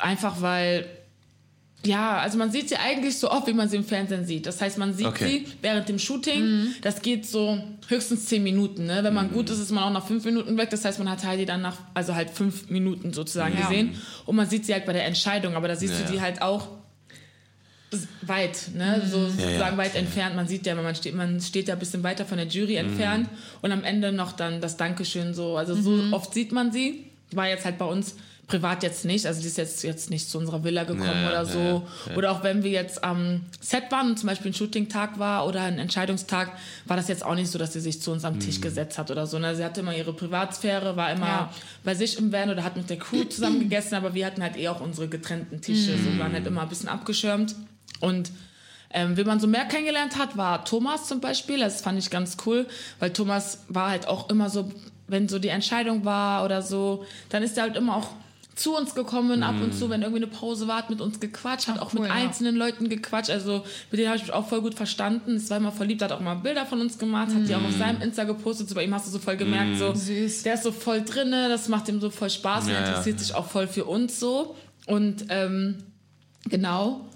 [0.00, 0.84] Einfach weil.
[1.86, 4.44] Ja, also man sieht sie eigentlich so oft, wie man sie im Fernsehen sieht.
[4.44, 5.44] Das heißt, man sieht Okay.
[5.46, 6.74] sie während dem Shooting.
[6.82, 7.58] Das geht so
[7.88, 8.84] höchstens zehn Minuten.
[8.84, 9.02] Ne?
[9.02, 10.68] Wenn man gut ist, ist man auch nach fünf Minuten weg.
[10.68, 13.62] Das heißt, man hat Heidi dann nach, also halt fünf Minuten sozusagen Ja.
[13.68, 13.94] gesehen.
[14.26, 15.54] Und man sieht sie halt bei der Entscheidung.
[15.54, 16.68] Aber da siehst Ja, du die halt auch
[18.22, 19.02] weit, ne?
[19.10, 19.76] so sozusagen ja.
[19.76, 20.36] weit entfernt.
[20.36, 23.28] Man sieht ja, man steht, man steht ja ein bisschen weiter von der Jury entfernt
[23.62, 25.56] und am Ende noch dann das Dankeschön so.
[25.56, 27.06] Also so oft sieht man sie.
[27.32, 28.16] War jetzt halt bei uns
[28.50, 31.42] privat jetzt nicht, also die ist jetzt, jetzt nicht zu unserer Villa gekommen Ja, oder
[31.42, 31.58] ja, so.
[31.58, 32.16] ja, ja.
[32.16, 35.62] Oder auch wenn wir jetzt am Set waren und zum Beispiel ein Shooting-Tag war oder
[35.62, 36.50] ein Entscheidungstag,
[36.86, 38.40] war das jetzt auch nicht so, dass sie sich zu uns am Mhm.
[38.40, 39.38] Tisch gesetzt hat oder so.
[39.38, 39.54] Ne?
[39.54, 41.52] Sie hatte immer ihre Privatsphäre, war immer Ja.
[41.84, 44.56] bei sich im Van oder hat mit der Crew zusammen gegessen, aber wir hatten halt
[44.56, 46.04] eh auch unsere getrennten Tische, Mhm.
[46.04, 47.54] so waren halt immer ein bisschen abgeschirmt.
[48.00, 48.30] Und
[48.92, 51.60] ähm, wie man so mehr kennengelernt hat, war Thomas zum Beispiel.
[51.60, 52.66] Das fand ich ganz cool,
[52.98, 54.68] weil Thomas war halt auch immer so,
[55.06, 58.08] wenn so die Entscheidung war oder so, dann ist er halt immer auch
[58.60, 61.68] zu uns gekommen, ab und zu, wenn irgendwie eine Pause war, hat mit uns gequatscht,
[61.68, 62.14] hat auch cool, mit ja.
[62.14, 63.30] einzelnen Leuten gequatscht.
[63.30, 65.36] Also mit denen habe ich mich auch voll gut verstanden.
[65.36, 67.76] Es war immer verliebt, hat auch mal Bilder von uns gemacht, hat die auch auf
[67.78, 68.68] seinem Insta gepostet.
[68.68, 70.42] So bei ihm hast du so voll gemerkt, so Süß.
[70.42, 72.88] der ist so voll drinne, das macht ihm so voll Spaß und Ja, ja.
[72.88, 74.56] interessiert sich auch voll für uns so.
[74.86, 75.78] Und ähm,
[76.48, 77.08] genau.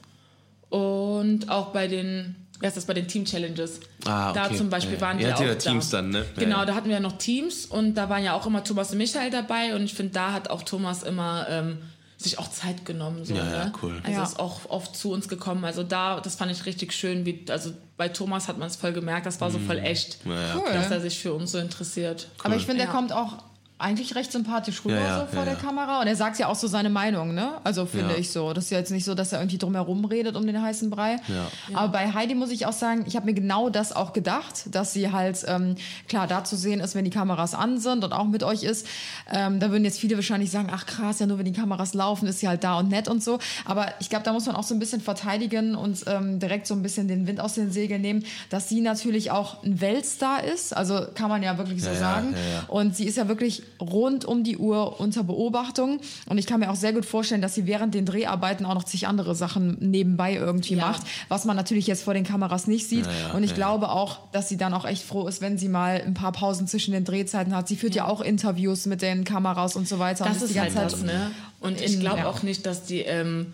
[0.70, 3.80] Und auch bei den, wer ist das, bei den Team Challenges.
[4.06, 4.40] Ah, okay.
[4.50, 5.28] Da zum Beispiel Ja, waren ja.
[5.28, 5.98] wir auch ja Teams da.
[5.98, 6.18] dann, ne?
[6.20, 6.64] Ja, Genau, ja.
[6.66, 9.30] da hatten wir ja noch Teams und da waren ja auch immer Thomas und Michael
[9.30, 11.78] dabei und ich finde, da hat auch Thomas immer ähm,
[12.16, 13.24] sich auch Zeit genommen.
[13.24, 13.72] So, Ja, ja, ne?
[13.82, 14.00] cool.
[14.02, 14.22] Also Ja.
[14.22, 15.64] ist auch oft zu uns gekommen.
[15.64, 17.26] Also da, das fand ich richtig schön.
[17.26, 20.32] Wie, also bei Thomas hat man es voll gemerkt, das war so voll echt, Mhm.
[20.32, 20.54] Ja, ja.
[20.56, 20.72] Cool.
[20.72, 22.28] dass er sich für uns so interessiert.
[22.42, 22.92] Aber ich finde, der Ja.
[22.92, 23.38] kommt auch
[23.76, 25.60] eigentlich recht sympathisch rüber Ja, ja, so vor ja, der ja.
[25.60, 26.00] Kamera.
[26.00, 27.54] Und er sagt ja auch so seine Meinung, ne?
[27.64, 28.18] Also finde Ja.
[28.20, 28.52] ich so.
[28.52, 31.16] Das ist ja jetzt nicht so, dass er irgendwie drumherum redet um den heißen Brei.
[31.26, 31.50] Ja.
[31.74, 34.92] Aber bei Heidi muss ich auch sagen, ich habe mir genau das auch gedacht, dass
[34.92, 35.74] sie halt ähm,
[36.08, 38.86] klar da zu sehen ist, wenn die Kameras an sind und auch mit euch ist.
[39.30, 42.28] Ähm, da würden jetzt viele wahrscheinlich sagen, ach krass, ja nur wenn die Kameras laufen,
[42.28, 43.40] ist sie halt da und nett und so.
[43.64, 46.74] Aber ich glaube, da muss man auch so ein bisschen verteidigen und ähm, direkt so
[46.74, 50.76] ein bisschen den Wind aus den Segeln nehmen, dass sie natürlich auch ein Weltstar ist.
[50.76, 52.32] Also kann man ja wirklich so Ja, ja, sagen.
[52.34, 52.64] ja, ja.
[52.68, 56.00] Und sie ist ja wirklich rund um die Uhr unter Beobachtung.
[56.26, 58.84] Und ich kann mir auch sehr gut vorstellen, dass sie während den Dreharbeiten auch noch
[58.84, 60.86] zig andere Sachen nebenbei irgendwie Ja.
[60.86, 63.06] macht, was man natürlich jetzt vor den Kameras nicht sieht.
[63.06, 65.58] Ja, ja, und ich ja, glaube auch, dass sie dann auch echt froh ist, wenn
[65.58, 67.68] sie mal ein paar Pausen zwischen den Drehzeiten hat.
[67.68, 70.24] Sie führt ja, auch Interviews mit den Kameras und so weiter.
[70.26, 71.30] und Das ist halt das, ne?
[71.60, 72.28] Und ich glaube ja.
[72.28, 73.52] auch nicht, dass die ähm,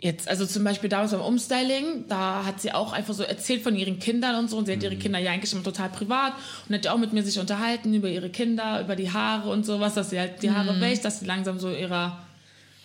[0.00, 3.76] jetzt, also zum Beispiel damals beim Umstyling, da hat sie auch einfach so erzählt von
[3.76, 4.56] ihren Kindern und so.
[4.56, 6.32] Und sie hat ihre Kinder ja eigentlich immer total privat
[6.68, 9.64] und hat ja auch mit mir sich unterhalten über ihre Kinder, über die Haare und
[9.66, 12.18] sowas, dass sie halt die Haare wäscht, dass sie langsam so ihrer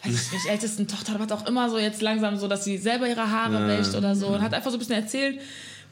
[0.03, 3.07] weiß ich nicht, ältesten Tochter hat auch immer so jetzt langsam so, dass sie selber
[3.07, 5.39] ihre Haare wäscht oder so und hat einfach so ein bisschen erzählt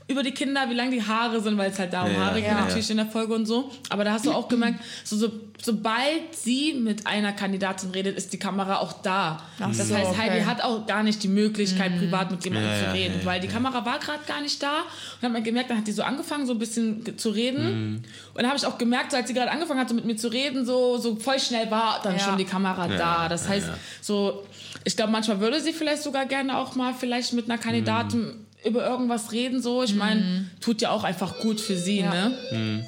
[0.08, 2.41] über die Kinder, wie lang die Haare sind, weil es halt da um Ja, Haare
[2.41, 2.60] geht ja.
[2.62, 3.72] natürlich in der Folge und so.
[3.89, 5.32] Aber da hast du auch gemerkt, so, so,
[5.62, 9.41] sobald sie mit einer Kandidatin redet, ist die Kamera auch da.
[9.60, 10.18] das so, heißt, okay.
[10.32, 13.26] Heidi hat auch gar nicht die Möglichkeit, privat mit jemandem Ja, zu reden, ja, ja,
[13.26, 14.80] weil die Kamera war gerade gar nicht da.
[14.80, 14.86] Und
[15.22, 18.04] dann hat man gemerkt, dann hat die so angefangen, so ein bisschen zu reden.
[18.34, 20.18] Und dann habe ich auch gemerkt, so als sie gerade angefangen hat, so mit mir
[20.18, 22.20] zu reden, so, so voll schnell war dann Ja.
[22.20, 23.30] schon die Kamera da.
[23.30, 23.78] Das heißt, ja.
[24.01, 24.43] so,
[24.84, 28.86] ich glaube, manchmal würde sie vielleicht sogar gerne auch mal vielleicht mit einer Kandidatin über
[28.86, 29.84] irgendwas reden, so.
[29.84, 32.11] Ich meine, tut ja auch einfach gut für sie, Ja.
[32.30, 32.86] ne?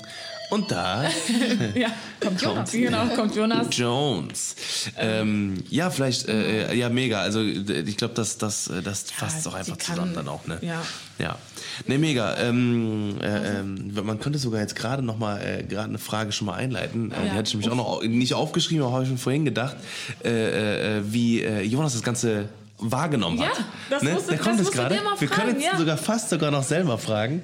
[0.51, 1.05] Und da
[1.75, 1.87] Ja,
[2.19, 2.71] kommt Jonas.
[2.71, 3.65] Genau, kommt Jonas.
[3.71, 4.55] Jones.
[4.95, 7.19] Ähm, ja, vielleicht, äh, ja, mega.
[7.21, 10.45] Also ich glaube, das, das, äh, das fasst auch sie einfach kann- zusammen dann auch,
[10.45, 10.59] ne?
[10.61, 10.83] ja.
[11.17, 11.39] Ja.
[11.87, 12.37] Ne, mega.
[12.37, 16.45] Ähm, äh, ähm, man könnte sogar jetzt gerade noch mal äh, gerade eine Frage schon
[16.45, 17.11] mal einleiten.
[17.11, 17.33] Äh, Die Ja.
[17.33, 19.77] hatte ich nämlich auch noch nicht aufgeschrieben, aber habe ich schon vorhin gedacht,
[20.23, 23.63] äh, äh, wie äh, Jonas das Ganze wahrgenommen Ja, hat.
[23.89, 24.11] das ne?
[24.13, 24.95] musst du- Der kommt das du gerade.
[25.19, 25.77] Wir können fragen, jetzt ja.
[25.77, 27.41] sogar fast sogar noch selber fragen.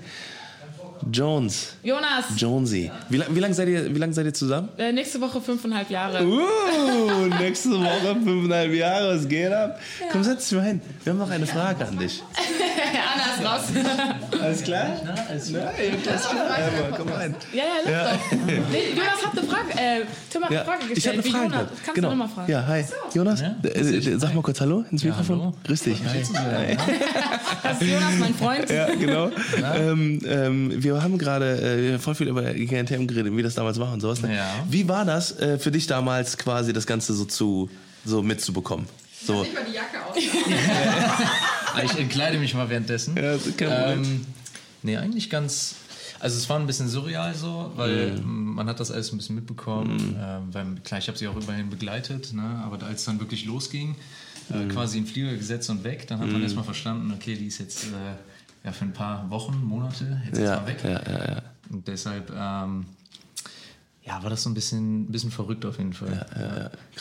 [1.12, 2.92] Jones, Jonas, Jonesy.
[3.10, 4.70] Wie, lang- wie lange seid ihr, wie lang seid ihr zusammen?
[4.78, 6.26] äh, nächste Woche fünfeinhalb Jahre.
[6.26, 9.80] Uh, nächste Woche fünfeinhalb Jahre, was geht ab?
[10.12, 10.82] Komm, setz dich mal hin.
[11.04, 12.22] Wir haben noch eine Frage an dich.
[13.14, 13.84] Anna ist raus.
[14.42, 14.88] Alles klar?
[15.06, 15.72] Ja, alles klar.
[15.80, 17.36] Ja, komm rein.
[17.54, 18.38] Ja, ja, lass doch.
[18.46, 20.98] Nee, Jonas hat eine Frage, äh, Tim hat Ja, eine Frage gestellt.
[20.98, 21.44] ich habe eine Frage.
[21.64, 22.10] Jonas, kannst genau.
[22.10, 22.52] du nochmal fragen?
[22.52, 22.86] Ja, hi.
[23.14, 25.40] Jonas, äh, äh, sag mal kurz Hallo ins Mikrofon.
[25.42, 25.54] hallo.
[25.64, 25.98] Grüß dich.
[26.04, 26.78] Hi.
[27.64, 28.70] Das ist Jonas, mein Freund.
[28.70, 29.30] Ja, genau.
[29.76, 33.92] ähm, ähm, wir haben gerade äh, voll viel über GNTM geredet, wie das damals war
[33.94, 34.22] und sowas.
[34.22, 34.36] Ne?
[34.36, 34.50] Ja.
[34.70, 37.70] Wie war das äh, für dich damals quasi das Ganze so zu
[38.06, 38.88] so mitzubekommen?
[39.26, 40.18] So, mal die Jacke aus.
[41.86, 43.16] Ich entkleide mich mal währenddessen.
[43.16, 44.00] ja, kein.
[44.04, 44.26] Ähm,
[44.84, 45.76] nee, eigentlich ganz.
[46.20, 48.56] Also es war ein bisschen surreal so, weil Mhm.
[48.56, 50.18] man hat das alles ein bisschen mitbekommen.
[50.22, 52.62] Ähm, weil, klar, ich habe sie auch immerhin begleitet, ne?
[52.66, 53.96] aber als es dann wirklich losging, Mhm.
[54.54, 57.48] Äh, quasi in den Flieger gesetzt und weg, dann hat man erstmal verstanden, okay, die
[57.48, 60.84] ist jetzt äh, ja, für ein paar Wochen, Monate jetzt ja, erstmal weg.
[60.84, 61.42] ja, ja, ja.
[61.70, 62.86] Und deshalb ähm,
[64.04, 66.26] ja, war das so ein bisschen, bisschen verrückt auf jeden Fall.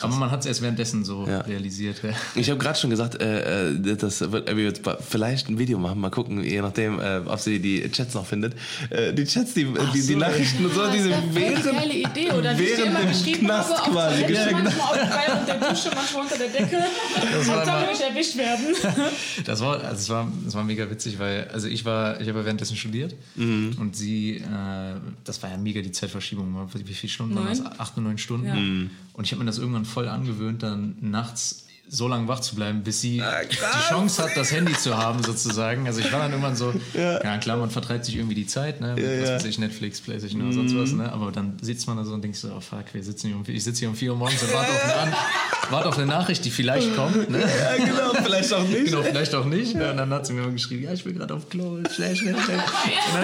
[0.01, 1.39] aber man hat es erst währenddessen so Ja.
[1.41, 2.01] realisiert.
[2.03, 2.11] Ja.
[2.35, 5.79] Ich habe gerade schon gesagt, äh, äh, das wird Abby jetzt ba- vielleicht ein Video
[5.79, 8.53] machen, mal gucken, je nachdem, äh, ob sie die Chats noch findet.
[8.91, 10.17] Äh, die Chats, die, die, die so.
[10.17, 13.77] Nachrichten und so, diese Das ist während, eine geile Idee, oder dir während dem Knast
[13.77, 14.63] habe, quasi Toilette, geschickt.
[14.63, 16.77] manchmal auf bei unter der Dusche, manchmal unter der Decke.
[17.33, 18.65] Das war soll immer- nicht erwischt werden.
[19.45, 22.39] Das war, also es war, es war mega witzig, weil, also ich war, ich habe
[22.39, 23.75] ja währenddessen studiert Mhm.
[23.79, 24.43] und sie, äh,
[25.23, 26.51] das war ja mega die Zeitverschiebung.
[26.91, 27.61] Wie viele Stunden waren das?
[27.61, 27.79] Neun.
[27.79, 28.47] Acht und neun Stunden.
[28.47, 28.53] Ja.
[28.53, 28.89] Mhm.
[29.13, 32.83] Und ich habe mir das irgendwann voll angewöhnt, dann nachts so lange wach zu bleiben,
[32.83, 33.57] bis sie Ah, die
[33.89, 35.87] Chance hat, das Handy zu haben, sozusagen.
[35.87, 38.93] Also ich war dann irgendwann so, ja, klar, man vertreibt sich irgendwie die Zeit, ne?
[38.95, 39.19] Mit, was ja.
[39.19, 39.35] Mhm.
[39.35, 41.11] weiß ich, Netflix, Playstation oder sonst was, ne?
[41.11, 43.43] Aber dann sitzt man da so und denkt so, oh fuck, wir sitzen hier um,
[43.45, 45.19] ich sitze hier um 4 Uhr morgens und warte auf einen, An
[45.69, 47.29] warte auf eine Nachricht, die vielleicht kommt.
[47.29, 47.39] Ne?
[47.41, 48.85] Ja, genau, vielleicht auch nicht.
[48.85, 49.75] Genau, vielleicht auch nicht.
[49.75, 49.91] Ne?
[49.91, 52.57] Und dann hat sie mir geschrieben, ja, ich bin gerade auf Klo, schnell, schnell, schnell.
[52.57, 53.15] Und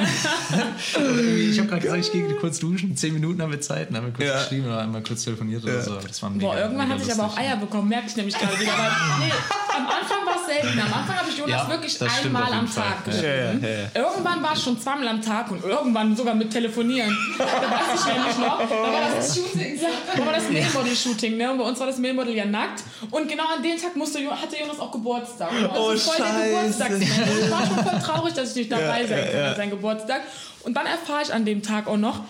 [0.51, 3.89] dann, und ich habe gerade gesagt, ich gehe kurz duschen, zehn Minuten haben wir Zeit.
[3.89, 4.39] Dann haben wir kurz Ja.
[4.41, 5.95] geschrieben oder einmal kurz telefoniert oder so.
[5.95, 7.49] Das war mega, Boah, irgendwann mega hatte ich aber auch lustig.
[7.49, 8.71] Eier bekommen, merke ich nämlich gerade wieder.
[8.77, 9.33] Weil, nee,
[9.75, 10.79] am Anfang war es selten.
[10.79, 12.83] Am Anfang habe ich Jonas Ja, wirklich einmal am Fall.
[12.83, 13.59] Tag geschrieben.
[13.61, 14.07] Ja, ja, ja.
[14.09, 17.15] Irgendwann war es schon zweimal am Tag und irgendwann sogar mit Telefonieren.
[17.37, 18.59] Da weiß ich nämlich noch.
[18.59, 19.79] Da war das Shooting.
[19.81, 21.51] Ja, da war das Mailmodel-Shooting, ne?
[21.51, 22.83] Und bei uns war das Mailmodel ja nackt.
[23.11, 25.49] Und genau an dem Tag musste, hatte Jonas auch Geburtstag.
[25.75, 26.49] Oh, das ist voll der Scheiße.
[26.49, 27.29] Geburtstagsmensch.
[27.29, 29.49] Und Ich war schon voll traurig, dass ich nicht dabei Ja, sein ja.
[29.49, 30.21] an seinem Geburtstag.
[30.63, 32.21] Und dann erfahre ich an dem Tag auch noch,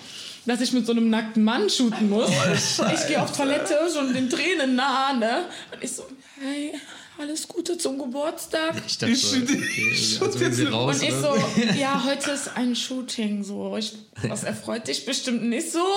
[0.46, 2.30] dass ich mit so einem nackten Mann shooten muss.
[2.94, 5.46] ich gehe auf Toilette, schon den Tränen nah, ne?
[5.74, 6.04] Und ich so,
[6.42, 6.74] hey,
[7.20, 8.76] alles Gute zum Geburtstag.
[8.86, 11.36] Ich dachte so, okay, also wenn sie raus Und ich so,
[11.80, 13.76] ja, heute ist ein Shooting, so.
[13.78, 13.94] Ich,
[14.28, 15.80] das erfreut dich bestimmt nicht so.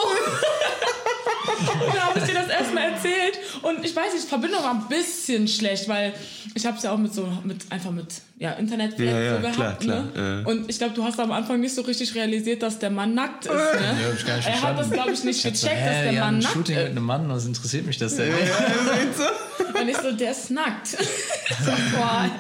[1.87, 3.39] Und da habe ich dir das erstmal erzählt.
[3.63, 6.15] Und ich weiß nicht, die Verbindung war ein bisschen schlecht, weil
[6.55, 8.07] ich habe es ja auch mit so, mit, einfach mit
[8.39, 9.57] ja, Internet Ja, ja, so gehabt.
[9.57, 10.43] klar, klar, ne?
[10.45, 10.51] ja.
[10.51, 13.47] Und ich glaube, du hast am Anfang nicht so richtig realisiert, dass der Mann nackt
[13.47, 13.53] ist.
[13.53, 13.59] Ne?
[13.59, 15.77] Ja, hab ich gar nicht er hat das, glaube ich, nicht Ich gecheckt, so, dass
[15.77, 16.83] der ja, Mann ein nackt Shooting ist.
[16.83, 18.33] mit einem Mann, was interessiert mich das denn?
[19.81, 20.89] Und ich so, der ist nackt.
[20.89, 20.97] so,
[21.97, 22.31] boah.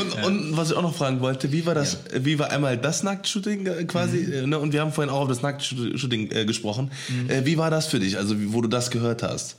[0.00, 3.02] Und, und was ich auch noch fragen wollte, wie war das, wie war einmal das
[3.02, 4.58] Nacktshooting äh, quasi, äh, ne?
[4.58, 6.90] und wir haben vorhin auch auf das Nacktshooting äh, gesprochen.
[7.28, 9.56] Äh, wie war das für dich, also wo du das gehört hast?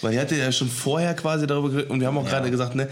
[0.00, 2.74] Weil ihr hattet ja schon vorher quasi darüber geredet und wir haben auch gerade gesagt,
[2.74, 2.88] ne,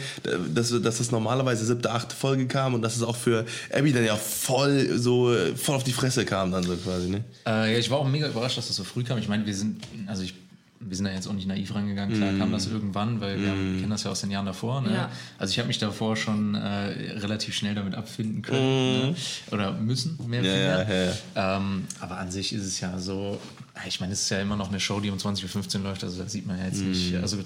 [0.54, 4.04] dass, dass das normalerweise siebte, achte Folge kam und dass es auch für Abby dann
[4.04, 7.24] ja voll so voll auf die Fresse kam dann so quasi, ne?
[7.44, 9.18] Äh, ja, ich war auch mega überrascht, dass das so früh kam.
[9.18, 10.34] Ich meine, wir sind, also ich,
[10.82, 12.16] wir sind da jetzt auch nicht naiv rangegangen.
[12.16, 14.80] Klar kam das irgendwann, weil wir haben, kennen das ja aus den Jahren davor.
[14.80, 14.94] Ne?
[14.94, 15.10] Ja.
[15.38, 19.14] Also ich habe mich davor schon äh, relativ schnell damit abfinden können ne?
[19.50, 21.16] oder müssen, mehr Ja, oder ja, weniger.
[21.36, 23.38] Ähm, aber an sich ist es ja so,
[23.86, 26.22] ich meine, es ist ja immer noch eine Show, die um 20.15 Uhr läuft, also
[26.22, 27.36] da sieht man ja jetzt nicht, also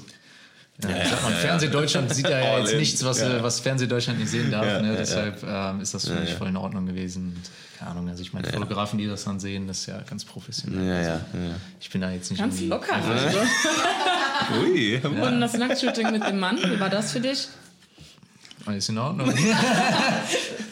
[0.82, 2.78] ja, sag mal, Fernsehdeutschland sieht ja, jetzt in.
[2.78, 3.36] nichts, was, Ja.
[3.38, 4.66] äh, was Fernsehdeutschland nicht sehen darf.
[4.66, 4.88] Ja, ne?
[4.92, 6.36] ja, Deshalb ähm, ist das für mich ja.
[6.36, 7.34] voll in Ordnung gewesen.
[7.36, 7.42] Und,
[7.78, 10.86] keine Ahnung, also ich meine, Fotografen, die das dann sehen, das ist ja ganz professionell.
[10.86, 11.16] Ja, also, ja,
[11.48, 11.54] ja.
[11.80, 12.94] Ich bin da jetzt nicht Ganz locker.
[12.94, 13.38] Also.
[14.62, 15.00] Ui.
[15.04, 17.48] Und das Nacktshooting mit dem Mann, wie war das für dich?
[18.66, 19.32] Alles in Ordnung.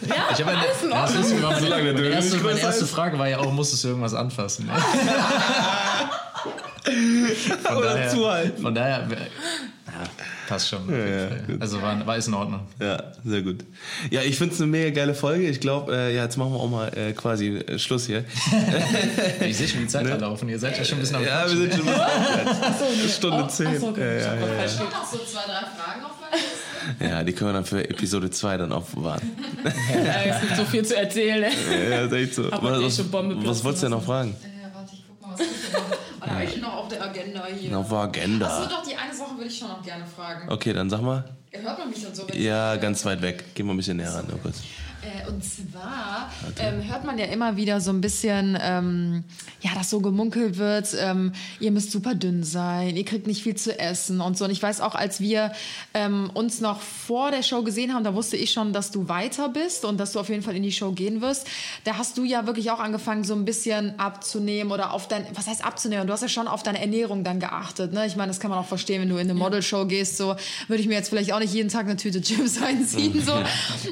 [0.08, 1.22] Ja, Ich habe eine, alles in ja, das Ordnung.
[1.22, 2.86] ist, meine, meine, erste, meine erste.
[2.86, 4.66] Frage war ja auch, musstest du irgendwas anfassen?
[4.66, 4.72] Ne?
[6.84, 8.62] Von Oder daher, zuhalten.
[8.62, 10.04] Von daher, ja,
[10.48, 10.88] passt schon.
[10.90, 11.60] ja, gut.
[11.60, 12.60] also war, war ist in Ordnung.
[12.80, 13.64] Ja, sehr gut.
[14.10, 15.48] Ja, ich finde es eine mega geile Folge.
[15.48, 18.24] Ich glaube, äh, ja, jetzt machen wir auch mal äh, quasi äh, Schluss hier.
[19.46, 20.48] Ich sehe schon die Zeit verlaufen.
[20.48, 21.28] Ihr seid ja schon ein bisschen am Ne?
[21.28, 23.10] Ja, wir sind schon ein bisschen aufgehört.
[23.10, 23.66] Stunde Oh, zehn.
[23.68, 24.20] ach so, okay.
[24.20, 27.04] Ja, ja, ja, Ich habe noch so zwei, drei Fragen auf meiner Liste.
[27.04, 29.20] ja, die können wir dann für Episode 2 dann aufbewahren.
[29.64, 31.40] Ja, es gibt so viel zu erzählen.
[31.40, 31.90] Ne?
[31.90, 32.50] Ja, ist echt so.
[32.50, 34.30] Aber Was, was, schon Bombe was platzen wolltest du denn noch fragen?
[34.42, 35.86] Äh, warte, ich guck mal, was ich hier noch.
[35.90, 37.02] Oh, da habe ich noch auf der
[37.40, 37.78] Agenda hier.
[37.78, 38.66] Auf der Achso, Agenda.
[38.68, 40.48] doch, die eine Sache würde ich schon noch gerne fragen.
[40.50, 41.24] Okay, dann sag mal.
[41.52, 42.26] Hört man mich dann so?
[42.32, 43.44] Ja, ganz weit weg.
[43.54, 44.62] Geh mal ein bisschen näher ran, nur kurz.
[45.02, 49.24] Äh, und zwar ähm, hört man ja immer wieder so ein bisschen, ähm,
[49.60, 53.56] ja, dass so gemunkelt wird, ähm, ihr müsst super dünn sein, ihr kriegt nicht viel
[53.56, 54.44] zu essen und so.
[54.44, 55.52] Und ich weiß auch, als wir
[55.92, 59.48] ähm, uns noch vor der Show gesehen haben, da wusste ich schon, dass du weiter
[59.48, 61.48] bist und dass du auf jeden Fall in die Show gehen wirst.
[61.84, 65.48] Da hast du ja wirklich auch angefangen, so ein bisschen abzunehmen oder auf dein, was
[65.48, 66.06] heißt abzunehmen?
[66.06, 67.92] Du hast ja schon auf deine Ernährung dann geachtet.
[67.92, 68.06] Ne?
[68.06, 70.16] Ich meine, das kann man auch verstehen, wenn du in eine Modelshow gehst.
[70.16, 70.36] So
[70.68, 73.20] würde ich mir jetzt vielleicht auch nicht jeden Tag eine Tüte Chips reinziehen.
[73.20, 73.32] So.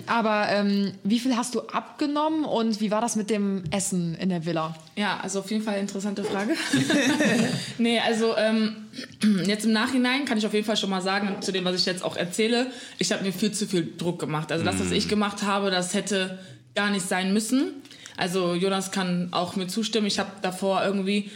[0.06, 4.28] Aber ähm, wie viel hast du abgenommen und wie war das mit dem Essen in
[4.28, 4.74] der Villa?
[4.96, 6.54] Ja, also auf jeden Fall interessante Frage.
[7.78, 8.88] nee, also ähm,
[9.46, 11.86] jetzt im Nachhinein kann ich auf jeden Fall schon mal sagen, zu dem, was ich
[11.86, 12.66] jetzt auch erzähle,
[12.98, 14.52] ich habe mir viel zu viel Druck gemacht.
[14.52, 16.38] Also das, was ich gemacht habe, das hätte
[16.74, 17.82] gar nicht sein müssen.
[18.16, 20.06] Also Jonas kann auch mir zustimmen.
[20.06, 21.30] Ich habe davor irgendwie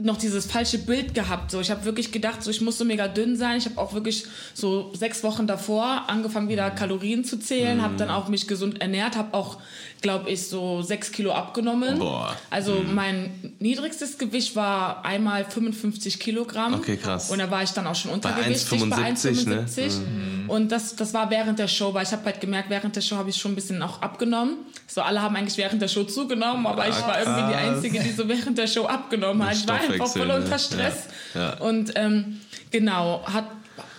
[0.00, 1.50] noch dieses falsche Bild gehabt.
[1.50, 3.58] So, ich habe wirklich gedacht, so ich muss so mega dünn sein.
[3.58, 8.08] Ich habe auch wirklich so sechs Wochen davor angefangen wieder Kalorien zu zählen, habe dann
[8.08, 9.58] auch mich gesund ernährt, habe auch,
[10.00, 11.98] glaube ich, so sechs Kilo abgenommen.
[11.98, 12.36] Boah.
[12.48, 16.74] Also mein niedrigstes Gewicht war einmal 55 Kilogramm.
[16.74, 17.30] Okay, krass.
[17.30, 19.66] Und da war ich dann auch schon untergewichtig 1,75, ne?
[19.68, 20.48] 1,75.
[20.48, 23.16] Und das, das war während der Show, weil ich habe halt gemerkt, während der Show
[23.16, 24.58] habe ich schon ein bisschen auch abgenommen.
[24.86, 27.58] So alle haben eigentlich während der Show zugenommen, aber ich war irgendwie die.
[27.58, 29.56] Einzige, die so während der Show abgenommen hat.
[29.56, 31.04] Ich war Stoffwechsel, voll unter Stress.
[31.34, 31.58] Ja, ja.
[31.58, 33.46] Und ähm, genau, hat,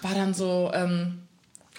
[0.02, 1.20] war dann so, ähm,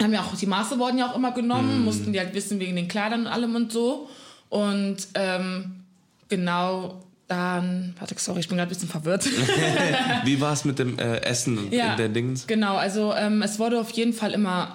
[0.00, 2.76] haben ja auch, die Maße wurden ja auch immer genommen, mussten die halt wissen wegen
[2.76, 4.08] den Kleidern und allem und so.
[4.48, 5.82] Und ähm,
[6.28, 9.24] genau dann, warte, sorry, ich bin gerade ein bisschen verwirrt.
[10.24, 12.46] Wie war es mit dem äh, Essen ja, in den Dings?
[12.46, 14.74] genau, also ähm, es wurde auf jeden Fall immer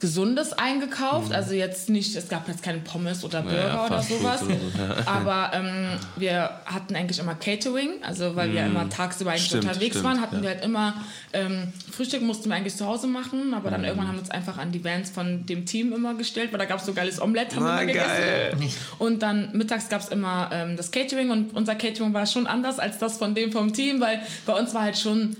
[0.00, 1.32] Gesundes eingekauft.
[1.32, 4.42] Also jetzt nicht, es gab jetzt keine Pommes oder Burger ja, oder sowas.
[4.42, 9.44] oder so, Aber ähm, wir hatten eigentlich immer Catering, also weil wir immer tagsüber eigentlich
[9.46, 10.42] Stimmt, unterwegs stimmt, waren, hatten ja.
[10.42, 10.94] wir halt immer
[11.34, 13.72] ähm, Frühstück mussten wir eigentlich zu Hause machen, aber Mhm.
[13.74, 16.58] dann irgendwann haben wir uns einfach an die Vans von dem Team immer gestellt, weil
[16.58, 18.58] da gab es so geiles Omelette, haben wir Na, immer gegessen.
[18.58, 18.70] geil.
[18.98, 22.78] Und dann mittags gab es immer ähm, das Catering und unser Catering war schon anders
[22.78, 25.36] als das von dem vom Team, weil bei uns war halt schon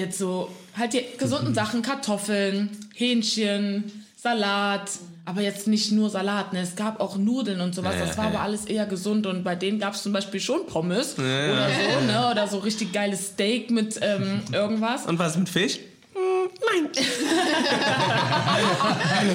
[0.00, 4.90] jetzt so halt die gesunden Sachen, Kartoffeln, Hähnchen, Salat,
[5.24, 6.60] aber jetzt nicht nur Salat, ne?
[6.60, 8.44] es gab auch Nudeln und sowas, Ja, das war ja, aber ja.
[8.44, 12.28] alles eher gesund und bei denen gab es zum Beispiel schon Pommes oder so, ne?
[12.30, 15.06] oder so richtig geiles Steak mit ähm, irgendwas.
[15.06, 15.78] Und was mit Fisch?
[16.72, 16.88] Nein.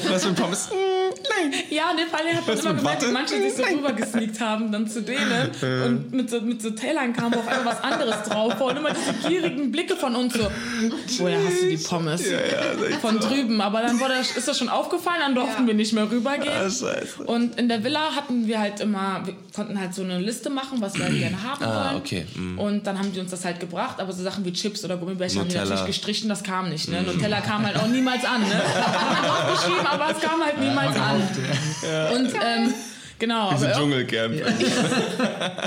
[0.09, 0.69] was mit Pommes?
[0.71, 1.53] Nein.
[1.69, 4.39] Ja, in dem Fall hat man Was immer gemerkt, wie manche sich so rüber gesneakt
[4.39, 5.51] haben dann zu denen
[5.85, 9.13] und mit so, mit so Tellern kam auf einmal was anderes drauf und immer diese
[9.27, 10.47] gierigen Blicke von uns so,
[11.19, 12.23] woher hast du die Pommes?
[13.01, 16.53] von drüben, aber dann wurde, ist das schon aufgefallen, dann durften wir nicht mehr rübergehen.
[16.53, 17.23] Ah, scheiße.
[17.25, 20.81] Und in der Villa hatten wir halt immer, wir konnten halt so eine Liste machen,
[20.81, 21.97] was wir halt gerne haben Ah, wollen.
[21.97, 22.59] okay, mm.
[22.59, 25.41] Und dann haben die uns das halt gebracht, aber so Sachen wie Chips oder Gummibärchen
[25.41, 26.89] haben die natürlich gestrichen, das kam nicht.
[26.89, 27.03] Ne?
[27.05, 28.41] Nutella kam halt auch niemals an.
[28.41, 28.55] Ne?
[28.55, 31.21] Hat man draufgeschrieben, aber es kam halt niemals an.
[32.13, 32.73] Und ähm,
[33.19, 33.51] genau.
[33.51, 34.35] Diese aber Dschungelcamp.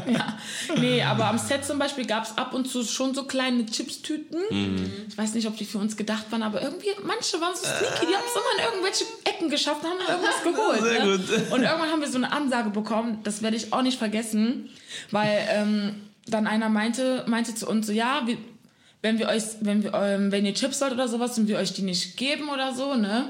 [0.06, 0.38] ja.
[0.78, 4.40] Nee, aber am Set zum Beispiel gab es ab und zu schon so kleine Chipstüten.
[4.50, 4.90] Mhm.
[5.08, 8.06] Ich weiß nicht, ob die für uns gedacht waren, aber irgendwie, manche waren so sneaky,
[8.06, 10.82] die haben es immer in irgendwelche Ecken geschafft und haben irgendwas geholt.
[10.82, 11.18] Sehr ne?
[11.18, 11.52] gut.
[11.52, 14.70] Und irgendwann haben wir so eine Ansage bekommen, das werde ich auch nicht vergessen,
[15.10, 18.36] weil ähm, dann einer meinte, meinte zu uns so, ja, wir,
[19.02, 21.72] wenn wir euch, wenn wir, ähm, wenn ihr Chips wollt oder sowas und wir euch
[21.72, 23.28] die nicht geben oder so, ne,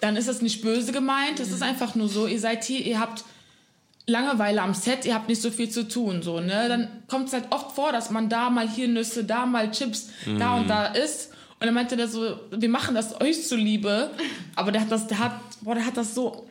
[0.00, 1.40] dann ist das nicht böse gemeint.
[1.40, 3.24] Es ist einfach nur so, ihr seid hier, ihr habt
[4.06, 6.66] Langeweile am Set, ihr habt nicht so viel zu tun, so, ne?
[6.68, 10.10] Dann kommt es halt oft vor, dass man da mal hier Nüsse, da mal Chips,
[10.38, 11.30] da und da isst.
[11.58, 14.10] Und dann meinte der so, wir machen das euch zuliebe.
[14.56, 16.46] Aber der hat das, der hat, boah, der hat das so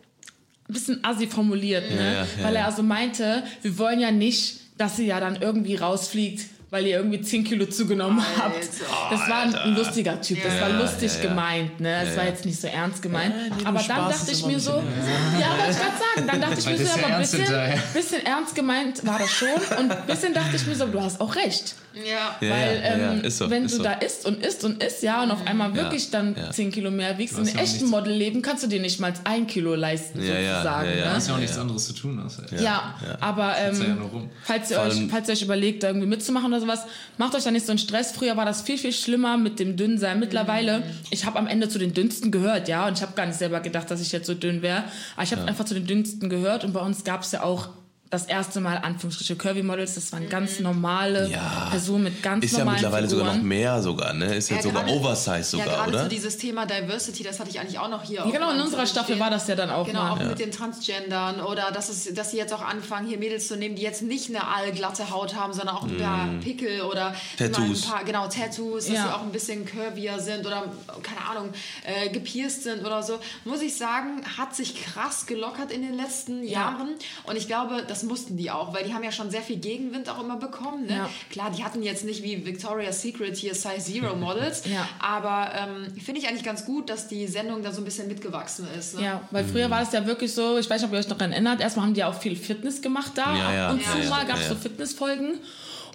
[0.67, 1.97] ein bisschen assi formuliert, ne?
[1.97, 5.39] Ja, ja, ja, Weil er also meinte, wir wollen ja nicht, dass sie ja dann
[5.39, 8.68] irgendwie rausfliegt, weil ihr irgendwie 10 Kilo zugenommen habt.
[9.12, 11.30] Das war ein, ein lustiger Typ, das war lustig ja, ja.
[11.30, 12.02] gemeint, ne?
[12.02, 13.32] Es war jetzt nicht so ernst gemeint.
[13.64, 16.66] aber dann Spaß dachte ich mir so, ja, wollte ich gerade sagen, dann dachte ich
[16.66, 17.45] mir so, das ja aber ein bisschen,
[17.94, 21.22] bisschen ernst gemeint war das schon und ein bisschen dachte ich mir so, du hast
[21.22, 21.76] auch recht.
[21.94, 22.36] Ja.
[22.41, 23.84] Ja, Weil ja, ja, ähm, ist so, wenn du so.
[23.84, 26.50] da isst und isst und isst, ja, und auf einmal wirklich dann ja.
[26.50, 29.45] 10 Kilo mehr wiegst, in hast ja nichts- Modelleben kannst du dir nicht mal ein
[29.45, 30.90] Kilo leisten, Ja, ja, sozusagen.
[30.90, 31.06] ja, ja.
[31.06, 31.14] Ne?
[31.14, 32.20] hast ja auch nichts anderes zu tun.
[32.20, 36.52] Außer, Ja, aber ähm, ja falls, ihr euch, falls ihr euch überlegt, da irgendwie mitzumachen
[36.52, 36.85] oder sowas,
[37.18, 38.11] macht euch da nicht so einen Stress.
[38.11, 40.19] Früher war das viel, viel schlimmer mit dem Dünnsein.
[40.19, 43.38] Mittlerweile, ich habe am Ende zu den Dünnsten gehört, ja, und ich habe gar nicht
[43.38, 44.84] selber gedacht, dass ich jetzt so dünn wäre.
[45.15, 47.69] Aber ich habe einfach zu den Dünnsten gehört und bei uns gab es ja auch
[48.14, 49.95] das erste Mal Anführungsstriche Curvy Models.
[49.95, 51.68] Das waren ganz normale Ja.
[51.72, 53.26] Personen mit ganz Ist ja normalen mittlerweile Figuren.
[53.26, 54.35] sogar noch mehr sogar, ne?
[54.35, 56.03] Ist jetzt sogar Oversize ja, sogar, gerade oder?
[56.03, 58.19] so dieses Thema Diversity, das hatte ich eigentlich auch noch hier.
[58.19, 60.11] Ja, genau, in unserer Staffel war das ja dann auch Genau, mal.
[60.11, 63.56] auch mit den Transgendern oder dass, es, dass sie jetzt auch anfangen, hier Mädels zu
[63.57, 67.84] nehmen, die jetzt nicht eine allglatte Haut haben, sondern auch ein paar Pickel oder Tattoos.
[67.85, 69.03] ein paar, genau, Tattoos, dass Ja.
[69.03, 70.64] sie auch ein bisschen curvier sind oder,
[71.02, 71.49] keine Ahnung,
[71.85, 73.19] äh, gepierst sind oder so.
[73.45, 76.90] Muss ich sagen, hat sich krass gelockert in den letzten Jahren
[77.23, 80.09] und ich glaube, das mussten die auch, weil die haben ja schon sehr viel Gegenwind
[80.09, 80.85] auch immer bekommen.
[80.85, 80.95] Ne?
[80.97, 81.09] Ja.
[81.31, 84.88] Klar, die hatten jetzt nicht wie Victoria's Secret hier Size Zero Models, Ja.
[84.99, 88.67] aber ähm, finde ich eigentlich ganz gut, dass die Sendung da so ein bisschen mitgewachsen
[88.77, 88.95] ist.
[88.95, 89.03] Ne?
[89.05, 91.17] Ja, weil früher war das ja wirklich so, ich weiß nicht, ob ihr euch noch
[91.17, 93.35] daran erinnert, erstmal haben die ja auch viel Fitness gemacht da.
[93.35, 93.67] Ja, ja.
[93.67, 94.55] Ab und Ja, zu ja, mal gab es ja, so.
[94.55, 95.39] Fitnessfolgen.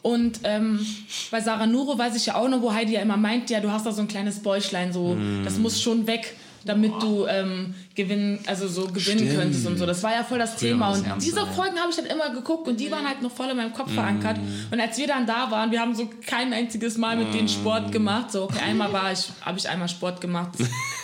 [0.01, 0.85] Und ähm,
[1.33, 3.71] bei Sarah Nuro weiß ich ja auch noch, wo Heidi ja immer meint, ja, du
[3.73, 5.43] hast da so ein kleines Bäuchlein, so, Mm.
[5.45, 9.35] das muss schon weg, damit du ähm, gewinnen, also so gewinnen Stimmt.
[9.37, 9.87] könntest und so.
[9.87, 10.87] Das war ja voll das Thema.
[10.87, 11.53] war das Und ernster, diese ja.
[11.53, 13.91] Folgen habe ich dann immer geguckt und die waren halt noch voll in meinem Kopf
[13.91, 13.95] Mm.
[13.95, 14.37] verankert.
[14.71, 17.93] Und als wir dann da waren, wir haben so kein einziges Mal mit denen Sport
[17.93, 18.33] gemacht.
[18.33, 20.51] So, okay, einmal war ich, habe ich einmal Sport gemacht.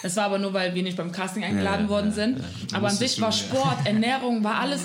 [0.02, 2.40] Das war aber nur, weil wir nicht beim Casting eingeladen worden sind.
[2.74, 4.82] Aber an sich war Sport, Ernährung, war alles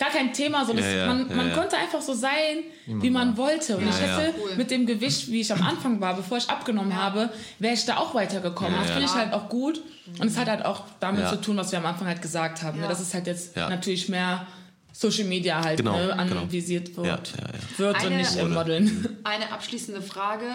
[0.00, 0.64] gar kein Thema.
[0.64, 1.54] So, das, Ja, ja, man ja, man ja.
[1.54, 3.76] konnte einfach so sein, wie man wollte.
[3.76, 4.56] Und ich hätte Cool.
[4.56, 7.98] mit dem Gewicht, wie ich am Anfang war, bevor ich abgenommen habe, wäre ich da
[7.98, 8.72] auch weitergekommen.
[8.72, 8.94] Ja, das ja.
[8.96, 9.80] finde ich halt auch gut.
[10.18, 11.30] Und es hat halt auch damit Ja.
[11.30, 12.80] zu tun, was wir am Anfang halt gesagt haben.
[12.80, 12.88] Ja.
[12.88, 13.68] Das ist halt jetzt Ja.
[13.68, 14.46] natürlich mehr
[14.92, 16.40] Social Media halt Genau, ne, genau.
[16.40, 17.18] anvisiert wird, Ja, ja,
[17.52, 17.78] ja.
[17.78, 19.18] wird und Eine- nicht im Modeln.
[19.22, 20.46] Eine abschließende Frage.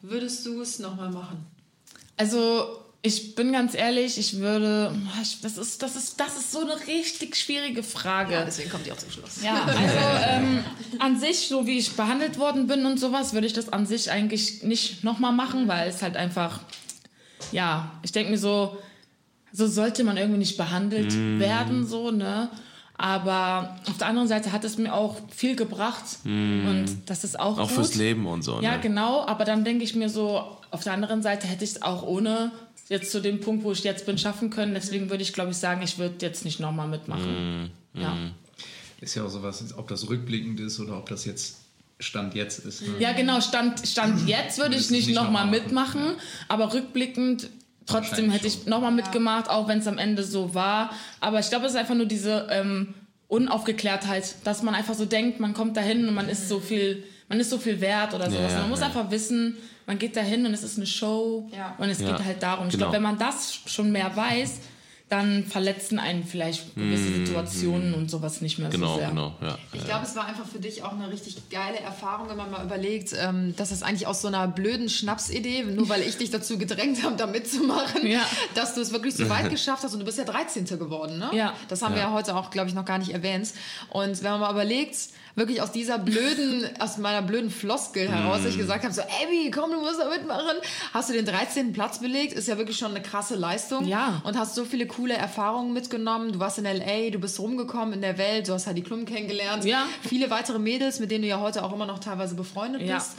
[0.00, 1.44] Würdest du es nochmal machen?
[2.16, 4.92] Also ich bin ganz ehrlich, ich würde,
[5.22, 8.42] ich, das ist, das ist, das ist so eine richtig schwierige Frage.
[8.46, 9.42] deswegen kommt die auch zum Schluss.
[9.44, 9.78] Ja, also
[10.28, 10.64] ähm,
[10.98, 14.10] an sich, so wie ich behandelt worden bin und sowas, würde ich das an sich
[14.10, 16.60] eigentlich nicht nochmal machen, weil es halt einfach,
[17.52, 18.76] ja, ich denke mir so,
[19.52, 22.50] so sollte man irgendwie nicht behandelt werden, so, ne?
[22.98, 27.58] Aber auf der anderen Seite hat es mir auch viel gebracht und das ist auch,
[27.58, 27.76] Auch gut.
[27.76, 28.80] fürs Leben und so, Ja, ne?
[28.80, 32.02] genau, aber dann denke ich mir so, auf der anderen Seite hätte ich es auch
[32.02, 32.52] ohne
[32.88, 34.74] jetzt zu dem Punkt, wo ich jetzt bin, schaffen können.
[34.74, 37.70] Deswegen würde ich, glaube ich, sagen, ich würde jetzt nicht nochmal mitmachen.
[37.94, 38.16] Ja.
[39.00, 41.56] Ist ja auch sowas, ob das rückblickend ist oder ob das jetzt
[41.98, 42.82] Stand jetzt ist.
[42.82, 42.94] Ne?
[42.98, 46.16] ja, genau, Stand, Stand jetzt würde ich nicht nicht nochmal noch mal mitmachen,
[46.48, 47.48] aber rückblickend
[47.86, 50.90] trotzdem hätte ich nochmal mitgemacht, auch wenn es am Ende so war.
[51.20, 52.94] Aber ich glaube, es ist einfach nur diese ähm,
[53.28, 57.40] Unaufgeklärtheit, dass man einfach so denkt, man kommt dahin und man ist so viel, man
[57.40, 58.52] ist so viel wert oder sowas.
[58.52, 61.74] Ja, man muss einfach wissen, man geht dahin und es ist eine Show Ja.
[61.78, 62.66] und es Ja, geht halt darum.
[62.66, 62.86] Ich genau.
[62.86, 64.60] glaube, wenn man das schon mehr weiß,
[65.08, 68.72] dann verletzen einen vielleicht gewisse Situationen und sowas nicht mehr Mhm.
[68.72, 69.08] Genau, so sehr.
[69.10, 69.56] genau, ja.
[69.72, 72.64] Ich glaube, es war einfach für dich auch eine richtig geile Erfahrung, wenn man mal
[72.64, 76.58] überlegt, ähm, dass es eigentlich aus so einer blöden Schnapsidee, nur weil ich dich dazu
[76.58, 78.22] gedrängt habe, da mitzumachen, Ja.
[78.56, 80.64] dass du es wirklich so weit geschafft hast und du bist ja 13.
[80.76, 81.30] geworden, ne?
[81.32, 81.52] Ja.
[81.68, 83.50] Das haben wir ja heute auch, glaube ich, noch gar nicht erwähnt.
[83.90, 84.96] Und wenn man mal überlegt,
[85.36, 88.48] wirklich aus dieser blöden, aus meiner blöden Floskel heraus, Mhm.
[88.48, 90.56] ich gesagt habe, so, Abby, komm, du musst da mitmachen,
[90.92, 91.72] hast du den 13.
[91.72, 93.84] Platz belegt, ist ja wirklich schon eine krasse Leistung.
[93.86, 94.20] Ja.
[94.24, 96.32] Und hast so viele coole Erfahrungen mitgenommen.
[96.32, 99.64] Du warst in L.A., du bist rumgekommen in der Welt, du hast Heidi Klum kennengelernt.
[99.64, 99.84] Ja.
[100.02, 102.96] Viele weitere Mädels, mit denen du ja heute auch immer noch teilweise befreundet Ja.
[102.96, 103.12] bist.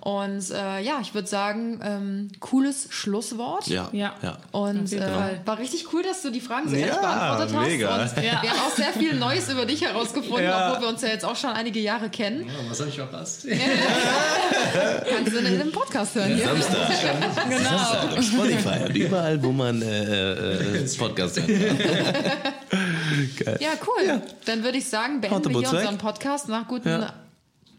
[0.00, 3.66] Und äh, ja, ich würde sagen, ähm, cooles Schlusswort.
[3.66, 4.14] Ja, Ja.
[4.22, 4.38] ja.
[4.52, 5.00] Und äh,
[5.44, 7.66] war richtig cool, dass du die Fragen so Ja, ehrlich beantwortet hast.
[7.66, 7.94] mega.
[8.02, 8.42] Und Ja.
[8.42, 10.68] wir haben auch sehr viel Neues über dich herausgefunden, Ja.
[10.70, 12.46] obwohl wir uns ja jetzt auch schon einige Jahre kennen.
[12.46, 13.46] Ja, was habe ich verpasst?
[15.08, 16.36] Kannst du in einem Podcast hören.
[16.36, 16.48] Ja.
[16.48, 16.88] Samstag.
[17.48, 17.62] Genau.
[17.62, 20.32] Samstag auf Spotify und überall, wo man äh,
[20.82, 21.48] äh, Podcast hört.
[23.44, 23.58] Geil.
[23.60, 24.22] ja, cool.
[24.44, 27.12] Dann würde ich sagen, beenden wir hier unseren Podcast nach guten Ja.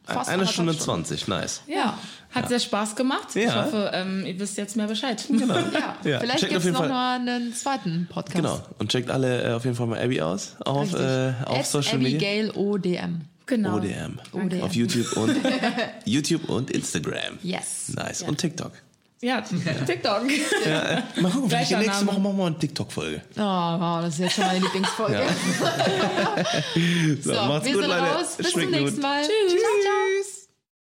[0.06, 0.78] fast Eine Stunde.
[0.78, 1.62] 20, nice.
[1.68, 1.98] Ja,
[2.32, 3.36] hat sehr Spaß gemacht.
[3.36, 3.66] Ich Ja.
[3.66, 5.24] hoffe, ähm, ihr wisst jetzt mehr Bescheid.
[5.28, 5.54] Genau.
[5.74, 8.36] Ja, Ja, vielleicht checkt gibt es noch Fall- mal einen zweiten Podcast.
[8.36, 8.62] Genau.
[8.80, 11.02] Und checkt alle äh, auf jeden Fall mal Abby aus auf, Richtig.
[11.02, 12.18] äh, auf Social Media.
[12.30, 13.22] Abigail ODM.
[13.46, 13.76] Genau.
[13.78, 14.20] ODM.
[14.32, 14.62] ODM.
[14.62, 15.36] Auf YouTube und
[16.06, 17.38] YouTube und Instagram.
[17.44, 17.90] Yes.
[17.96, 18.22] Nice.
[18.24, 18.72] Und TikTok.
[19.22, 19.42] Ja,
[19.86, 20.24] TikTok.
[21.22, 22.06] Mal gucken, vielleicht nächste.
[22.06, 23.22] Woche machen wir mal eine TikTok-Folge.
[23.38, 25.24] Oh, wow, das ist jetzt schon meine Lieblingsfolge.
[27.22, 28.02] So, So, macht's wir gut, sind Leute.
[28.02, 28.36] raus.
[28.38, 29.02] Bis zum Schmeckt nächsten gut.
[29.04, 29.22] Mal.
[29.22, 29.52] Tschüss.
[29.52, 30.43] Ciao, ciao.